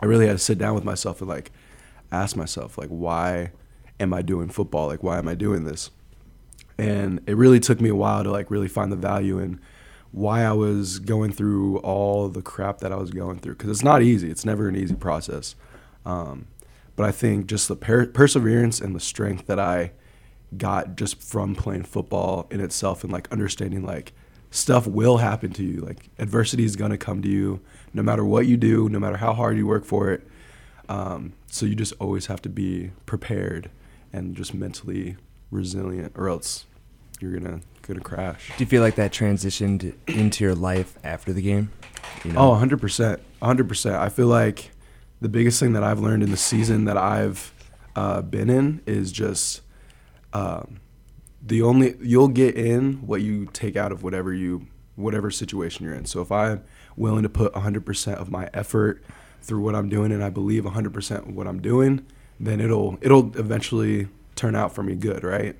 I 0.00 0.06
really 0.06 0.26
had 0.26 0.34
to 0.34 0.38
sit 0.38 0.58
down 0.58 0.74
with 0.74 0.84
myself 0.84 1.20
and 1.20 1.28
like 1.28 1.50
ask 2.12 2.36
myself 2.36 2.76
like 2.78 2.88
why 2.88 3.52
am 3.98 4.12
I 4.12 4.22
doing 4.22 4.48
football? 4.48 4.86
Like 4.88 5.02
why 5.02 5.18
am 5.18 5.28
I 5.28 5.34
doing 5.34 5.64
this? 5.64 5.90
And 6.78 7.20
it 7.26 7.36
really 7.36 7.60
took 7.60 7.80
me 7.80 7.90
a 7.90 7.94
while 7.94 8.24
to 8.24 8.30
like 8.30 8.50
really 8.50 8.68
find 8.68 8.90
the 8.90 8.96
value 8.96 9.38
in 9.38 9.60
why 10.12 10.42
I 10.42 10.52
was 10.52 10.98
going 10.98 11.32
through 11.32 11.78
all 11.78 12.28
the 12.28 12.42
crap 12.42 12.78
that 12.78 12.92
I 12.92 12.96
was 12.96 13.10
going 13.10 13.38
through 13.38 13.54
because 13.54 13.70
it's 13.70 13.84
not 13.84 14.02
easy. 14.02 14.30
It's 14.30 14.44
never 14.44 14.68
an 14.68 14.76
easy 14.76 14.96
process. 14.96 15.54
Um, 16.04 16.48
but 16.96 17.06
I 17.06 17.12
think 17.12 17.46
just 17.46 17.68
the 17.68 17.76
per- 17.76 18.06
perseverance 18.06 18.80
and 18.80 18.94
the 18.94 19.00
strength 19.00 19.46
that 19.46 19.60
I 19.60 19.92
got 20.56 20.96
just 20.96 21.22
from 21.22 21.54
playing 21.54 21.84
football 21.84 22.48
in 22.50 22.60
itself 22.60 23.04
and 23.04 23.12
like 23.12 23.30
understanding 23.30 23.84
like 23.84 24.12
stuff 24.50 24.86
will 24.86 25.18
happen 25.18 25.52
to 25.52 25.62
you. 25.62 25.80
Like 25.80 26.10
adversity 26.18 26.64
is 26.64 26.76
gonna 26.76 26.98
come 26.98 27.22
to 27.22 27.28
you 27.28 27.60
no 27.94 28.02
matter 28.02 28.24
what 28.24 28.46
you 28.46 28.56
do, 28.56 28.88
no 28.88 28.98
matter 28.98 29.16
how 29.16 29.32
hard 29.32 29.56
you 29.56 29.66
work 29.66 29.84
for 29.84 30.10
it. 30.10 30.26
Um, 30.90 31.34
so 31.46 31.66
you 31.66 31.76
just 31.76 31.94
always 32.00 32.26
have 32.26 32.42
to 32.42 32.48
be 32.48 32.90
prepared 33.06 33.70
and 34.12 34.34
just 34.34 34.52
mentally 34.52 35.16
resilient, 35.52 36.12
or 36.16 36.28
else 36.28 36.66
you're 37.20 37.32
gonna 37.32 37.60
gonna 37.82 38.00
crash. 38.00 38.48
Do 38.58 38.64
you 38.64 38.66
feel 38.66 38.82
like 38.82 38.96
that 38.96 39.12
transitioned 39.12 39.94
into 40.08 40.42
your 40.42 40.56
life 40.56 40.98
after 41.04 41.32
the 41.32 41.42
game? 41.42 41.70
You 42.24 42.32
know? 42.32 42.40
Oh, 42.40 42.50
100 42.50 42.80
percent, 42.80 43.20
100 43.38 43.68
percent. 43.68 43.96
I 43.96 44.08
feel 44.08 44.26
like 44.26 44.72
the 45.20 45.28
biggest 45.28 45.60
thing 45.60 45.74
that 45.74 45.84
I've 45.84 46.00
learned 46.00 46.24
in 46.24 46.32
the 46.32 46.36
season 46.36 46.86
that 46.86 46.96
I've 46.96 47.54
uh, 47.94 48.22
been 48.22 48.50
in 48.50 48.80
is 48.84 49.12
just 49.12 49.60
um, 50.32 50.80
the 51.40 51.62
only 51.62 51.94
you'll 52.00 52.28
get 52.28 52.56
in 52.56 53.06
what 53.06 53.20
you 53.20 53.46
take 53.52 53.76
out 53.76 53.92
of 53.92 54.02
whatever 54.02 54.34
you 54.34 54.66
whatever 54.96 55.30
situation 55.30 55.84
you're 55.84 55.94
in. 55.94 56.04
So 56.04 56.20
if 56.20 56.32
I'm 56.32 56.64
willing 56.96 57.22
to 57.22 57.28
put 57.28 57.52
100% 57.54 58.14
of 58.16 58.30
my 58.30 58.50
effort 58.52 59.02
through 59.42 59.60
what 59.60 59.74
I'm 59.74 59.88
doing 59.88 60.12
and 60.12 60.22
I 60.22 60.30
believe 60.30 60.64
100% 60.64 61.34
what 61.34 61.46
I'm 61.46 61.60
doing, 61.60 62.06
then 62.38 62.60
it'll 62.60 62.98
it'll 63.00 63.36
eventually 63.38 64.08
turn 64.34 64.54
out 64.54 64.74
for 64.74 64.82
me 64.82 64.94
good, 64.94 65.24
right? 65.24 65.56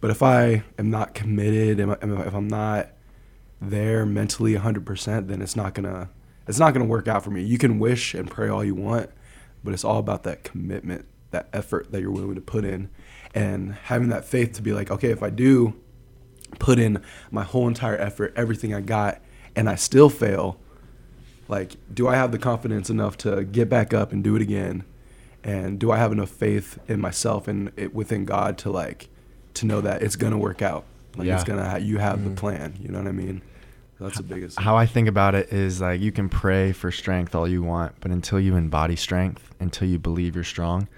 But 0.00 0.10
if 0.10 0.22
I 0.22 0.64
am 0.78 0.90
not 0.90 1.14
committed, 1.14 1.80
if 1.80 2.34
I'm 2.34 2.48
not 2.48 2.90
there 3.60 4.04
mentally 4.04 4.54
100%, 4.54 5.28
then 5.28 5.40
it's 5.40 5.56
not 5.56 5.74
gonna 5.74 6.10
it's 6.46 6.58
not 6.58 6.74
to 6.74 6.84
work 6.84 7.08
out 7.08 7.24
for 7.24 7.30
me. 7.30 7.42
You 7.42 7.58
can 7.58 7.78
wish 7.78 8.14
and 8.14 8.30
pray 8.30 8.48
all 8.48 8.64
you 8.64 8.74
want, 8.74 9.10
but 9.62 9.72
it's 9.72 9.84
all 9.84 9.98
about 9.98 10.24
that 10.24 10.44
commitment, 10.44 11.06
that 11.30 11.48
effort 11.52 11.90
that 11.90 12.00
you're 12.00 12.10
willing 12.10 12.34
to 12.34 12.40
put 12.40 12.64
in, 12.64 12.90
and 13.34 13.74
having 13.74 14.08
that 14.10 14.24
faith 14.24 14.52
to 14.54 14.62
be 14.62 14.72
like, 14.72 14.90
okay, 14.90 15.10
if 15.10 15.22
I 15.22 15.30
do 15.30 15.74
put 16.58 16.78
in 16.78 17.02
my 17.30 17.42
whole 17.42 17.66
entire 17.66 17.96
effort, 17.96 18.32
everything 18.36 18.74
I 18.74 18.80
got, 18.80 19.20
and 19.56 19.68
I 19.68 19.74
still 19.76 20.10
fail, 20.10 20.60
like, 21.48 21.76
do 21.92 22.08
I 22.08 22.16
have 22.16 22.32
the 22.32 22.38
confidence 22.38 22.90
enough 22.90 23.16
to 23.18 23.44
get 23.44 23.68
back 23.68 23.92
up 23.92 24.12
and 24.12 24.24
do 24.24 24.36
it 24.36 24.42
again? 24.42 24.84
And 25.42 25.78
do 25.78 25.90
I 25.90 25.98
have 25.98 26.10
enough 26.10 26.30
faith 26.30 26.78
in 26.88 27.00
myself 27.00 27.48
and 27.48 27.70
it, 27.76 27.94
within 27.94 28.24
God 28.24 28.56
to 28.58 28.70
like 28.70 29.08
to 29.54 29.66
know 29.66 29.80
that 29.82 30.02
it's 30.02 30.16
gonna 30.16 30.38
work 30.38 30.62
out? 30.62 30.84
Like 31.16 31.26
yeah. 31.26 31.34
it's 31.34 31.44
gonna 31.44 31.78
you 31.78 31.98
have 31.98 32.18
mm-hmm. 32.18 32.34
the 32.34 32.40
plan. 32.40 32.74
You 32.80 32.88
know 32.88 32.98
what 32.98 33.08
I 33.08 33.12
mean? 33.12 33.42
That's 34.00 34.16
the 34.16 34.22
biggest. 34.22 34.58
How 34.58 34.76
I 34.76 34.86
think 34.86 35.08
about 35.08 35.34
it 35.34 35.52
is 35.52 35.80
like 35.80 36.00
you 36.00 36.12
can 36.12 36.28
pray 36.28 36.72
for 36.72 36.90
strength 36.90 37.34
all 37.34 37.46
you 37.46 37.62
want, 37.62 37.94
but 38.00 38.10
until 38.10 38.40
you 38.40 38.56
embody 38.56 38.96
strength, 38.96 39.54
until 39.60 39.88
you 39.88 39.98
believe 39.98 40.34
you're 40.34 40.44
strong, 40.44 40.88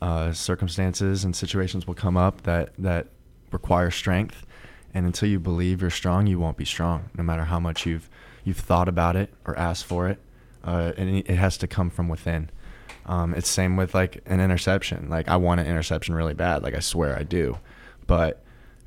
uh, 0.00 0.32
circumstances 0.32 1.24
and 1.24 1.36
situations 1.36 1.86
will 1.86 1.94
come 1.94 2.16
up 2.16 2.42
that 2.42 2.72
that 2.78 3.08
require 3.50 3.90
strength, 3.90 4.46
and 4.94 5.06
until 5.06 5.28
you 5.28 5.38
believe 5.38 5.80
you're 5.80 5.90
strong, 5.90 6.26
you 6.26 6.38
won't 6.38 6.56
be 6.56 6.64
strong, 6.64 7.10
no 7.16 7.22
matter 7.22 7.44
how 7.44 7.60
much 7.60 7.84
you've 7.84 8.08
you've 8.44 8.58
thought 8.58 8.88
about 8.88 9.16
it 9.16 9.32
or 9.44 9.58
asked 9.58 9.84
for 9.84 10.08
it. 10.08 10.18
Uh, 10.64 10.92
and 10.96 11.16
it 11.16 11.30
has 11.30 11.56
to 11.58 11.66
come 11.66 11.90
from 11.90 12.08
within. 12.08 12.50
Um, 13.06 13.34
it's 13.34 13.48
same 13.48 13.76
with 13.76 13.94
like 13.94 14.22
an 14.26 14.40
interception. 14.40 15.08
Like 15.08 15.28
I 15.28 15.36
want 15.36 15.60
an 15.60 15.66
interception 15.66 16.14
really 16.14 16.34
bad. 16.34 16.62
Like 16.62 16.74
I 16.74 16.80
swear 16.80 17.18
I 17.18 17.24
do, 17.24 17.58
but 18.06 18.42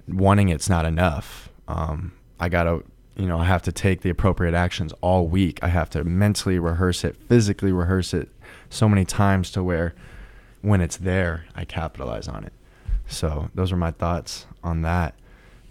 wanting 0.07 0.49
it's 0.49 0.69
not 0.69 0.85
enough. 0.85 1.49
Um, 1.67 2.13
I 2.39 2.47
gotta 2.47 2.83
you 3.17 3.27
know, 3.27 3.39
I 3.39 3.45
have 3.45 3.61
to 3.63 3.71
take 3.71 4.01
the 4.01 4.09
appropriate 4.09 4.53
actions 4.53 4.93
all 5.01 5.27
week. 5.27 5.59
I 5.61 5.69
have 5.69 5.89
to 5.91 6.03
mentally 6.03 6.59
rehearse 6.59 7.03
it, 7.03 7.15
physically 7.15 7.71
rehearse 7.71 8.13
it 8.13 8.29
so 8.69 8.89
many 8.89 9.05
times 9.05 9.51
to 9.51 9.63
where 9.63 9.95
when 10.61 10.81
it's 10.81 10.97
there, 10.97 11.45
I 11.55 11.63
capitalize 11.63 12.27
on 12.27 12.43
it. 12.43 12.53
So 13.07 13.49
those 13.55 13.71
are 13.71 13.77
my 13.77 13.91
thoughts 13.91 14.47
on 14.63 14.81
that. 14.81 15.15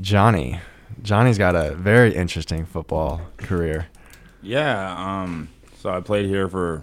Johnny, 0.01 0.61
Johnny's 1.03 1.39
got 1.39 1.55
a 1.55 1.75
very 1.75 2.15
interesting 2.15 2.65
football 2.67 3.21
career. 3.37 3.87
Yeah, 4.43 4.95
um, 4.97 5.49
so 5.79 5.91
I 5.91 6.01
played 6.01 6.27
here 6.27 6.49
for 6.49 6.83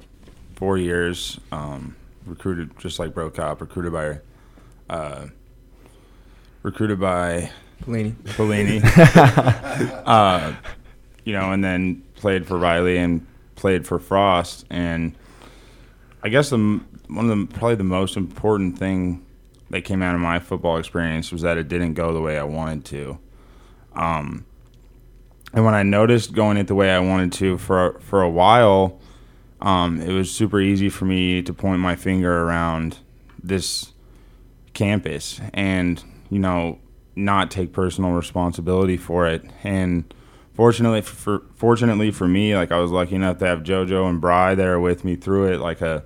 four 0.56 0.78
years. 0.78 1.39
Um, 1.52 1.95
recruited 2.26 2.78
just 2.80 2.99
like 2.99 3.12
Brokop, 3.12 3.62
recruited 3.62 3.93
by, 3.93 4.20
uh, 4.89 5.28
recruited 6.64 6.99
by 6.99 7.52
Pelini. 7.84 8.14
Pelini. 8.14 8.82
uh, 10.06 10.54
you 11.24 11.34
know, 11.34 11.52
and 11.52 11.64
then 11.64 12.04
played 12.16 12.45
for 12.47 12.58
Riley 12.58 12.97
and 12.97 13.26
played 13.56 13.86
for 13.86 13.99
Frost. 13.99 14.66
And 14.70 15.16
I 16.24 16.30
guess 16.30 16.49
the 16.49 16.58
one 16.58 17.30
of 17.30 17.38
the 17.38 17.45
probably 17.56 17.76
the 17.76 17.84
most 17.84 18.16
important 18.16 18.78
thing 18.78 19.26
that 19.70 19.82
came 19.82 20.02
out 20.02 20.16
of 20.16 20.22
my 20.22 20.39
football 20.39 20.78
experience 20.78 21.32
was 21.32 21.41
that 21.41 21.58
it 21.58 21.68
didn't 21.68 21.93
go 21.93 22.14
the 22.14 22.22
way 22.22 22.38
I 22.38 22.43
wanted 22.43 22.86
to. 22.86 23.20
Um, 23.93 24.45
and 25.53 25.65
when 25.65 25.73
I 25.73 25.83
noticed 25.83 26.33
going 26.33 26.57
it 26.57 26.67
the 26.67 26.75
way 26.75 26.91
I 26.91 26.99
wanted 26.99 27.33
to 27.33 27.57
for 27.57 27.99
for 27.99 28.21
a 28.21 28.29
while, 28.29 28.99
um, 29.59 30.01
it 30.01 30.13
was 30.13 30.31
super 30.31 30.59
easy 30.59 30.89
for 30.89 31.05
me 31.05 31.41
to 31.41 31.53
point 31.53 31.79
my 31.79 31.95
finger 31.95 32.43
around 32.43 32.99
this 33.43 33.91
campus 34.73 35.41
and 35.53 36.03
you 36.29 36.39
know 36.39 36.79
not 37.15 37.51
take 37.51 37.73
personal 37.73 38.11
responsibility 38.11 38.97
for 38.97 39.27
it. 39.27 39.43
And 39.63 40.11
fortunately 40.53 41.01
for 41.01 41.43
fortunately 41.55 42.11
for 42.11 42.27
me, 42.27 42.55
like 42.55 42.71
I 42.71 42.79
was 42.79 42.91
lucky 42.91 43.15
enough 43.15 43.39
to 43.39 43.45
have 43.45 43.59
JoJo 43.63 44.09
and 44.09 44.21
Bry 44.21 44.55
there 44.55 44.79
with 44.79 45.03
me 45.03 45.15
through 45.15 45.53
it, 45.53 45.59
like 45.59 45.81
a 45.81 46.03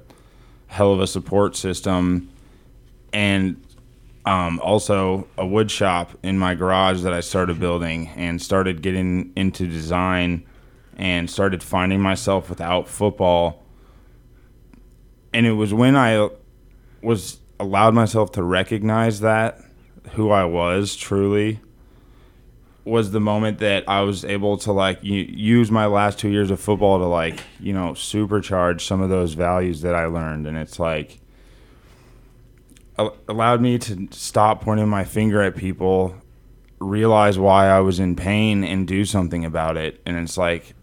hell 0.67 0.91
of 0.91 0.99
a 0.99 1.07
support 1.07 1.55
system, 1.55 2.29
and 3.13 3.61
um, 4.25 4.59
also 4.59 5.27
a 5.37 5.45
wood 5.45 5.69
shop 5.69 6.11
in 6.23 6.39
my 6.39 6.55
garage 6.55 7.01
that 7.01 7.13
I 7.13 7.19
started 7.19 7.59
building 7.59 8.09
and 8.15 8.41
started 8.41 8.81
getting 8.81 9.31
into 9.35 9.67
design 9.67 10.45
and 10.97 11.29
started 11.29 11.61
finding 11.61 12.01
myself 12.01 12.49
without 12.49 12.87
football. 12.87 13.63
And 15.33 15.45
it 15.45 15.51
was 15.53 15.73
when 15.73 15.95
I 15.95 16.29
was 17.01 17.39
allowed 17.59 17.93
myself 17.93 18.31
to 18.33 18.43
recognize 18.43 19.19
that 19.19 19.61
who 20.13 20.31
I 20.31 20.45
was 20.45 20.95
truly 20.95 21.59
was 22.83 23.11
the 23.11 23.19
moment 23.19 23.57
that 23.59 23.83
I 23.87 24.01
was 24.01 24.23
able 24.23 24.57
to 24.59 24.71
like 24.71 24.99
use 25.01 25.71
my 25.71 25.87
last 25.87 26.19
two 26.19 26.29
years 26.29 26.51
of 26.51 26.59
football 26.59 26.99
to 26.99 27.05
like 27.05 27.39
you 27.59 27.73
know 27.73 27.91
supercharge 27.91 28.81
some 28.81 29.01
of 29.01 29.09
those 29.09 29.33
values 29.33 29.81
that 29.81 29.95
I 29.95 30.05
learned, 30.05 30.47
and 30.47 30.57
it's 30.57 30.79
like 30.79 31.19
allowed 32.97 33.61
me 33.61 33.77
to 33.79 34.07
stop 34.11 34.61
pointing 34.61 34.87
my 34.87 35.03
finger 35.03 35.41
at 35.41 35.55
people, 35.55 36.15
realize 36.79 37.37
why 37.37 37.67
I 37.67 37.79
was 37.79 37.99
in 37.99 38.15
pain, 38.15 38.63
and 38.63 38.87
do 38.87 39.05
something 39.05 39.45
about 39.45 39.77
it. 39.77 40.01
And 40.05 40.17
it's 40.17 40.37
like 40.37 40.75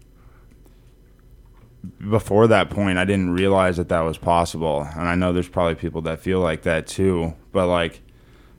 before 2.09 2.47
that 2.47 2.69
point, 2.69 2.97
I 2.97 3.05
didn't 3.05 3.31
realize 3.31 3.77
that 3.77 3.89
that 3.89 4.01
was 4.01 4.17
possible, 4.17 4.87
and 4.95 5.07
I 5.07 5.15
know 5.15 5.33
there's 5.33 5.49
probably 5.49 5.75
people 5.75 6.01
that 6.03 6.19
feel 6.19 6.39
like 6.39 6.63
that 6.63 6.87
too, 6.87 7.33
but 7.51 7.67
like 7.67 8.01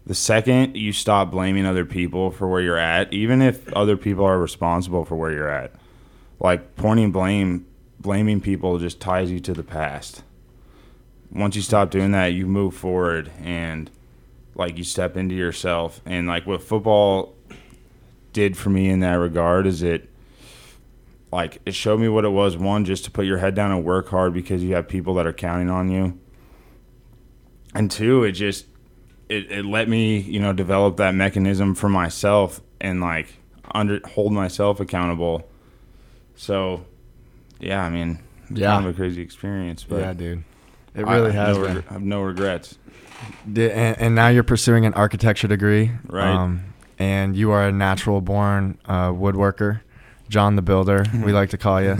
the 0.06 0.14
second 0.14 0.76
you 0.76 0.92
stop 0.92 1.30
blaming 1.30 1.64
other 1.64 1.84
people 1.84 2.30
for 2.30 2.46
where 2.48 2.60
you're 2.60 2.76
at, 2.76 3.12
even 3.12 3.40
if 3.40 3.72
other 3.72 3.96
people 3.96 4.24
are 4.24 4.38
responsible 4.38 5.04
for 5.04 5.16
where 5.16 5.32
you're 5.32 5.48
at, 5.48 5.72
like 6.40 6.76
pointing 6.76 7.12
blame, 7.12 7.66
blaming 7.98 8.40
people 8.40 8.78
just 8.78 9.00
ties 9.00 9.30
you 9.30 9.40
to 9.40 9.54
the 9.54 9.62
past. 9.62 10.22
Once 11.34 11.56
you 11.56 11.62
stop 11.62 11.90
doing 11.90 12.12
that, 12.12 12.26
you 12.26 12.46
move 12.46 12.74
forward 12.74 13.30
and 13.42 13.90
like 14.54 14.78
you 14.78 14.84
step 14.84 15.16
into 15.16 15.34
yourself. 15.34 16.00
And 16.06 16.26
like 16.26 16.46
what 16.46 16.62
football 16.62 17.34
did 18.32 18.56
for 18.56 18.70
me 18.70 18.88
in 18.88 19.00
that 19.00 19.14
regard 19.14 19.66
is 19.66 19.82
it 19.82 20.08
like 21.32 21.60
it 21.66 21.74
showed 21.74 21.98
me 21.98 22.08
what 22.08 22.24
it 22.24 22.28
was 22.28 22.56
one 22.56 22.84
just 22.84 23.04
to 23.04 23.10
put 23.10 23.26
your 23.26 23.38
head 23.38 23.54
down 23.54 23.72
and 23.72 23.84
work 23.84 24.08
hard 24.08 24.32
because 24.32 24.62
you 24.62 24.74
have 24.74 24.86
people 24.86 25.14
that 25.14 25.26
are 25.26 25.32
counting 25.32 25.68
on 25.68 25.90
you. 25.90 26.18
And 27.74 27.90
two, 27.90 28.22
it 28.22 28.32
just 28.32 28.66
it, 29.28 29.50
it 29.50 29.64
let 29.64 29.88
me 29.88 30.18
you 30.18 30.38
know 30.38 30.52
develop 30.52 30.96
that 30.98 31.14
mechanism 31.14 31.74
for 31.74 31.88
myself 31.88 32.60
and 32.80 33.00
like 33.00 33.34
under 33.74 34.00
hold 34.06 34.32
myself 34.32 34.78
accountable. 34.78 35.48
So, 36.36 36.84
yeah, 37.58 37.82
I 37.82 37.90
mean, 37.90 38.20
yeah, 38.50 38.72
kind 38.72 38.86
of 38.86 38.94
a 38.94 38.96
crazy 38.96 39.22
experience, 39.22 39.84
but 39.84 40.00
yeah, 40.00 40.12
dude, 40.12 40.44
it 40.94 41.06
really 41.06 41.30
I, 41.30 41.32
has. 41.32 41.56
No 41.56 41.64
been. 41.64 41.76
Reg- 41.76 41.84
I 41.88 41.92
have 41.92 42.02
no 42.02 42.22
regrets. 42.22 42.78
And, 43.46 43.68
and, 43.98 44.14
now 44.14 44.28
you're 44.28 44.42
pursuing 44.42 44.84
an 44.84 44.94
architecture 44.94 45.48
degree, 45.48 45.92
right? 46.06 46.34
Um, 46.34 46.74
and 46.98 47.36
you 47.36 47.50
are 47.52 47.68
a 47.68 47.72
natural 47.72 48.20
born 48.20 48.78
uh, 48.84 49.10
woodworker, 49.10 49.80
John 50.28 50.56
the 50.56 50.62
Builder. 50.62 51.04
we 51.24 51.32
like 51.32 51.50
to 51.50 51.58
call 51.58 51.82
you. 51.82 51.96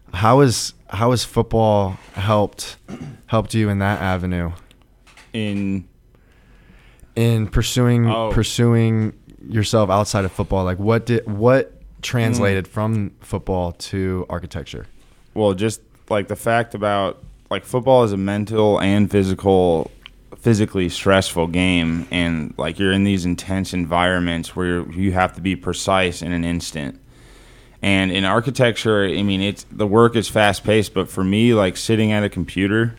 how 0.14 0.40
is 0.40 0.74
how 0.88 1.12
has 1.12 1.24
football 1.24 1.98
helped 2.14 2.76
helped 3.26 3.54
you 3.54 3.68
in 3.68 3.78
that 3.78 4.00
avenue? 4.00 4.52
In 5.32 5.88
in 7.16 7.48
pursuing 7.48 8.08
oh. 8.08 8.30
pursuing 8.32 9.14
yourself 9.48 9.90
outside 9.90 10.24
of 10.24 10.32
football? 10.32 10.64
Like 10.64 10.78
what 10.78 11.06
did 11.06 11.26
what 11.26 11.80
translated 12.02 12.66
mm. 12.66 12.68
from 12.68 13.12
football 13.20 13.72
to 13.72 14.26
architecture? 14.28 14.86
Well, 15.34 15.54
just 15.54 15.80
like 16.08 16.28
the 16.28 16.36
fact 16.36 16.74
about 16.74 17.22
like 17.50 17.64
football 17.64 18.04
is 18.04 18.12
a 18.12 18.16
mental 18.16 18.80
and 18.80 19.10
physical 19.10 19.90
physically 20.38 20.88
stressful 20.88 21.48
game. 21.48 22.06
And 22.10 22.54
like 22.56 22.78
you're 22.78 22.92
in 22.92 23.04
these 23.04 23.24
intense 23.24 23.74
environments 23.74 24.56
where 24.56 24.88
you 24.90 25.12
have 25.12 25.34
to 25.34 25.40
be 25.40 25.56
precise 25.56 26.22
in 26.22 26.32
an 26.32 26.44
instant. 26.44 27.00
And 27.82 28.12
in 28.12 28.24
architecture, 28.24 29.04
I 29.04 29.22
mean, 29.22 29.40
it's 29.40 29.64
the 29.70 29.86
work 29.86 30.16
is 30.16 30.28
fast 30.28 30.64
paced, 30.64 30.94
but 30.94 31.08
for 31.08 31.24
me, 31.24 31.54
like 31.54 31.76
sitting 31.76 32.12
at 32.12 32.22
a 32.22 32.28
computer 32.28 32.96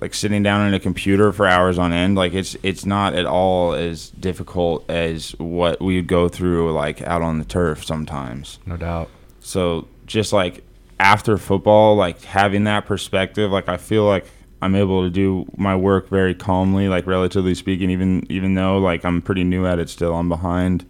like 0.00 0.14
sitting 0.14 0.42
down 0.42 0.66
in 0.66 0.74
a 0.74 0.80
computer 0.80 1.30
for 1.30 1.46
hours 1.46 1.78
on 1.78 1.92
end 1.92 2.16
like 2.16 2.32
it's 2.32 2.56
it's 2.62 2.86
not 2.86 3.14
at 3.14 3.26
all 3.26 3.74
as 3.74 4.10
difficult 4.10 4.88
as 4.90 5.32
what 5.38 5.80
we 5.80 5.96
would 5.96 6.06
go 6.06 6.28
through 6.28 6.72
like 6.72 7.02
out 7.02 7.22
on 7.22 7.38
the 7.38 7.44
turf 7.44 7.84
sometimes. 7.84 8.58
No 8.66 8.76
doubt. 8.76 9.10
So 9.40 9.88
just 10.06 10.32
like 10.32 10.64
after 11.00 11.38
football 11.38 11.96
like 11.96 12.22
having 12.24 12.64
that 12.64 12.84
perspective 12.84 13.50
like 13.50 13.68
i 13.70 13.78
feel 13.78 14.04
like 14.04 14.26
i'm 14.60 14.74
able 14.74 15.02
to 15.02 15.08
do 15.08 15.46
my 15.56 15.74
work 15.74 16.10
very 16.10 16.34
calmly 16.34 16.88
like 16.88 17.06
relatively 17.06 17.54
speaking 17.54 17.88
even 17.88 18.24
even 18.30 18.54
though 18.54 18.76
like 18.78 19.02
i'm 19.02 19.22
pretty 19.22 19.42
new 19.42 19.66
at 19.66 19.78
it 19.78 19.88
still 19.88 20.14
i'm 20.14 20.28
behind 20.28 20.84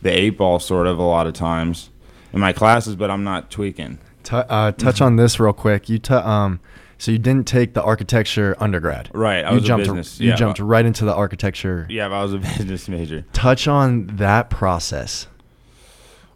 the 0.00 0.10
eight 0.10 0.30
ball 0.30 0.58
sort 0.58 0.86
of 0.86 0.98
a 0.98 1.02
lot 1.02 1.26
of 1.26 1.34
times 1.34 1.90
in 2.32 2.40
my 2.40 2.54
classes 2.54 2.96
but 2.96 3.10
i'm 3.10 3.22
not 3.22 3.50
tweaking 3.50 3.98
T- 4.22 4.34
uh, 4.34 4.72
touch 4.72 5.02
on 5.02 5.16
this 5.16 5.38
real 5.38 5.52
quick 5.52 5.90
you 5.90 5.98
t- 5.98 6.14
um 6.14 6.58
so 6.96 7.12
you 7.12 7.18
didn't 7.18 7.46
take 7.46 7.74
the 7.74 7.82
architecture 7.82 8.56
undergrad. 8.60 9.10
Right. 9.12 9.44
I 9.44 9.50
you 9.50 9.56
was 9.56 9.64
jumped, 9.64 9.88
a 9.88 9.90
business. 9.90 10.20
You 10.20 10.32
jumped 10.36 10.60
right 10.60 10.86
into 10.86 11.04
the 11.04 11.12
architecture. 11.12 11.86
Yeah, 11.90 12.06
I 12.06 12.22
was 12.22 12.32
a 12.32 12.38
business 12.56 12.88
major. 12.88 13.26
Touch 13.34 13.68
on 13.68 14.06
that 14.16 14.48
process. 14.48 15.26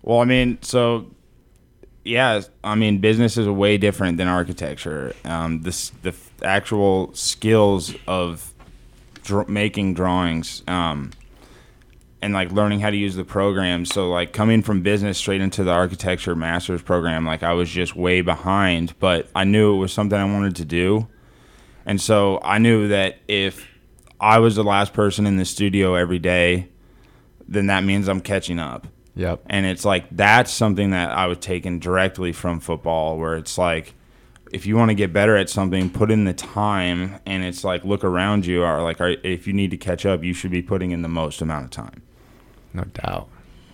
Well, 0.02 0.20
I 0.20 0.24
mean, 0.24 0.58
so 0.60 1.06
yeah, 2.04 2.40
I 2.64 2.74
mean, 2.74 2.98
business 2.98 3.36
is 3.36 3.48
way 3.48 3.76
different 3.78 4.18
than 4.18 4.28
architecture. 4.28 5.14
Um, 5.24 5.62
the 5.62 6.14
actual 6.42 7.12
skills 7.14 7.94
of 8.06 8.52
dr- 9.24 9.48
making 9.48 9.94
drawings. 9.94 10.62
Um, 10.66 11.12
and 12.20 12.34
like 12.34 12.50
learning 12.52 12.80
how 12.80 12.90
to 12.90 12.96
use 12.96 13.14
the 13.14 13.24
program. 13.24 13.84
So 13.84 14.08
like 14.08 14.32
coming 14.32 14.62
from 14.62 14.82
business 14.82 15.18
straight 15.18 15.40
into 15.40 15.64
the 15.64 15.70
architecture 15.70 16.34
master's 16.34 16.82
program, 16.82 17.24
like 17.24 17.42
I 17.42 17.52
was 17.52 17.70
just 17.70 17.94
way 17.94 18.20
behind, 18.22 18.98
but 18.98 19.28
I 19.34 19.44
knew 19.44 19.74
it 19.74 19.78
was 19.78 19.92
something 19.92 20.18
I 20.18 20.24
wanted 20.24 20.56
to 20.56 20.64
do. 20.64 21.08
And 21.86 22.00
so 22.00 22.40
I 22.42 22.58
knew 22.58 22.88
that 22.88 23.18
if 23.28 23.66
I 24.20 24.40
was 24.40 24.56
the 24.56 24.64
last 24.64 24.92
person 24.92 25.26
in 25.26 25.36
the 25.36 25.44
studio 25.44 25.94
every 25.94 26.18
day, 26.18 26.68
then 27.46 27.66
that 27.68 27.84
means 27.84 28.08
I'm 28.08 28.20
catching 28.20 28.58
up. 28.58 28.86
Yep. 29.18 29.42
And 29.46 29.66
it's 29.66 29.84
like 29.84 30.04
that's 30.12 30.52
something 30.52 30.90
that 30.90 31.10
I 31.10 31.26
was 31.26 31.38
taken 31.38 31.80
directly 31.80 32.30
from 32.32 32.60
football 32.60 33.18
where 33.18 33.36
it's 33.36 33.58
like 33.58 33.94
if 34.52 34.64
you 34.64 34.76
want 34.76 34.90
to 34.90 34.94
get 34.94 35.12
better 35.12 35.36
at 35.36 35.50
something, 35.50 35.90
put 35.90 36.12
in 36.12 36.24
the 36.24 36.32
time 36.32 37.18
and 37.26 37.42
it's 37.42 37.64
like 37.64 37.84
look 37.84 38.04
around 38.04 38.46
you 38.46 38.62
or 38.62 38.80
like 38.80 38.98
if 39.00 39.48
you 39.48 39.52
need 39.52 39.72
to 39.72 39.76
catch 39.76 40.06
up, 40.06 40.22
you 40.22 40.32
should 40.32 40.52
be 40.52 40.62
putting 40.62 40.92
in 40.92 41.02
the 41.02 41.08
most 41.08 41.42
amount 41.42 41.64
of 41.64 41.70
time. 41.72 42.00
No 42.72 42.84
doubt. 42.84 43.28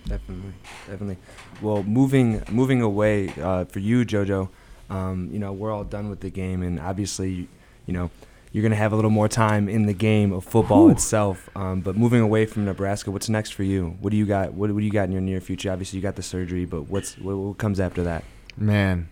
Definitely, 0.07 0.55
definitely. 0.89 1.19
Well, 1.61 1.83
moving 1.83 2.43
moving 2.51 2.81
away 2.81 3.29
uh, 3.41 3.67
for 3.67 3.81
you, 3.81 4.05
JoJo. 4.07 4.49
Um, 4.89 5.29
you 5.31 5.39
know, 5.39 5.53
we're 5.53 5.73
all 5.73 5.85
done 5.85 6.09
with 6.09 6.21
the 6.21 6.31
game, 6.31 6.63
and 6.63 6.81
obviously, 6.81 7.49
you 7.87 7.93
know, 7.93 8.11
you're 8.55 8.63
gonna 8.63 8.77
have 8.77 8.93
a 8.93 8.97
little 8.97 9.11
more 9.11 9.27
time 9.27 9.69
in 9.69 9.87
the 9.87 9.93
game 9.93 10.33
of 10.33 10.45
football 10.45 10.85
Whew. 10.85 10.93
itself. 10.93 11.51
Um, 11.57 11.81
but 11.81 11.97
moving 11.97 12.21
away 12.21 12.47
from 12.47 12.65
Nebraska, 12.65 13.11
what's 13.11 13.29
next 13.29 13.51
for 13.51 13.65
you? 13.65 13.97
What 14.01 14.13
do 14.13 14.17
you 14.17 14.27
got? 14.27 14.55
What, 14.55 14.71
what 14.71 14.79
do 14.79 14.85
you 14.87 14.93
got 14.93 15.07
in 15.07 15.13
your 15.13 15.21
near 15.21 15.41
future? 15.41 15.73
Obviously, 15.73 15.99
you 15.99 16.03
got 16.05 16.15
the 16.15 16.23
surgery, 16.23 16.65
but 16.65 16.83
what's 16.83 17.19
what, 17.19 17.37
what 17.37 17.59
comes 17.59 17.81
after 17.81 18.05
that? 18.05 18.23
Man, 18.57 19.09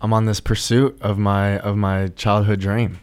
I'm 0.00 0.12
on 0.12 0.26
this 0.26 0.38
pursuit 0.38 0.96
of 1.00 1.18
my 1.18 1.58
of 1.58 1.76
my 1.76 2.06
childhood 2.14 2.60
dream, 2.60 3.00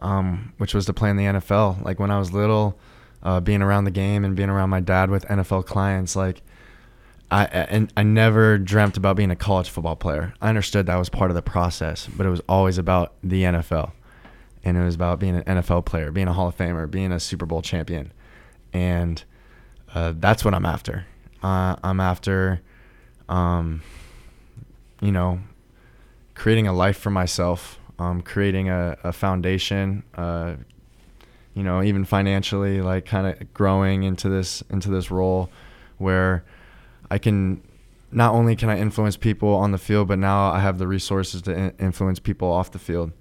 um, 0.00 0.54
which 0.56 0.72
was 0.72 0.86
to 0.86 0.94
play 0.94 1.10
in 1.10 1.18
the 1.18 1.24
NFL. 1.24 1.84
Like 1.84 2.00
when 2.00 2.10
I 2.10 2.18
was 2.18 2.32
little 2.32 2.78
uh, 3.22 3.40
being 3.40 3.60
around 3.60 3.84
the 3.84 3.90
game 3.90 4.24
and 4.24 4.34
being 4.34 4.48
around 4.48 4.70
my 4.70 4.80
dad 4.80 5.10
with 5.10 5.26
NFL 5.26 5.66
clients, 5.66 6.16
like 6.16 6.40
I 7.30 7.44
and 7.44 7.92
I 7.94 8.04
never 8.04 8.56
dreamt 8.56 8.96
about 8.96 9.16
being 9.16 9.30
a 9.30 9.36
college 9.36 9.68
football 9.68 9.96
player. 9.96 10.32
I 10.40 10.48
understood 10.48 10.86
that 10.86 10.96
was 10.96 11.10
part 11.10 11.30
of 11.30 11.34
the 11.34 11.42
process, 11.42 12.08
but 12.16 12.24
it 12.24 12.30
was 12.30 12.40
always 12.48 12.78
about 12.78 13.12
the 13.22 13.42
NFL, 13.42 13.92
and 14.64 14.76
it 14.76 14.84
was 14.84 14.94
about 14.94 15.18
being 15.18 15.36
an 15.36 15.42
NFL 15.44 15.84
player, 15.84 16.10
being 16.10 16.28
a 16.28 16.32
Hall 16.32 16.48
of 16.48 16.56
Famer, 16.56 16.90
being 16.90 17.12
a 17.12 17.20
Super 17.20 17.46
Bowl 17.46 17.62
champion, 17.62 18.12
and 18.72 19.22
uh, 19.94 20.14
that's 20.16 20.44
what 20.44 20.54
I'm 20.54 20.66
after. 20.66 21.06
Uh, 21.42 21.76
I'm 21.82 22.00
after, 22.00 22.60
um, 23.28 23.82
you 25.00 25.12
know, 25.12 25.40
creating 26.34 26.66
a 26.66 26.72
life 26.72 26.98
for 26.98 27.10
myself, 27.10 27.78
um, 27.98 28.22
creating 28.22 28.68
a, 28.68 28.96
a 29.04 29.12
foundation, 29.12 30.02
uh, 30.14 30.54
you 31.54 31.62
know, 31.62 31.82
even 31.82 32.04
financially, 32.04 32.80
like 32.80 33.06
kind 33.06 33.26
of 33.26 33.52
growing 33.52 34.02
into 34.02 34.28
this 34.28 34.62
into 34.70 34.88
this 34.90 35.10
role 35.10 35.50
where 35.98 36.44
I 37.10 37.18
can 37.18 37.62
not 38.12 38.34
only 38.34 38.56
can 38.56 38.68
I 38.68 38.78
influence 38.78 39.16
people 39.16 39.54
on 39.54 39.72
the 39.72 39.78
field, 39.78 40.08
but 40.08 40.18
now 40.18 40.50
I 40.50 40.60
have 40.60 40.78
the 40.78 40.86
resources 40.86 41.42
to 41.42 41.52
in- 41.52 41.74
influence 41.78 42.18
people 42.18 42.50
off 42.50 42.70
the 42.70 42.78
field, 42.78 43.12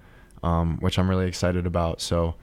um, 0.43 0.77
which 0.79 0.97
I'm 0.97 1.09
really 1.09 1.27
excited 1.27 1.65
about. 1.65 2.01
So, 2.01 2.35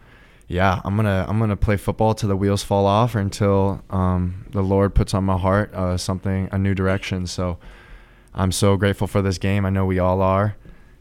yeah, 0.48 0.80
I'm 0.84 0.96
gonna 0.96 1.26
I'm 1.28 1.38
gonna 1.38 1.56
play 1.56 1.76
football 1.76 2.14
till 2.14 2.28
the 2.28 2.36
wheels 2.36 2.62
fall 2.62 2.86
off, 2.86 3.14
or 3.14 3.20
until 3.20 3.82
um, 3.90 4.46
the 4.50 4.62
Lord 4.62 4.94
puts 4.94 5.14
on 5.14 5.24
my 5.24 5.36
heart 5.36 5.74
uh, 5.74 5.96
something 5.96 6.48
a 6.52 6.58
new 6.58 6.74
direction. 6.74 7.26
So, 7.26 7.58
I'm 8.34 8.52
so 8.52 8.76
grateful 8.76 9.06
for 9.06 9.22
this 9.22 9.38
game. 9.38 9.64
I 9.64 9.70
know 9.70 9.86
we 9.86 9.98
all 9.98 10.22
are, 10.22 10.56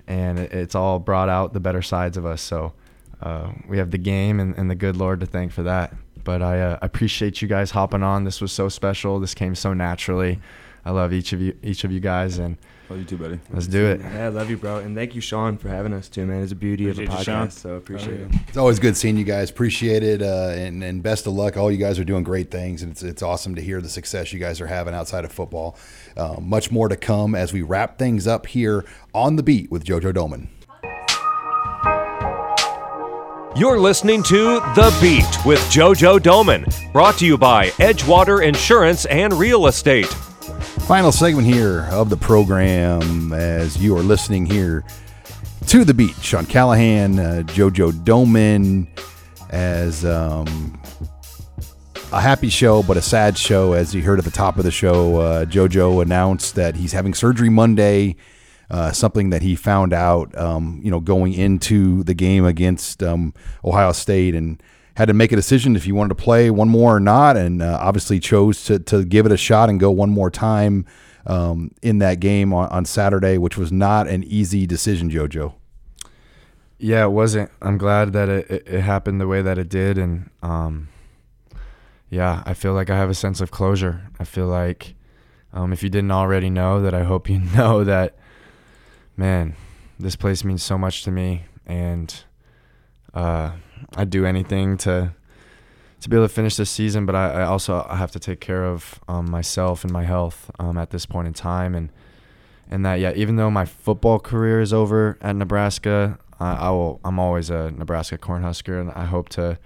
and 0.07 0.39
it, 0.39 0.51
it's 0.51 0.75
all 0.75 0.99
brought 0.99 1.29
out 1.29 1.53
the 1.53 1.59
better 1.59 1.81
sides 1.81 2.17
of 2.17 2.25
us. 2.25 2.41
So, 2.41 2.73
uh, 3.21 3.51
we 3.67 3.77
have 3.77 3.91
the 3.91 3.97
game 3.97 4.39
and, 4.39 4.55
and 4.57 4.69
the 4.69 4.75
good 4.75 4.97
Lord 4.97 5.19
to 5.19 5.25
thank 5.25 5.51
for 5.51 5.63
that. 5.63 5.93
But 6.23 6.41
I 6.41 6.59
uh, 6.59 6.79
appreciate 6.81 7.41
you 7.41 7.47
guys 7.47 7.71
hopping 7.71 8.01
on. 8.01 8.23
This 8.23 8.41
was 8.41 8.51
so 8.51 8.67
special. 8.67 9.19
This 9.19 9.35
came 9.35 9.53
so 9.53 9.73
naturally. 9.73 10.39
I 10.83 10.91
love 10.91 11.13
each 11.13 11.33
of 11.33 11.41
you, 11.41 11.55
each 11.61 11.83
of 11.83 11.91
you 11.91 11.99
guys, 11.99 12.39
and 12.39 12.57
love 12.89 12.99
you 12.99 13.05
too, 13.05 13.17
buddy. 13.17 13.39
Let's 13.51 13.67
do 13.67 13.85
it. 13.85 13.99
Yeah, 14.01 14.25
I 14.25 14.27
love 14.29 14.49
you, 14.49 14.57
bro, 14.57 14.77
and 14.79 14.95
thank 14.95 15.15
you, 15.15 15.21
Sean, 15.21 15.57
for 15.57 15.69
having 15.69 15.93
us 15.93 16.07
too, 16.09 16.25
man. 16.25 16.43
It's 16.43 16.51
a 16.51 16.55
beauty 16.55 16.89
Appreciate 16.89 17.13
of 17.13 17.19
a 17.19 17.23
Sean. 17.23 17.47
podcast, 17.47 17.51
so 17.53 17.75
appreciate 17.75 18.19
Oh, 18.21 18.25
it. 18.25 18.41
It's 18.47 18.57
always 18.57 18.79
good 18.79 18.95
seeing 18.97 19.17
you 19.17 19.23
guys. 19.23 19.49
Appreciate 19.49 20.03
it, 20.03 20.21
uh, 20.21 20.49
and 20.55 20.83
and 20.83 21.01
best 21.03 21.27
of 21.27 21.33
luck. 21.33 21.57
All 21.57 21.71
you 21.71 21.77
guys 21.77 21.97
are 21.99 22.03
doing 22.03 22.23
great 22.23 22.51
things, 22.51 22.81
and 22.81 22.91
it's 22.91 23.03
it's 23.03 23.21
awesome 23.21 23.55
to 23.55 23.61
hear 23.61 23.81
the 23.81 23.89
success 23.89 24.31
you 24.33 24.39
guys 24.39 24.61
are 24.61 24.67
having 24.67 24.93
outside 24.93 25.25
of 25.25 25.31
football. 25.31 25.77
Uh, 26.17 26.35
much 26.39 26.71
more 26.71 26.87
to 26.87 26.95
come 26.95 27.35
as 27.35 27.51
we 27.53 27.61
wrap 27.61 27.97
things 27.97 28.27
up 28.27 28.45
here 28.47 28.85
on 29.13 29.35
the 29.35 29.43
beat 29.43 29.71
with 29.71 29.83
JoJo 29.83 30.13
Domann. 30.13 30.47
You're 33.57 33.79
listening 33.79 34.21
to 34.23 34.59
The 34.75 34.97
Beat 35.01 35.45
with 35.45 35.59
JoJo 35.71 36.19
Domann, 36.19 36.65
brought 36.91 37.17
to 37.19 37.25
you 37.25 37.37
by 37.37 37.67
Edgewater 37.79 38.45
Insurance 38.45 39.05
and 39.05 39.31
Real 39.33 39.67
Estate. 39.67 40.13
Final 40.87 41.11
segment 41.11 41.47
here 41.47 41.87
of 41.89 42.11
the 42.11 42.15
program 42.15 43.33
as 43.33 43.75
you 43.75 43.97
are 43.97 44.03
listening 44.03 44.45
here 44.45 44.83
to 45.65 45.83
the 45.83 45.95
beat. 45.95 46.15
Sean 46.21 46.45
Callahan, 46.45 47.17
uh, 47.17 47.41
JoJo 47.47 47.91
Domann, 48.03 48.87
as 49.49 50.05
um, 50.05 50.79
a 52.13 52.21
happy 52.21 52.49
show, 52.49 52.83
but 52.83 52.97
a 52.97 53.01
sad 53.01 53.35
show. 53.35 53.73
As 53.73 53.95
you 53.95 54.03
heard 54.03 54.19
at 54.19 54.25
the 54.25 54.31
top 54.31 54.59
of 54.59 54.63
the 54.63 54.69
show, 54.69 55.17
uh, 55.17 55.45
JoJo 55.45 56.03
announced 56.03 56.53
that 56.53 56.75
he's 56.75 56.91
having 56.91 57.15
surgery 57.15 57.49
Monday. 57.49 58.15
Uh, 58.69 58.91
something 58.91 59.31
that 59.31 59.41
he 59.41 59.55
found 59.55 59.91
out, 59.91 60.37
um, 60.37 60.79
you 60.83 60.91
know, 60.91 60.99
going 60.99 61.33
into 61.33 62.03
the 62.03 62.13
game 62.13 62.45
against 62.45 63.01
um, 63.01 63.33
Ohio 63.63 63.91
State, 63.91 64.35
and 64.35 64.61
had 64.95 65.07
to 65.07 65.13
make 65.13 65.31
a 65.31 65.35
decision 65.35 65.75
if 65.75 65.85
you 65.85 65.95
wanted 65.95 66.09
to 66.09 66.15
play 66.15 66.49
one 66.49 66.69
more 66.69 66.95
or 66.95 66.99
not, 66.99 67.37
and 67.37 67.61
uh, 67.61 67.77
obviously 67.81 68.19
chose 68.19 68.63
to 68.65 68.79
to 68.79 69.05
give 69.05 69.25
it 69.25 69.31
a 69.31 69.37
shot 69.37 69.69
and 69.69 69.79
go 69.79 69.91
one 69.91 70.09
more 70.09 70.29
time 70.31 70.85
um, 71.25 71.71
in 71.81 71.99
that 71.99 72.19
game 72.19 72.53
on, 72.53 72.69
on 72.69 72.85
Saturday, 72.85 73.37
which 73.37 73.57
was 73.57 73.71
not 73.71 74.07
an 74.07 74.23
easy 74.23 74.65
decision, 74.65 75.09
JoJo. 75.09 75.53
Yeah, 76.77 77.05
it 77.05 77.11
wasn't. 77.11 77.51
I'm 77.61 77.77
glad 77.77 78.13
that 78.13 78.29
it, 78.29 78.49
it, 78.49 78.67
it 78.67 78.81
happened 78.81 79.21
the 79.21 79.27
way 79.27 79.41
that 79.41 79.57
it 79.57 79.69
did, 79.69 79.97
and 79.97 80.29
um, 80.41 80.89
yeah, 82.09 82.43
I 82.45 82.53
feel 82.53 82.73
like 82.73 82.89
I 82.89 82.97
have 82.97 83.09
a 83.09 83.15
sense 83.15 83.41
of 83.41 83.51
closure. 83.51 84.09
I 84.19 84.23
feel 84.23 84.47
like 84.47 84.95
um, 85.53 85.71
if 85.71 85.83
you 85.83 85.89
didn't 85.89 86.11
already 86.11 86.49
know, 86.49 86.81
that 86.81 86.93
I 86.93 87.03
hope 87.03 87.29
you 87.29 87.39
know 87.55 87.83
that, 87.83 88.15
man, 89.17 89.55
this 89.99 90.15
place 90.15 90.43
means 90.43 90.63
so 90.63 90.77
much 90.77 91.03
to 91.03 91.11
me, 91.11 91.45
and 91.65 92.13
uh, 93.13 93.51
I'd 93.95 94.09
do 94.09 94.25
anything 94.25 94.77
to 94.77 95.13
to 96.01 96.09
be 96.09 96.15
able 96.17 96.27
to 96.27 96.33
finish 96.33 96.55
this 96.55 96.69
season. 96.69 97.05
But 97.05 97.15
I, 97.15 97.41
I 97.41 97.43
also 97.43 97.81
have 97.83 98.11
to 98.11 98.19
take 98.19 98.39
care 98.39 98.65
of 98.65 98.99
um, 99.07 99.29
myself 99.29 99.83
and 99.83 99.91
my 99.91 100.03
health 100.03 100.51
um, 100.59 100.77
at 100.77 100.91
this 100.91 101.05
point 101.05 101.27
in 101.27 101.33
time, 101.33 101.75
and 101.75 101.91
and 102.69 102.85
that 102.85 102.99
yeah, 102.99 103.13
even 103.15 103.35
though 103.35 103.49
my 103.49 103.65
football 103.65 104.19
career 104.19 104.61
is 104.61 104.73
over 104.73 105.17
at 105.21 105.35
Nebraska, 105.35 106.19
I, 106.39 106.53
I 106.53 106.69
will 106.69 106.99
I'm 107.03 107.19
always 107.19 107.49
a 107.49 107.71
Nebraska 107.71 108.17
Cornhusker, 108.17 108.79
and 108.79 108.91
I 108.91 109.05
hope 109.05 109.29
to 109.29 109.57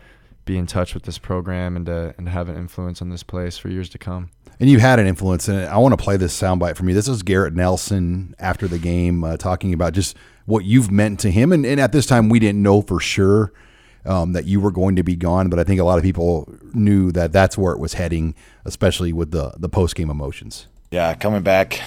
be 0.46 0.58
in 0.58 0.66
touch 0.66 0.94
with 0.94 1.04
this 1.04 1.18
program 1.18 1.76
and 1.76 1.86
to 1.86 2.16
and 2.18 2.30
have 2.30 2.50
an 2.50 2.58
influence 2.58 3.02
on 3.02 3.10
this 3.10 3.24
place 3.24 3.58
for 3.58 3.70
years 3.70 3.90
to 3.90 3.98
come. 3.98 4.30
And 4.60 4.70
you 4.70 4.80
had 4.80 5.00
an 5.00 5.08
influence 5.08 5.48
in 5.48 5.56
it. 5.56 5.68
I 5.68 5.78
want 5.78 5.98
to 5.98 6.04
play 6.04 6.18
this 6.18 6.38
soundbite 6.38 6.76
from 6.76 6.90
you. 6.90 6.96
This 6.96 7.08
is 7.08 7.24
Garrett 7.24 7.54
Nelson 7.54 8.36
after 8.40 8.68
the 8.68 8.78
game 8.78 9.24
uh, 9.24 9.38
talking 9.38 9.74
about 9.74 9.94
just 9.94 10.18
what 10.48 10.66
you've 10.66 10.92
meant 10.92 11.22
to 11.22 11.32
him. 11.32 11.54
And, 11.54 11.66
and 11.66 11.80
at 11.80 11.94
this 11.94 12.06
time, 12.06 12.28
we 12.28 12.40
didn't 12.40 12.62
know 12.62 12.82
for 12.82 13.00
sure 13.00 13.54
um, 14.10 14.34
that 14.34 14.46
you 14.46 14.60
were 14.60 14.72
going 14.72 14.96
to 14.96 15.04
be 15.04 15.16
gone, 15.16 15.50
but 15.50 15.60
I 15.60 15.64
think 15.64 15.80
a 15.80 15.84
lot 15.84 16.00
of 16.00 16.04
people 16.04 16.52
knew 16.74 17.12
that 17.12 17.32
that's 17.32 17.58
where 17.58 17.74
it 17.74 17.80
was 17.80 17.94
heading, 17.94 18.34
especially 18.66 19.14
with 19.14 19.32
the 19.32 19.54
the 19.58 19.70
post 19.70 19.96
game 19.96 20.10
emotions. 20.10 20.68
Yeah, 20.92 21.14
coming 21.14 21.44
back 21.44 21.80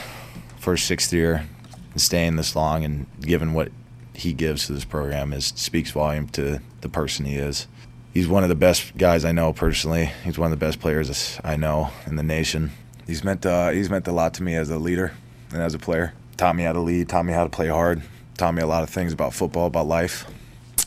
for 0.58 0.76
sixth 0.76 1.12
year 1.12 1.44
and 1.90 2.00
staying 2.00 2.36
this 2.36 2.54
long 2.54 2.84
and 2.84 3.06
given 3.20 3.52
what 3.52 3.72
he 4.14 4.32
gives 4.32 4.66
to 4.66 4.72
this 4.72 4.84
program 4.84 5.32
is 5.32 5.46
speaks 5.56 5.90
volume 5.90 6.28
to 6.28 6.60
the 6.80 6.88
person 6.88 7.24
he 7.24 7.36
is. 7.36 7.66
He's 8.14 8.28
one 8.28 8.44
of 8.44 8.48
the 8.48 8.54
best 8.54 8.96
guys 8.96 9.24
I 9.24 9.32
know 9.32 9.52
personally. 9.52 10.12
He's 10.22 10.38
one 10.38 10.52
of 10.52 10.58
the 10.58 10.64
best 10.64 10.78
players 10.78 11.40
I 11.42 11.56
know 11.56 11.90
in 12.06 12.16
the 12.16 12.22
nation. 12.22 12.70
He's 13.04 13.24
meant 13.24 13.44
uh, 13.44 13.70
he's 13.70 13.90
meant 13.90 14.06
a 14.06 14.12
lot 14.12 14.34
to 14.34 14.44
me 14.44 14.54
as 14.54 14.70
a 14.70 14.78
leader 14.78 15.12
and 15.50 15.60
as 15.60 15.74
a 15.74 15.78
player. 15.78 16.14
Taught 16.36 16.54
me 16.54 16.62
how 16.62 16.72
to 16.72 16.80
lead, 16.80 17.08
taught 17.08 17.24
me 17.24 17.32
how 17.32 17.42
to 17.42 17.50
play 17.50 17.66
hard, 17.66 18.02
taught 18.36 18.54
me 18.54 18.62
a 18.62 18.66
lot 18.66 18.84
of 18.84 18.90
things 18.90 19.12
about 19.12 19.34
football, 19.34 19.66
about 19.66 19.88
life. 19.88 20.24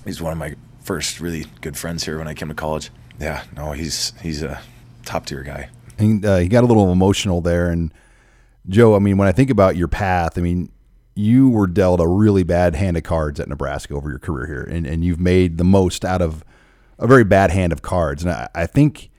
He's 0.06 0.22
one 0.22 0.32
of 0.32 0.38
my 0.38 0.56
first 0.86 1.20
really 1.20 1.46
good 1.62 1.76
friends 1.76 2.06
here 2.06 2.18
when 2.20 2.28
I 2.28 2.34
came 2.34 2.48
to 2.48 2.54
college. 2.54 2.92
Yeah, 3.20 3.44
no, 3.56 3.72
he's 3.72 4.14
he's 4.22 4.44
a 4.44 4.62
top 5.04 5.26
tier 5.26 5.44
guy. 5.44 5.70
And 5.98 6.26
uh, 6.26 6.38
he 6.38 6.48
got 6.48 6.64
a 6.64 6.68
little 6.68 6.92
emotional 6.92 7.42
there. 7.42 7.70
And 7.70 7.94
Joe, 8.68 8.96
I 8.96 9.00
mean, 9.00 9.18
when 9.18 9.28
I 9.28 9.32
think 9.32 9.50
about 9.50 9.76
your 9.76 9.88
path, 9.88 10.38
I 10.38 10.42
mean, 10.42 10.72
you 11.16 11.50
were 11.50 11.68
dealt 11.68 12.02
a 12.02 12.08
really 12.08 12.44
bad 12.44 12.76
hand 12.76 12.98
of 12.98 13.04
cards 13.04 13.40
at 13.40 13.48
Nebraska 13.48 13.94
over 13.94 14.10
your 14.10 14.20
career 14.20 14.46
here, 14.48 14.64
and, 14.64 14.86
and 14.86 15.04
you've 15.04 15.20
made 15.20 15.58
the 15.58 15.64
most 15.64 16.04
out 16.04 16.22
of 16.22 16.44
a 17.00 17.08
very 17.08 17.24
bad 17.24 17.52
hand 17.52 17.72
of 17.72 17.82
cards. 17.82 18.24
And 18.24 18.32
I, 18.32 18.50
I 18.54 18.66
think 18.66 19.10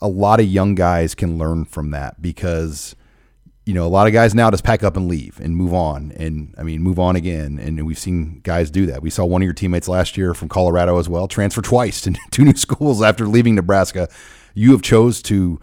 a 0.00 0.08
lot 0.08 0.40
of 0.40 0.46
young 0.46 0.74
guys 0.74 1.14
can 1.14 1.38
learn 1.38 1.64
from 1.64 1.90
that 1.92 2.20
because, 2.20 2.96
you 3.68 3.74
know, 3.74 3.84
a 3.84 3.88
lot 3.88 4.06
of 4.06 4.14
guys 4.14 4.34
now 4.34 4.50
just 4.50 4.64
pack 4.64 4.82
up 4.82 4.96
and 4.96 5.08
leave 5.08 5.38
and 5.40 5.54
move 5.54 5.74
on. 5.74 6.10
And 6.16 6.54
I 6.56 6.62
mean, 6.62 6.80
move 6.80 6.98
on 6.98 7.16
again. 7.16 7.58
And 7.58 7.84
we've 7.86 7.98
seen 7.98 8.40
guys 8.42 8.70
do 8.70 8.86
that. 8.86 9.02
We 9.02 9.10
saw 9.10 9.26
one 9.26 9.42
of 9.42 9.44
your 9.44 9.52
teammates 9.52 9.88
last 9.88 10.16
year 10.16 10.32
from 10.32 10.48
Colorado 10.48 10.98
as 10.98 11.06
well 11.06 11.28
transfer 11.28 11.60
twice 11.60 12.00
to 12.04 12.14
two 12.30 12.46
new 12.46 12.56
schools 12.56 13.02
after 13.02 13.26
leaving 13.26 13.56
Nebraska. 13.56 14.08
You 14.54 14.72
have 14.72 14.80
chose 14.80 15.20
to, 15.24 15.34
you 15.34 15.60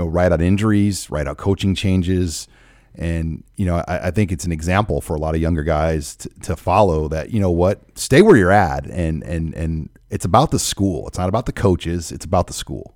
know, 0.00 0.06
write 0.06 0.32
out 0.32 0.40
injuries, 0.40 1.10
write 1.10 1.28
out 1.28 1.36
coaching 1.36 1.74
changes. 1.74 2.48
And, 2.94 3.44
you 3.56 3.66
know, 3.66 3.84
I, 3.86 4.06
I 4.08 4.10
think 4.12 4.32
it's 4.32 4.46
an 4.46 4.52
example 4.52 5.02
for 5.02 5.14
a 5.14 5.18
lot 5.18 5.34
of 5.34 5.42
younger 5.42 5.62
guys 5.62 6.16
to, 6.16 6.30
to 6.44 6.56
follow 6.56 7.06
that, 7.08 7.32
you 7.32 7.40
know 7.40 7.50
what, 7.50 7.82
stay 7.98 8.22
where 8.22 8.38
you're 8.38 8.50
at. 8.50 8.86
And, 8.86 9.22
and, 9.24 9.52
and 9.54 9.90
it's 10.08 10.24
about 10.24 10.52
the 10.52 10.58
school. 10.58 11.06
It's 11.06 11.18
not 11.18 11.28
about 11.28 11.44
the 11.44 11.52
coaches. 11.52 12.12
It's 12.12 12.24
about 12.24 12.46
the 12.46 12.54
school. 12.54 12.94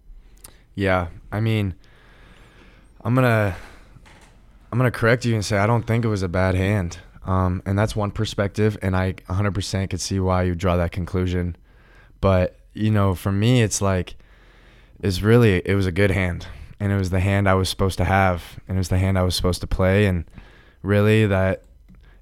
Yeah, 0.74 1.08
I 1.30 1.40
mean, 1.40 1.74
I'm 3.04 3.14
gonna 3.14 3.54
I'm 4.76 4.80
gonna 4.80 4.90
correct 4.90 5.24
you 5.24 5.34
and 5.34 5.42
say 5.42 5.56
I 5.56 5.66
don't 5.66 5.86
think 5.86 6.04
it 6.04 6.08
was 6.08 6.22
a 6.22 6.28
bad 6.28 6.54
hand, 6.54 6.98
um, 7.24 7.62
and 7.64 7.78
that's 7.78 7.96
one 7.96 8.10
perspective, 8.10 8.76
and 8.82 8.94
I 8.94 9.14
100% 9.14 9.88
could 9.88 10.02
see 10.02 10.20
why 10.20 10.42
you 10.42 10.54
draw 10.54 10.76
that 10.76 10.92
conclusion. 10.92 11.56
But 12.20 12.58
you 12.74 12.90
know, 12.90 13.14
for 13.14 13.32
me, 13.32 13.62
it's 13.62 13.80
like 13.80 14.16
it's 15.00 15.22
really 15.22 15.62
it 15.64 15.74
was 15.74 15.86
a 15.86 15.92
good 15.92 16.10
hand, 16.10 16.46
and 16.78 16.92
it 16.92 16.96
was 16.98 17.08
the 17.08 17.20
hand 17.20 17.48
I 17.48 17.54
was 17.54 17.70
supposed 17.70 17.96
to 17.96 18.04
have, 18.04 18.60
and 18.68 18.76
it 18.76 18.78
was 18.78 18.90
the 18.90 18.98
hand 18.98 19.18
I 19.18 19.22
was 19.22 19.34
supposed 19.34 19.62
to 19.62 19.66
play, 19.66 20.04
and 20.04 20.26
really 20.82 21.24
that 21.24 21.62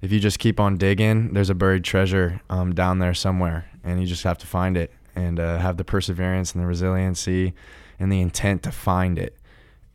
if 0.01 0.13
you 0.13 0.21
just 0.21 0.39
keep 0.39 0.61
on 0.61 0.77
digging, 0.77 1.33
there's 1.33 1.51
a 1.51 1.57
buried 1.57 1.83
treasure 1.83 2.41
um, 2.49 2.73
down 2.73 3.01
there 3.01 3.15
somewhere, 3.15 3.69
and 3.83 4.01
you 4.01 4.07
just 4.07 4.23
have 4.23 4.39
to 4.39 4.47
find 4.47 4.77
it 4.77 4.93
and 5.17 5.41
uh, 5.41 5.59
have 5.59 5.77
the 5.77 5.85
perseverance 5.85 6.55
and 6.55 6.63
the 6.63 6.69
resiliency 6.69 7.53
and 7.99 8.13
the 8.13 8.21
intent 8.21 8.63
to 8.63 8.71
find 8.71 9.19
it. 9.19 9.37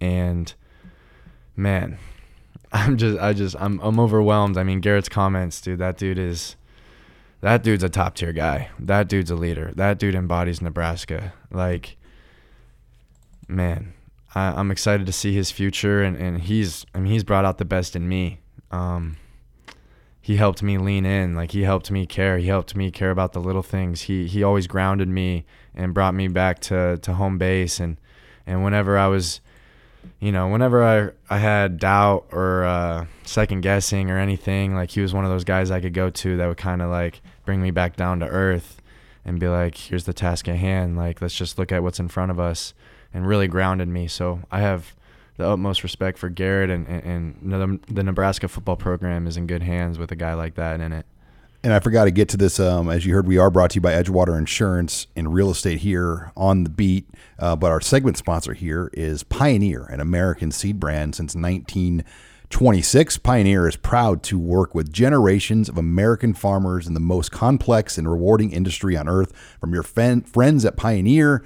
And 0.02 0.54
man, 1.56 1.98
I'm 2.72 2.98
just 2.98 3.20
I 3.20 3.34
just 3.34 3.56
I'm 3.60 3.80
I'm 3.82 4.00
overwhelmed. 4.00 4.58
I 4.58 4.64
mean, 4.64 4.80
Garrett's 4.80 5.10
comments, 5.10 5.60
dude, 5.62 5.80
that 5.80 5.98
dude 5.98 6.20
is 6.20 6.56
that 7.42 7.64
dude's 7.64 7.84
a 7.84 7.90
top 7.90 8.16
tier 8.16 8.34
guy. 8.34 8.70
That 8.80 9.08
dude's 9.08 9.32
a 9.32 9.36
leader. 9.36 9.72
That 9.76 9.98
dude 9.98 10.16
embodies 10.16 10.62
Nebraska. 10.62 11.34
Like 11.52 11.98
man, 13.48 13.94
I, 14.36 14.52
I'm 14.52 14.70
excited 14.70 15.08
to 15.08 15.12
see 15.12 15.34
his 15.34 15.50
future 15.50 16.04
and, 16.04 16.16
and 16.16 16.42
he's 16.42 16.86
I 16.94 17.00
mean 17.00 17.12
he's 17.12 17.24
brought 17.24 17.46
out 17.46 17.58
the 17.58 17.66
best 17.66 17.96
in 17.96 18.08
me. 18.08 18.40
Um 18.72 19.18
he 20.22 20.36
helped 20.36 20.62
me 20.62 20.78
lean 20.78 21.08
in 21.08 21.34
like 21.34 21.52
he 21.54 21.64
helped 21.64 21.90
me 21.90 22.06
care 22.06 22.38
he 22.38 22.46
helped 22.46 22.76
me 22.76 22.92
care 22.92 23.10
about 23.10 23.34
the 23.34 23.40
little 23.40 23.64
things 23.64 24.02
he 24.02 24.28
he 24.28 24.44
always 24.44 24.68
grounded 24.68 25.08
me 25.08 25.44
and 25.74 25.94
brought 25.94 26.14
me 26.14 26.28
back 26.28 26.60
to 26.60 27.00
to 27.02 27.14
home 27.14 27.40
base 27.40 27.80
and 27.80 27.98
and 28.46 28.64
whenever 28.64 28.96
i 28.96 29.08
was 29.08 29.42
you 30.20 30.32
know 30.32 30.48
whenever 30.48 30.84
i 30.84 31.10
i 31.34 31.38
had 31.38 31.78
doubt 31.78 32.26
or 32.32 32.64
uh 32.64 33.06
second 33.24 33.62
guessing 33.62 34.10
or 34.10 34.18
anything 34.18 34.76
like 34.76 34.92
he 34.92 35.02
was 35.02 35.14
one 35.14 35.24
of 35.24 35.32
those 35.32 35.44
guys 35.44 35.72
i 35.72 35.80
could 35.80 35.94
go 35.94 36.10
to 36.10 36.38
that 36.38 36.48
would 36.48 36.58
kind 36.58 36.82
of 36.82 36.90
like 36.90 37.22
bring 37.46 37.62
me 37.62 37.72
back 37.72 37.96
down 37.96 38.20
to 38.20 38.28
earth 38.28 38.82
and 39.26 39.40
be 39.40 39.48
like 39.48 39.76
here's 39.76 40.06
the 40.06 40.14
task 40.14 40.48
at 40.48 40.56
hand 40.56 40.98
like 40.98 41.22
let's 41.22 41.36
just 41.36 41.58
look 41.58 41.72
at 41.72 41.84
what's 41.84 42.00
in 42.00 42.08
front 42.08 42.32
of 42.32 42.40
us 42.40 42.74
and 43.14 43.28
really 43.28 43.48
grounded 43.48 43.88
me 43.88 44.08
so 44.08 44.40
i 44.52 44.60
have 44.60 44.94
the 45.40 45.48
utmost 45.48 45.84
respect 45.84 46.18
for 46.18 46.28
Garrett 46.28 46.70
and, 46.70 46.86
and, 46.86 47.42
and 47.46 47.80
the 47.88 48.04
Nebraska 48.04 48.50
football 48.50 48.76
program 48.76 49.26
is 49.26 49.38
in 49.38 49.48
good 49.48 49.64
hands 49.64 49.98
with 49.98 50.12
a 50.12 50.16
guy 50.16 50.34
like 50.34 50.56
that 50.56 50.82
in 50.82 50.92
it. 50.92 51.06
And 51.62 51.74
I 51.74 51.80
forgot 51.82 52.06
to 52.06 52.12
get 52.12 52.30
to 52.30 52.38
this. 52.38 52.58
Um, 52.58 52.90
as 52.90 53.06
you 53.06 53.14
heard, 53.14 53.28
we 53.28 53.38
are 53.38 53.52
brought 53.52 53.72
to 53.72 53.76
you 53.76 53.82
by 53.82 53.92
Edgewater 53.92 54.38
Insurance 54.38 55.08
and 55.16 55.34
Real 55.34 55.52
Estate 55.52 55.80
here 55.80 56.32
on 56.38 56.64
the 56.64 56.70
beat. 56.70 57.10
Uh, 57.38 57.58
but 57.58 57.70
our 57.70 57.82
segment 57.82 58.18
sponsor 58.18 58.54
here 58.54 58.90
is 58.94 59.24
Pioneer, 59.24 59.84
an 59.86 60.00
American 60.00 60.52
seed 60.52 60.80
brand 60.80 61.16
since 61.16 61.36
1926. 61.36 63.18
Pioneer 63.18 63.68
is 63.68 63.76
proud 63.76 64.24
to 64.24 64.40
work 64.40 64.74
with 64.74 64.94
generations 64.94 65.68
of 65.68 65.78
American 65.78 66.34
farmers 66.34 66.88
in 66.88 66.94
the 66.94 67.00
most 67.02 67.30
complex 67.30 67.98
and 67.98 68.10
rewarding 68.10 68.54
industry 68.54 68.96
on 68.96 69.10
earth. 69.10 69.34
From 69.60 69.74
your 69.74 69.84
fen- 69.84 70.22
friends 70.22 70.64
at 70.64 70.78
Pioneer, 70.78 71.44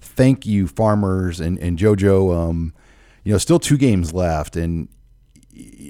thank 0.00 0.46
you, 0.46 0.68
farmers. 0.68 1.40
And, 1.40 1.58
and 1.58 1.76
JoJo, 1.76 2.50
um, 2.50 2.72
you 3.24 3.32
know, 3.32 3.38
still 3.38 3.58
two 3.58 3.78
games 3.78 4.14
left. 4.14 4.54
And 4.54 4.86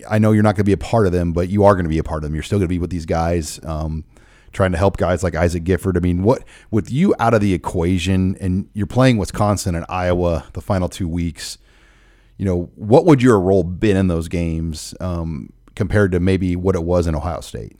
I 0.09 0.19
know 0.19 0.33
you're 0.33 0.43
not 0.43 0.55
going 0.55 0.65
to 0.65 0.65
be 0.65 0.73
a 0.73 0.77
part 0.77 1.07
of 1.07 1.13
them, 1.13 1.33
but 1.33 1.49
you 1.49 1.65
are 1.65 1.75
going 1.75 1.85
to 1.85 1.91
be 1.91 1.99
a 1.99 2.05
part 2.05 2.19
of 2.19 2.23
them. 2.23 2.35
You're 2.35 2.43
still 2.43 2.59
going 2.59 2.69
to 2.69 2.73
be 2.75 2.79
with 2.79 2.91
these 2.91 3.07
guys, 3.07 3.63
um, 3.65 4.05
trying 4.53 4.73
to 4.73 4.79
help 4.79 4.97
guys 4.97 5.23
like 5.23 5.35
Isaac 5.35 5.65
Gifford. 5.65 5.97
I 5.97 6.01
mean, 6.01 6.23
what 6.23 6.45
with 6.71 6.91
you 6.91 7.15
out 7.19 7.35
of 7.35 7.41
the 7.41 7.53
equation, 7.55 8.37
and 8.41 8.69
you're 8.73 8.87
playing 8.87 9.19
Wisconsin 9.19 9.75
and 9.75 9.85
Iowa 9.89 10.47
the 10.53 10.61
final 10.61 10.89
two 10.89 11.09
weeks. 11.09 11.59
You 12.39 12.45
know, 12.45 12.71
what 12.75 13.07
would 13.07 13.23
your 13.23 13.41
role 13.41 13.63
been 13.63 13.97
in 13.97 14.09
those 14.09 14.29
games 14.29 14.95
um, 15.01 15.53
compared 15.75 16.13
to 16.13 16.21
maybe 16.21 16.55
what 16.55 16.75
it 16.75 16.85
was 16.85 17.07
in 17.07 17.15
Ohio 17.15 17.41
State? 17.41 17.77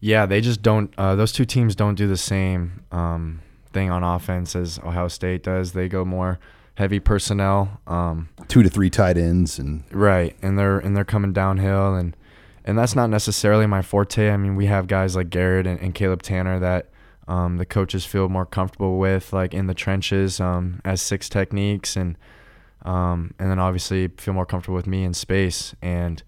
Yeah, 0.00 0.26
they 0.26 0.40
just 0.40 0.60
don't. 0.60 0.92
Uh, 0.98 1.14
those 1.14 1.32
two 1.32 1.44
teams 1.44 1.74
don't 1.76 1.94
do 1.94 2.06
the 2.06 2.16
same 2.16 2.82
um, 2.90 3.42
thing 3.72 3.90
on 3.90 4.02
offense 4.02 4.56
as 4.56 4.78
Ohio 4.80 5.08
State 5.08 5.42
does. 5.42 5.72
They 5.72 5.88
go 5.88 6.04
more 6.04 6.38
heavy 6.76 7.00
personnel. 7.00 7.80
Um, 7.86 8.28
Two 8.48 8.62
to 8.62 8.70
three 8.70 8.90
tight 8.90 9.18
ends 9.18 9.58
and 9.58 9.84
right, 9.90 10.36
and 10.40 10.58
they're 10.58 10.78
and 10.78 10.96
they're 10.96 11.04
coming 11.04 11.32
downhill, 11.32 11.94
and 11.94 12.16
and 12.64 12.78
that's 12.78 12.94
not 12.94 13.10
necessarily 13.10 13.66
my 13.66 13.82
forte. 13.82 14.30
I 14.30 14.36
mean, 14.36 14.56
we 14.56 14.66
have 14.66 14.86
guys 14.86 15.16
like 15.16 15.30
Garrett 15.30 15.66
and, 15.66 15.80
and 15.80 15.94
Caleb 15.94 16.22
Tannor 16.22 16.60
that 16.60 16.88
um, 17.28 17.56
the 17.56 17.66
coaches 17.66 18.04
feel 18.04 18.28
more 18.28 18.46
comfortable 18.46 18.98
with, 18.98 19.32
like 19.32 19.52
in 19.52 19.66
the 19.66 19.74
trenches 19.74 20.40
um, 20.40 20.80
as 20.84 21.02
six 21.02 21.28
techniques, 21.28 21.96
and 21.96 22.16
um, 22.84 23.34
and 23.38 23.50
then 23.50 23.58
obviously 23.58 24.08
feel 24.16 24.34
more 24.34 24.46
comfortable 24.46 24.76
with 24.76 24.86
me 24.86 25.04
in 25.04 25.12
space 25.12 25.74
and 25.82 26.22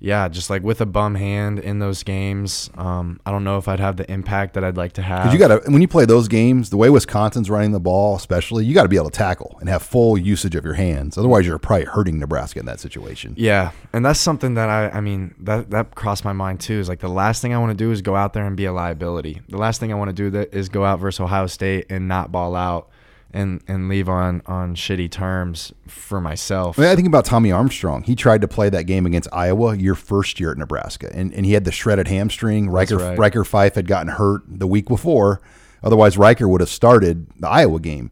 yeah, 0.00 0.28
just 0.28 0.48
like 0.48 0.62
with 0.62 0.80
a 0.80 0.86
bum 0.86 1.16
hand 1.16 1.58
in 1.58 1.80
those 1.80 2.04
games, 2.04 2.70
um, 2.76 3.20
I 3.26 3.32
don't 3.32 3.42
know 3.42 3.58
if 3.58 3.66
I'd 3.66 3.80
have 3.80 3.96
the 3.96 4.08
impact 4.10 4.54
that 4.54 4.62
I'd 4.62 4.76
like 4.76 4.92
to 4.92 5.02
have. 5.02 5.32
You 5.32 5.38
got 5.40 5.48
to 5.48 5.70
when 5.70 5.82
you 5.82 5.88
play 5.88 6.04
those 6.04 6.28
games, 6.28 6.70
the 6.70 6.76
way 6.76 6.88
Wisconsin's 6.88 7.50
running 7.50 7.72
the 7.72 7.80
ball, 7.80 8.14
especially, 8.14 8.64
you 8.64 8.74
got 8.74 8.84
to 8.84 8.88
be 8.88 8.96
able 8.96 9.10
to 9.10 9.16
tackle 9.16 9.56
and 9.58 9.68
have 9.68 9.82
full 9.82 10.16
usage 10.16 10.54
of 10.54 10.64
your 10.64 10.74
hands. 10.74 11.18
Otherwise, 11.18 11.46
you're 11.46 11.58
probably 11.58 11.86
hurting 11.86 12.20
Nebraska 12.20 12.60
in 12.60 12.66
that 12.66 12.78
situation. 12.78 13.34
Yeah, 13.36 13.72
and 13.92 14.06
that's 14.06 14.20
something 14.20 14.54
that 14.54 14.68
I, 14.68 14.88
I 14.90 15.00
mean, 15.00 15.34
that 15.40 15.70
that 15.70 15.96
crossed 15.96 16.24
my 16.24 16.32
mind 16.32 16.60
too. 16.60 16.78
Is 16.78 16.88
like 16.88 17.00
the 17.00 17.08
last 17.08 17.42
thing 17.42 17.52
I 17.52 17.58
want 17.58 17.70
to 17.70 17.84
do 17.84 17.90
is 17.90 18.00
go 18.00 18.14
out 18.14 18.34
there 18.34 18.46
and 18.46 18.56
be 18.56 18.66
a 18.66 18.72
liability. 18.72 19.42
The 19.48 19.58
last 19.58 19.80
thing 19.80 19.92
I 19.92 19.96
want 19.96 20.10
to 20.10 20.14
do 20.14 20.30
that 20.30 20.54
is 20.54 20.68
go 20.68 20.84
out 20.84 21.00
versus 21.00 21.20
Ohio 21.20 21.48
State 21.48 21.86
and 21.90 22.06
not 22.06 22.30
ball 22.30 22.54
out 22.54 22.88
and 23.32 23.62
and 23.68 23.88
leave 23.88 24.08
on 24.08 24.42
on 24.46 24.74
shitty 24.74 25.10
terms 25.10 25.72
for 25.86 26.20
myself. 26.20 26.78
I, 26.78 26.82
mean, 26.82 26.90
I 26.90 26.96
think 26.96 27.08
about 27.08 27.24
Tommy 27.24 27.52
Armstrong. 27.52 28.02
He 28.02 28.14
tried 28.14 28.40
to 28.40 28.48
play 28.48 28.68
that 28.70 28.84
game 28.84 29.06
against 29.06 29.28
Iowa 29.32 29.76
your 29.76 29.94
first 29.94 30.40
year 30.40 30.52
at 30.52 30.58
Nebraska, 30.58 31.10
and, 31.12 31.32
and 31.34 31.44
he 31.44 31.52
had 31.52 31.64
the 31.64 31.72
shredded 31.72 32.08
hamstring. 32.08 32.70
Ryker 32.70 32.98
right. 32.98 33.18
Ryker 33.18 33.44
Fyfe 33.44 33.74
had 33.74 33.86
gotten 33.86 34.08
hurt 34.08 34.42
the 34.46 34.66
week 34.66 34.86
before. 34.86 35.40
Otherwise, 35.82 36.18
Ryker 36.18 36.48
would 36.48 36.60
have 36.60 36.70
started 36.70 37.26
the 37.38 37.48
Iowa 37.48 37.80
game. 37.80 38.10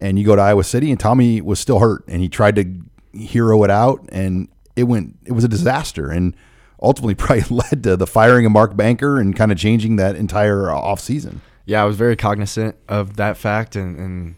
And 0.00 0.18
you 0.18 0.26
go 0.26 0.34
to 0.36 0.42
Iowa 0.42 0.64
City, 0.64 0.90
and 0.90 0.98
Tommy 0.98 1.40
was 1.40 1.60
still 1.60 1.78
hurt, 1.78 2.04
and 2.08 2.20
he 2.20 2.28
tried 2.28 2.56
to 2.56 2.74
hero 3.12 3.62
it 3.62 3.70
out, 3.70 4.06
and 4.10 4.48
it 4.76 4.84
went. 4.84 5.16
It 5.24 5.32
was 5.32 5.44
a 5.44 5.48
disaster, 5.48 6.10
and 6.10 6.34
ultimately 6.82 7.14
probably 7.14 7.44
led 7.48 7.82
to 7.84 7.96
the 7.96 8.06
firing 8.06 8.44
of 8.44 8.52
Mark 8.52 8.76
Banker 8.76 9.20
and 9.20 9.34
kind 9.34 9.52
of 9.52 9.58
changing 9.58 9.96
that 9.96 10.16
entire 10.16 10.70
uh, 10.70 10.76
off 10.76 11.00
season. 11.00 11.40
Yeah, 11.64 11.82
I 11.82 11.86
was 11.86 11.96
very 11.96 12.16
cognizant 12.16 12.76
of 12.88 13.16
that 13.16 13.38
fact, 13.38 13.76
and, 13.76 13.96
and 13.96 14.34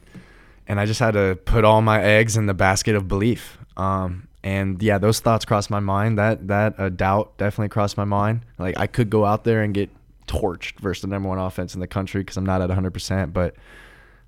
and 0.69 0.81
I 0.81 0.87
just 0.87 1.01
had 1.01 1.12
to 1.12 1.39
put 1.45 1.64
all 1.64 1.83
my 1.83 2.03
eggs 2.03 2.37
in 2.37 2.47
the 2.47 2.55
basket 2.55 2.95
of 2.95 3.09
belief. 3.09 3.59
Um, 3.77 4.29
and 4.43 4.83
yeah, 4.83 4.99
those 4.99 5.21
thoughts 5.21 5.45
crossed 5.45 5.71
my 5.71 5.81
mind. 5.81 6.19
That 6.19 6.49
that 6.49 6.79
uh, 6.79 6.89
doubt 6.89 7.37
definitely 7.37 7.69
crossed 7.69 7.97
my 7.97 8.05
mind. 8.05 8.43
Like 8.59 8.79
I 8.79 8.87
could 8.87 9.11
go 9.11 9.25
out 9.25 9.45
there 9.45 9.62
and 9.62 9.75
get 9.75 9.91
torched 10.27 10.81
versus 10.81 11.03
the 11.03 11.09
number 11.09 11.29
one 11.29 11.39
offense 11.39 11.75
in 11.75 11.81
the 11.81 11.87
country 11.87 12.21
because 12.21 12.37
I'm 12.37 12.47
not 12.47 12.61
at 12.61 12.71
100%. 12.71 13.33
But 13.33 13.55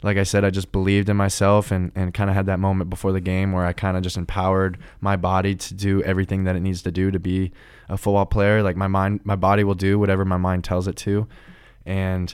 like 0.03 0.17
I 0.17 0.23
said, 0.23 0.45
I 0.45 0.51
just 0.51 0.71
believed 0.71 1.09
in 1.09 1.17
myself 1.17 1.71
and, 1.71 1.91
and 1.95 2.15
kind 2.15 2.31
of 2.31 2.37
had 2.37 2.47
that 2.47 2.61
moment 2.61 2.89
before 2.89 3.13
the 3.13 3.21
game 3.21 3.53
where 3.53 3.65
I 3.65 3.73
kind 3.73 3.97
of 3.97 4.03
just 4.03 4.17
empowered 4.17 4.79
my 5.01 5.17
body 5.17 5.55
to 5.57 5.75
do 5.75 6.03
everything 6.03 6.45
that 6.45 6.55
it 6.57 6.61
needs 6.61 6.83
to 6.83 6.93
do 6.93 7.11
to 7.11 7.19
be 7.19 7.53
a 7.89 7.97
football 7.97 8.27
player. 8.27 8.63
Like 8.63 8.77
my 8.77 8.87
mind, 8.87 9.21
my 9.25 9.37
body 9.37 9.65
will 9.65 9.75
do 9.75 9.99
whatever 9.99 10.25
my 10.25 10.37
mind 10.37 10.65
tells 10.65 10.87
it 10.87 10.97
to. 10.99 11.27
And 11.85 12.33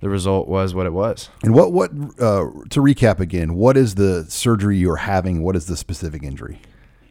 the 0.00 0.08
result 0.08 0.48
was 0.48 0.74
what 0.74 0.86
it 0.86 0.92
was. 0.92 1.30
And 1.42 1.54
what 1.54 1.72
what 1.72 1.90
uh, 2.20 2.50
to 2.70 2.80
recap 2.80 3.20
again? 3.20 3.54
What 3.54 3.76
is 3.76 3.94
the 3.94 4.24
surgery 4.28 4.76
you're 4.76 4.96
having? 4.96 5.42
What 5.42 5.56
is 5.56 5.66
the 5.66 5.76
specific 5.76 6.22
injury? 6.22 6.60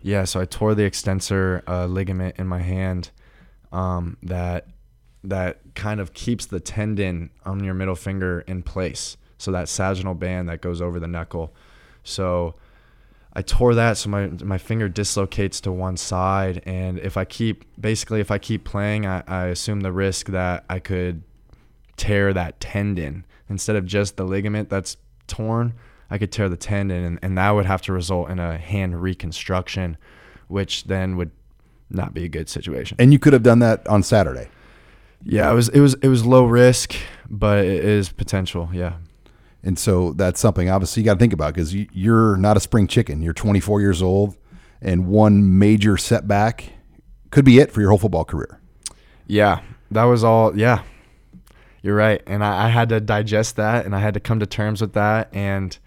Yeah, 0.02 0.26
so 0.26 0.40
I 0.40 0.46
tore 0.46 0.76
the 0.76 0.84
extensor 0.84 1.64
uh, 1.68 1.88
ligament 1.88 2.36
in 2.38 2.48
my 2.48 2.62
hand 2.62 3.10
um, 3.72 4.18
that 4.22 4.68
that 5.24 5.60
kind 5.74 6.00
of 6.00 6.14
keeps 6.14 6.46
the 6.46 6.60
tendon 6.60 7.32
on 7.44 7.64
your 7.64 7.74
middle 7.74 7.96
finger 7.96 8.42
in 8.42 8.62
place. 8.62 9.18
So 9.38 9.52
that 9.52 9.68
sagittal 9.68 10.14
band 10.14 10.48
that 10.50 10.62
goes 10.62 10.82
over 10.82 11.00
the 11.00 11.08
knuckle. 11.08 11.54
So 12.04 12.56
I 13.34 13.42
tore 13.42 13.76
that, 13.76 13.98
so 13.98 14.10
my 14.10 14.28
my 14.28 14.58
finger 14.58 14.88
dislocates 14.88 15.60
to 15.62 15.72
one 15.72 15.98
side, 15.98 16.62
and 16.66 17.00
if 17.00 17.18
I 17.18 17.26
keep 17.26 17.66
basically 17.80 18.22
if 18.22 18.32
I 18.32 18.38
keep 18.38 18.64
playing, 18.64 19.06
I, 19.06 19.24
I 19.28 19.46
assume 19.48 19.82
the 19.82 19.92
risk 19.92 20.28
that 20.28 20.64
I 20.70 20.80
could 20.80 21.24
tear 21.98 22.34
that 22.34 22.60
tendon 22.60 23.26
instead 23.50 23.76
of 23.76 23.86
just 23.86 24.18
the 24.18 24.24
ligament 24.24 24.70
that's 24.70 24.98
torn. 25.28 25.74
I 26.10 26.18
could 26.18 26.32
tear 26.32 26.50
the 26.50 26.58
tendon, 26.58 27.04
and, 27.04 27.20
and 27.22 27.38
that 27.38 27.52
would 27.52 27.66
have 27.66 27.82
to 27.84 27.94
result 27.94 28.30
in 28.30 28.40
a 28.40 28.58
hand 28.58 29.02
reconstruction, 29.02 29.98
which 30.48 30.86
then 30.86 31.18
would 31.18 31.32
not 31.90 32.14
be 32.14 32.24
a 32.26 32.30
good 32.30 32.50
situation. 32.50 32.98
And 33.00 33.12
you 33.12 33.20
could 33.20 33.34
have 33.34 33.44
done 33.44 33.60
that 33.60 33.86
on 33.88 34.04
Saturday. 34.04 34.50
Yeah, 35.24 35.52
it 35.52 35.56
was 35.56 35.70
it 35.70 35.80
was 35.80 35.96
it 35.96 36.08
was 36.08 36.24
low 36.24 36.46
risk, 36.46 36.96
but 37.30 37.66
it 37.66 37.84
is 37.84 38.10
potential. 38.10 38.70
Yeah. 38.72 38.98
And 39.64 39.80
so 39.80 40.14
that's 40.14 40.40
something 40.40 40.70
obviously 40.70 41.02
you 41.02 41.06
got 41.06 41.16
to 41.16 41.20
think 41.20 41.34
about 41.34 41.56
because 41.56 41.74
you, 41.74 41.88
you're 41.92 42.38
not 42.38 42.56
a 42.56 42.60
spring 42.60 42.86
chicken. 42.86 43.24
You're 43.24 43.34
24 43.34 43.82
years 43.82 44.04
old, 44.04 44.38
and 44.80 45.08
one 45.08 45.58
major 45.58 45.98
setback 45.98 46.74
could 47.32 47.46
be 47.46 47.58
it 47.58 47.72
for 47.72 47.82
your 47.82 47.90
whole 47.90 47.98
football 47.98 48.26
career. 48.26 48.62
Yeah, 49.26 49.62
that 49.90 50.04
was 50.04 50.24
all. 50.24 50.56
Yeah, 50.56 50.84
you're 51.86 51.96
right. 51.96 52.20
And 52.26 52.44
I, 52.44 52.66
I, 52.66 52.70
had 52.70 52.90
to 52.90 53.00
digest 53.00 53.58
that 53.58 53.86
and 53.86 53.96
I 53.96 54.00
had 54.00 54.16
to 54.16 54.20
come 54.20 54.40
to 54.40 54.48
terms 54.48 54.82
with 54.82 54.94
that. 54.94 55.30
And, 55.32 55.78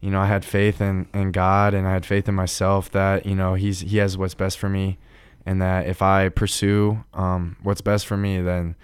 you 0.00 0.10
know, 0.10 0.20
I 0.20 0.26
had 0.26 0.44
faith 0.44 0.80
in, 0.80 1.06
in 1.14 1.30
God 1.30 1.74
and 1.74 1.86
I 1.86 1.92
had 1.92 2.04
faith 2.04 2.28
in 2.28 2.34
myself 2.34 2.90
that, 2.90 3.24
you 3.24 3.36
know, 3.36 3.54
he's, 3.54 3.78
he 3.78 3.98
has 3.98 4.18
what's 4.18 4.34
best 4.34 4.58
for 4.58 4.68
me. 4.68 4.98
And 5.46 5.62
that 5.62 5.86
if 5.86 6.02
I 6.02 6.28
pursue 6.28 7.04
um, 7.14 7.56
what's 7.62 7.80
best 7.80 8.04
for 8.04 8.16
me, 8.16 8.40
then, 8.40 8.74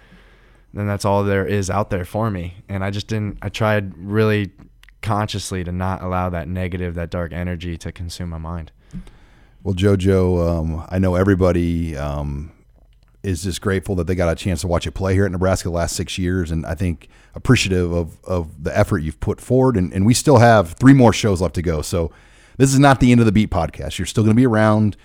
then 0.73 0.87
that's 0.87 1.03
all 1.03 1.25
there 1.25 1.45
is 1.45 1.69
out 1.69 1.89
there 1.89 2.05
for 2.05 2.31
me. 2.31 2.55
And 2.69 2.85
I 2.85 2.89
just 2.89 3.07
didn't, 3.07 3.37
I 3.41 3.49
tried 3.49 3.93
really 3.97 4.51
consciously 5.01 5.61
to 5.65 5.73
not 5.73 6.01
allow 6.01 6.29
that 6.29 6.47
negative, 6.47 6.95
that 6.95 7.09
dark 7.09 7.33
energy 7.33 7.75
to 7.79 7.91
consume 7.91 8.29
my 8.29 8.37
mind. 8.37 8.71
Well, 9.61 9.75
JoJo, 9.75 10.47
um, 10.47 10.85
I 10.87 10.99
know 10.99 11.15
everybody 11.15 11.97
um, 11.97 12.53
is 13.25 13.43
just 13.43 13.61
grateful 13.61 13.95
that 13.95 14.07
they 14.07 14.15
got 14.15 14.31
a 14.31 14.35
chance 14.35 14.61
to 14.61 14.67
watch 14.67 14.85
you 14.85 14.91
play 14.91 15.13
here 15.13 15.25
at 15.25 15.31
Nebraska 15.31 15.69
the 15.69 15.75
last 15.75 15.95
six 15.95 16.17
years, 16.17 16.51
and 16.51 16.65
I 16.65 16.75
think 16.75 17.09
appreciative 17.33 17.91
of 17.91 18.23
of 18.23 18.63
the 18.63 18.77
effort 18.77 18.99
you've 18.99 19.19
put 19.19 19.41
forward. 19.41 19.75
And, 19.75 19.93
and 19.93 20.05
we 20.05 20.13
still 20.13 20.37
have 20.37 20.73
three 20.73 20.93
more 20.93 21.11
shows 21.13 21.41
left 21.41 21.55
to 21.55 21.61
go, 21.61 21.81
so 21.81 22.11
this 22.57 22.71
is 22.73 22.79
not 22.79 22.99
the 22.99 23.11
end 23.11 23.19
of 23.19 23.25
the 23.25 23.31
beat 23.31 23.49
podcast. 23.49 23.97
You're 23.97 24.05
still 24.05 24.23
going 24.23 24.35
to 24.35 24.39
be 24.39 24.45
around. 24.45 24.95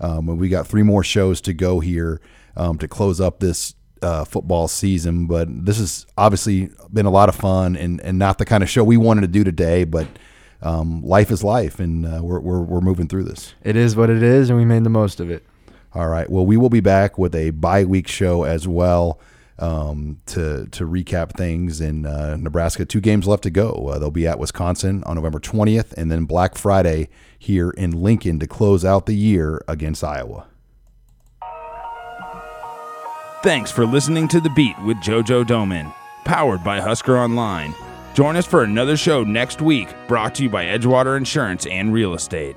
Um, 0.00 0.26
we 0.26 0.48
got 0.48 0.66
three 0.66 0.82
more 0.82 1.02
shows 1.02 1.40
to 1.42 1.52
go 1.52 1.80
here 1.80 2.20
um, 2.56 2.78
to 2.78 2.88
close 2.88 3.20
up 3.20 3.40
this 3.40 3.74
uh, 4.02 4.24
football 4.24 4.68
season. 4.68 5.26
But 5.26 5.48
this 5.64 5.78
has 5.78 6.06
obviously 6.16 6.70
been 6.92 7.06
a 7.06 7.10
lot 7.10 7.28
of 7.28 7.34
fun 7.34 7.76
and, 7.76 8.00
and 8.02 8.18
not 8.18 8.38
the 8.38 8.44
kind 8.44 8.62
of 8.62 8.68
show 8.68 8.84
we 8.84 8.96
wanted 8.96 9.22
to 9.22 9.28
do 9.28 9.44
today. 9.44 9.84
But 9.84 10.06
um, 10.62 11.02
life 11.02 11.30
is 11.30 11.42
life, 11.42 11.80
and 11.80 12.06
uh, 12.06 12.20
we're, 12.22 12.40
we're, 12.40 12.60
we're 12.60 12.80
moving 12.80 13.08
through 13.08 13.24
this. 13.24 13.54
It 13.62 13.76
is 13.76 13.96
what 13.96 14.10
it 14.10 14.22
is, 14.22 14.50
and 14.50 14.58
we 14.58 14.64
made 14.64 14.84
the 14.84 14.90
most 14.90 15.20
of 15.20 15.30
it. 15.30 15.44
All 15.98 16.06
right. 16.06 16.30
Well, 16.30 16.46
we 16.46 16.56
will 16.56 16.70
be 16.70 16.78
back 16.78 17.18
with 17.18 17.34
a 17.34 17.50
bye 17.50 17.82
week 17.82 18.06
show 18.06 18.44
as 18.44 18.68
well 18.68 19.18
um, 19.58 20.20
to 20.26 20.68
to 20.70 20.86
recap 20.86 21.36
things 21.36 21.80
in 21.80 22.06
uh, 22.06 22.36
Nebraska. 22.36 22.84
Two 22.84 23.00
games 23.00 23.26
left 23.26 23.42
to 23.42 23.50
go. 23.50 23.88
Uh, 23.88 23.98
they'll 23.98 24.12
be 24.12 24.24
at 24.24 24.38
Wisconsin 24.38 25.02
on 25.06 25.16
November 25.16 25.40
20th, 25.40 25.92
and 25.94 26.08
then 26.08 26.24
Black 26.24 26.56
Friday 26.56 27.08
here 27.36 27.70
in 27.70 28.00
Lincoln 28.00 28.38
to 28.38 28.46
close 28.46 28.84
out 28.84 29.06
the 29.06 29.16
year 29.16 29.64
against 29.66 30.04
Iowa. 30.04 30.46
Thanks 33.42 33.72
for 33.72 33.84
listening 33.84 34.28
to 34.28 34.40
The 34.40 34.50
Beat 34.50 34.80
with 34.84 34.98
JoJo 34.98 35.46
Domann, 35.46 35.92
powered 36.24 36.62
by 36.62 36.80
Husker 36.80 37.18
Online. 37.18 37.74
Join 38.14 38.36
us 38.36 38.46
for 38.46 38.62
another 38.62 38.96
show 38.96 39.24
next 39.24 39.60
week, 39.60 39.88
brought 40.06 40.36
to 40.36 40.44
you 40.44 40.48
by 40.48 40.66
Edgewater 40.66 41.16
Insurance 41.16 41.66
and 41.66 41.92
Real 41.92 42.14
Estate. 42.14 42.54